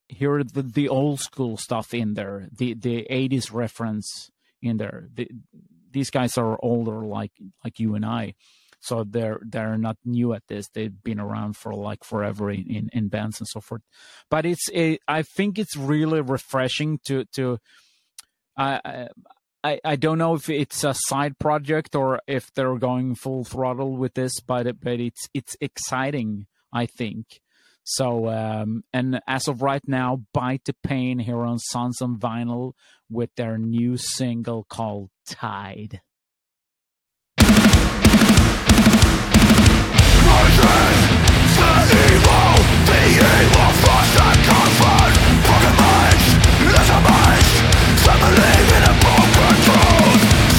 hear 0.09 0.43
the, 0.43 0.63
the 0.63 0.89
old 0.89 1.21
school 1.21 1.57
stuff 1.57 1.95
in 1.95 2.15
there, 2.15 2.49
the 2.51 2.75
the 2.75 3.07
80s 3.11 3.53
reference 3.53 4.31
in 4.61 4.77
there. 4.79 5.09
The, 5.15 5.29
these 5.93 6.11
guys 6.11 6.39
are 6.39 6.59
older, 6.63 7.05
like 7.05 7.33
like 7.65 7.79
you 7.79 7.95
and 7.95 8.05
I, 8.05 8.35
so 8.83 9.05
they're 9.05 9.41
they're 9.43 9.79
not 9.79 9.97
new 10.05 10.33
at 10.35 10.43
this. 10.49 10.69
They've 10.69 11.03
been 11.05 11.21
around 11.21 11.57
for 11.57 11.73
like 11.73 12.03
forever 12.03 12.51
in, 12.51 12.67
in, 12.69 12.91
in 12.93 13.09
bands 13.09 13.39
and 13.39 13.47
so 13.47 13.61
forth. 13.61 13.83
But 14.29 14.45
it's 14.45 14.69
a, 14.75 14.99
I 15.07 15.23
think 15.23 15.59
it's 15.59 15.77
really 15.77 16.21
refreshing 16.21 16.99
to 17.05 17.25
to. 17.37 17.59
I 18.57 19.09
I 19.63 19.81
I 19.85 19.97
don't 19.97 20.19
know 20.19 20.35
if 20.35 20.51
it's 20.51 20.83
a 20.83 20.95
side 20.95 21.39
project 21.39 21.95
or 21.95 22.21
if 22.27 22.53
they're 22.55 22.77
going 22.77 23.15
full 23.15 23.45
throttle 23.45 23.97
with 23.97 24.15
this, 24.15 24.41
but 24.41 24.81
but 24.81 24.99
it's 24.99 25.29
it's 25.33 25.57
exciting. 25.61 26.47
I 26.73 26.87
think. 26.87 27.41
So, 27.85 28.29
um, 28.29 28.85
and 28.93 29.21
as 29.27 29.49
of 29.49 29.61
right 29.63 29.83
now, 29.87 30.23
Bite 30.33 30.65
the 30.65 30.75
Pain 30.85 31.19
here 31.19 31.45
on 31.45 31.59
Sounds 31.59 32.01
on 32.01 32.19
Vinyl 32.19 32.75
with 33.11 33.35
their 33.37 33.59
new 33.59 33.97
single 33.97 34.65
called 34.65 35.11
Tide. 35.27 36.01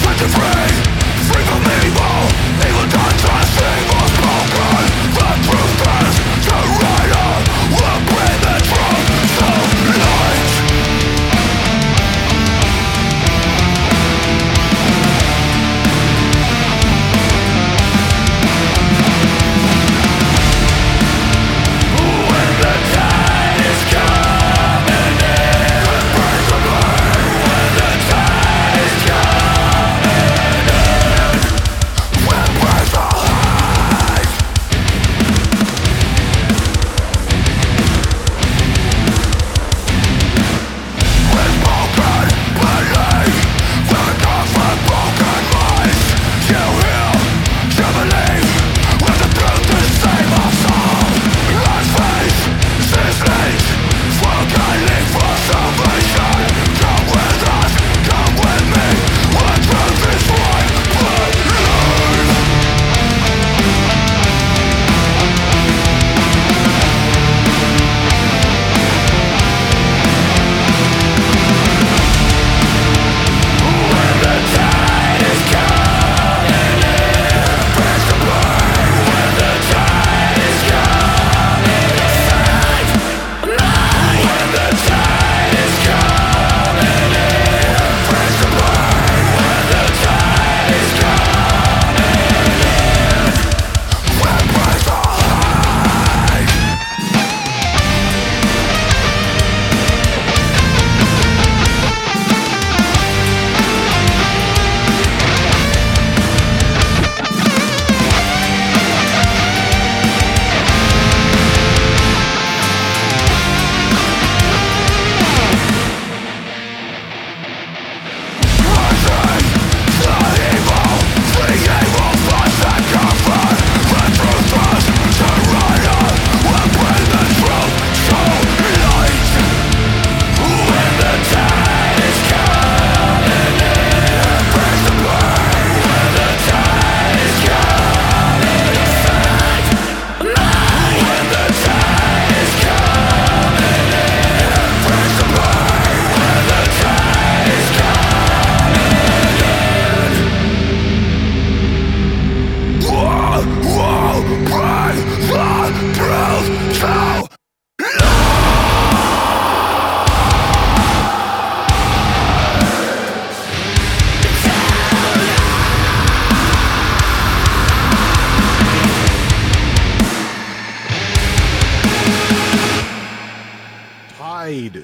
When 0.05 0.17
the 0.17 0.93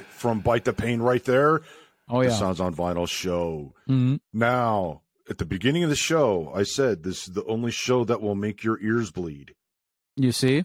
from 0.09 0.39
Bite 0.41 0.65
the 0.65 0.73
Pain 0.73 1.01
right 1.01 1.23
there. 1.23 1.61
Oh 2.09 2.19
The 2.23 2.29
yeah. 2.29 2.35
Sounds 2.35 2.59
on 2.59 2.73
Vinyl 2.73 3.07
show. 3.07 3.73
hmm 3.87 4.15
Now, 4.33 5.01
at 5.29 5.37
the 5.37 5.45
beginning 5.45 5.83
of 5.83 5.89
the 5.89 5.95
show, 5.95 6.51
I 6.55 6.63
said 6.63 7.03
this 7.03 7.27
is 7.27 7.33
the 7.33 7.45
only 7.45 7.71
show 7.71 8.03
that 8.05 8.21
will 8.21 8.35
make 8.35 8.63
your 8.63 8.81
ears 8.81 9.11
bleed. 9.11 9.53
You 10.15 10.31
see, 10.31 10.63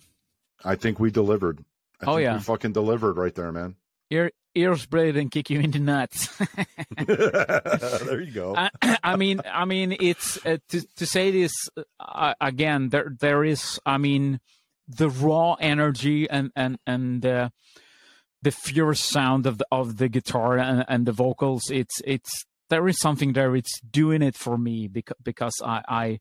I 0.64 0.74
think 0.76 0.98
we 0.98 1.10
delivered. 1.10 1.64
I 2.00 2.06
Oh, 2.06 2.14
think 2.16 2.24
yeah. 2.24 2.34
we 2.34 2.40
fucking 2.40 2.72
delivered 2.72 3.16
right 3.16 3.34
there, 3.34 3.52
man. 3.52 3.76
ear 4.10 4.30
ears 4.54 4.86
bleed 4.86 5.16
and 5.16 5.30
kick 5.30 5.50
you 5.50 5.60
in 5.60 5.70
the 5.72 5.78
nuts. 5.80 6.28
there 7.06 8.20
you 8.20 8.32
go. 8.32 8.54
I, 8.56 8.70
I 9.02 9.16
mean, 9.16 9.40
I 9.44 9.64
mean, 9.64 9.96
it's 10.00 10.38
uh, 10.46 10.58
to 10.70 10.80
to 10.96 11.06
say 11.06 11.30
this 11.30 11.52
uh, 12.00 12.34
again. 12.40 12.88
There, 12.88 13.12
there 13.20 13.44
is. 13.44 13.78
I 13.84 13.98
mean, 13.98 14.40
the 14.88 15.10
raw 15.10 15.54
energy 15.54 16.28
and 16.30 16.50
and 16.56 16.78
and 16.86 17.24
uh, 17.26 17.48
the 18.44 18.52
fierce 18.52 19.00
sound 19.00 19.46
of 19.46 19.58
the 19.58 19.66
of 19.72 19.96
the 19.96 20.08
guitar 20.08 20.58
and, 20.58 20.84
and 20.88 21.06
the 21.06 21.12
vocals. 21.12 21.70
It's 21.70 22.00
it's 22.04 22.44
there 22.70 22.86
is 22.88 22.98
something 22.98 23.32
there. 23.32 23.56
It's 23.56 23.80
doing 23.80 24.22
it 24.22 24.36
for 24.36 24.56
me 24.56 24.88
because 24.88 25.16
because 25.22 25.54
I 25.64 25.82
I. 25.88 26.20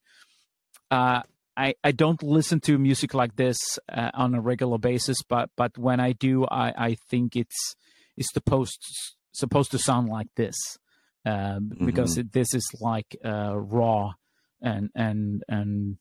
Uh, 0.91 1.21
I, 1.55 1.75
I 1.83 1.91
don't 1.91 2.23
listen 2.23 2.61
to 2.61 2.79
music 2.79 3.13
like 3.13 3.35
this 3.35 3.59
uh, 3.87 4.09
on 4.15 4.33
a 4.33 4.41
regular 4.41 4.79
basis, 4.79 5.21
but 5.21 5.51
but 5.55 5.77
when 5.77 5.99
I 5.99 6.13
do, 6.13 6.45
I, 6.45 6.73
I 6.75 6.97
think 7.11 7.35
it's 7.35 7.75
it's 8.17 8.33
supposed 8.33 8.79
supposed 9.33 9.69
to 9.71 9.77
sound 9.77 10.09
like 10.09 10.29
this 10.35 10.55
um, 11.25 11.71
because 11.85 12.17
it, 12.17 12.31
this 12.31 12.55
is 12.55 12.67
like 12.81 13.15
uh, 13.23 13.55
raw 13.55 14.13
and 14.63 14.89
and 14.95 15.43
and 15.47 15.97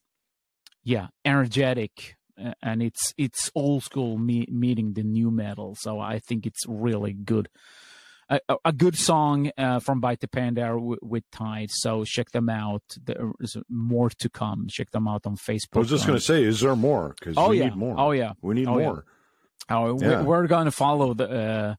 yeah, 0.84 1.08
energetic, 1.24 1.90
uh, 2.00 2.21
and 2.62 2.82
it's 2.82 3.14
it's 3.16 3.50
old 3.54 3.82
school 3.84 4.18
me- 4.18 4.48
meeting 4.50 4.94
the 4.94 5.02
new 5.02 5.30
metal. 5.30 5.76
So 5.78 5.98
I 6.00 6.18
think 6.18 6.46
it's 6.46 6.64
really 6.68 7.12
good. 7.12 7.48
A, 8.28 8.40
a- 8.64 8.72
good 8.72 8.96
song 8.96 9.50
uh, 9.58 9.78
from 9.80 10.00
Bite 10.00 10.20
the 10.20 10.28
Pain 10.28 10.54
there 10.54 10.72
w- 10.74 10.96
with 11.02 11.24
Tide. 11.30 11.68
So 11.70 12.04
check 12.04 12.30
them 12.30 12.48
out. 12.48 12.82
There's 13.04 13.56
more 13.68 14.08
to 14.20 14.28
come. 14.30 14.68
Check 14.70 14.90
them 14.90 15.06
out 15.06 15.26
on 15.26 15.36
Facebook. 15.36 15.74
I 15.76 15.78
was 15.80 15.90
just 15.90 16.06
going 16.06 16.18
to 16.18 16.24
say, 16.24 16.42
is 16.42 16.60
there 16.60 16.74
more? 16.76 17.14
Because 17.18 17.36
Oh 17.36 17.50
we 17.50 17.58
yeah. 17.58 17.64
need 17.66 17.76
more. 17.76 17.94
Oh 17.98 18.12
yeah. 18.12 18.32
We 18.40 18.54
need 18.54 18.68
Oh, 18.68 18.78
yeah. 18.78 18.86
more. 18.86 19.04
Oh, 19.68 19.94
we- 19.94 20.06
Yeah. 20.06 20.22
we're 20.22 20.46
going 20.46 20.64
to 20.64 20.70
follow 20.70 21.12
the 21.12 21.28
uh, 21.28 21.74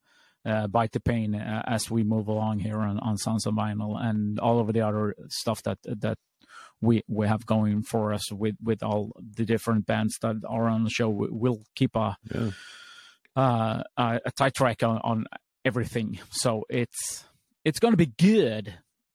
uh, 0.48 0.68
Bite 0.68 0.92
the 0.92 1.00
Pain 1.00 1.34
uh, 1.34 1.64
as 1.66 1.90
we 1.90 2.04
move 2.04 2.28
along 2.28 2.60
here 2.60 2.78
on, 2.80 3.00
on 3.00 3.18
Sons 3.18 3.48
of 3.48 3.56
Vinyl 3.56 4.00
and 4.00 4.38
all 4.40 4.60
of 4.60 4.72
the 4.74 4.82
other 4.82 5.16
stuff 5.30 5.64
that 5.64 5.80
that 5.86 6.20
we 6.84 7.02
we 7.08 7.28
have 7.28 7.46
going 7.46 7.82
for 7.84 8.14
us 8.14 8.32
with 8.32 8.56
with 8.62 8.84
all 8.84 9.12
the 9.38 9.46
different 9.46 9.86
bands 9.86 10.18
that 10.22 10.36
are 10.48 10.68
on 10.68 10.84
the 10.84 10.90
show. 10.90 11.10
We- 11.10 11.30
We'll 11.32 11.62
keep 11.76 11.96
a 11.96 12.18
Yeah. 12.34 12.50
uh, 13.36 13.84
a, 13.98 14.22
a 14.26 14.32
tight 14.32 14.54
track 14.54 14.84
on, 14.84 14.98
on 15.04 15.26
everything. 15.66 16.20
So 16.32 16.66
it's 16.70 17.26
it's 17.64 17.80
going 17.80 17.94
to 17.94 17.98
be 17.98 18.08
good. 18.18 18.74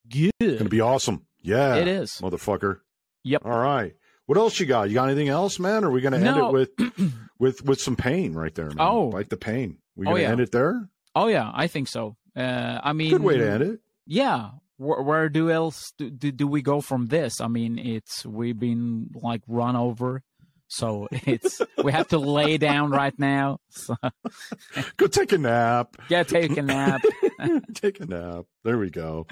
Good. 0.09 0.33
It's 0.41 0.53
going 0.55 0.65
to 0.65 0.69
be 0.71 0.81
awesome. 0.81 1.27
Yeah. 1.43 1.77
It 1.77 1.89
is. 1.89 2.13
Motherfucker. 2.23 2.81
Yep. 3.25 3.43
All 3.45 3.59
right. 3.59 3.95
What 4.27 4.39
else 4.39 4.59
you 4.61 4.67
got? 4.67 4.89
You 4.89 4.95
got 4.95 5.09
anything 5.09 5.29
else, 5.29 5.59
man? 5.59 5.85
Or 5.85 5.89
are 5.89 5.91
we 5.91 6.01
going 6.01 6.13
to 6.13 6.19
end 6.27 6.37
No. 6.37 6.49
it 6.49 6.53
with 6.79 7.13
with 7.39 7.65
with 7.65 7.81
some 7.81 7.97
pain 7.97 8.33
right 8.35 8.55
there, 8.55 8.67
man? 8.69 8.77
Oh. 8.81 9.07
like 9.09 9.29
the 9.29 9.37
pain. 9.37 9.79
We 9.97 10.07
Oh, 10.07 10.11
going 10.11 10.17
to 10.21 10.23
yeah. 10.23 10.33
end 10.33 10.41
it 10.41 10.53
there? 10.53 10.89
Oh 11.15 11.27
yeah, 11.29 11.51
I 11.53 11.67
think 11.67 11.89
so. 11.89 12.17
Uh, 12.37 12.79
I 12.83 12.93
mean, 12.93 13.11
Good 13.11 13.23
way 13.23 13.37
to 13.39 13.51
end 13.51 13.63
it. 13.63 13.81
yeah 14.07 14.51
where, 14.79 15.03
where 15.03 15.29
do 15.29 15.51
else 15.51 15.93
do, 15.99 16.09
do, 16.11 16.33
do 16.33 16.47
we 16.49 16.63
go 16.63 16.81
from 16.81 17.07
this 17.07 17.41
i 17.41 17.47
mean 17.47 17.79
it's 17.79 18.25
we've 18.25 18.59
been 18.59 19.09
like 19.15 19.43
run 19.47 19.77
over 19.77 20.23
so 20.69 21.07
it's 21.13 21.61
we 21.85 21.93
have 21.93 22.09
to 22.09 22.19
lay 22.19 22.57
down 22.59 22.91
right 22.91 23.19
now 23.19 23.59
so 23.71 23.95
Go 24.97 25.07
take 25.07 25.33
a 25.33 25.39
nap. 25.39 25.97
yeah 26.09 26.23
take 26.23 26.57
a 26.57 26.63
nap 26.63 27.03
take 27.75 28.01
a 28.01 28.07
nap. 28.07 28.47
There 28.65 28.79
we 28.79 28.91
go. 28.91 29.27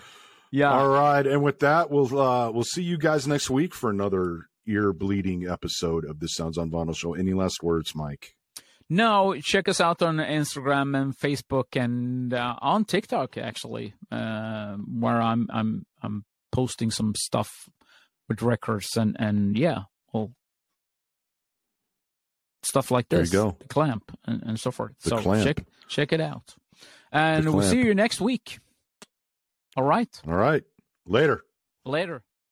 yeah 0.53 0.71
All 0.71 0.89
right, 0.89 1.27
and 1.27 1.43
with 1.43 1.59
that, 1.61 1.91
we'll 1.91 2.19
uh, 2.19 2.51
we'll 2.53 2.63
see 2.65 2.83
you 2.85 2.99
guys 2.99 3.27
next 3.27 3.51
week 3.51 3.75
for 3.75 3.91
another 3.91 4.47
ear 4.69 4.93
bleeding 4.93 5.49
episode 5.49 6.05
of 6.05 6.21
the 6.21 6.29
Sounds 6.29 6.57
on 6.57 6.71
Vinyl 6.71 6.97
show. 6.97 7.15
Any 7.15 7.33
last 7.35 7.63
words, 7.65 7.95
Mike? 7.97 8.36
No 8.89 9.35
check 9.41 9.69
us 9.69 9.81
out 9.81 10.01
on 10.03 10.17
instagram 10.19 10.97
and 11.01 11.17
facebook 11.17 11.75
and 11.75 12.33
uh, 12.33 12.55
on 12.61 12.85
tiktok 12.85 13.37
actually 13.37 13.95
uh, 14.13 14.75
where 14.77 15.21
i'm 15.21 15.49
i'm 15.53 15.85
i'm 16.03 16.25
posting 16.53 16.91
some 16.91 17.15
stuff 17.17 17.69
with 18.29 18.43
records 18.43 18.97
and 18.97 19.17
and 19.19 19.59
yeah 19.59 19.81
well 20.13 20.31
stuff 22.63 22.91
like 22.91 23.09
There 23.09 23.21
you 23.21 23.25
this. 23.27 23.33
go. 23.33 23.57
the 23.61 23.69
clamp 23.69 24.17
and, 24.25 24.43
and 24.43 24.59
so 24.61 24.71
forth. 24.73 24.93
The 25.03 25.11
so 25.11 25.19
clamp. 25.19 25.45
check 25.45 25.65
check 25.89 26.13
it 26.13 26.21
out. 26.21 26.55
And 27.13 27.53
we'll 27.55 27.63
see 27.69 27.79
you 27.79 27.95
next 27.95 28.21
week. 28.21 28.59
All 29.77 29.85
right. 29.85 30.09
All 30.27 30.35
right, 30.35 30.65
later. 31.07 31.43
later 31.85 32.23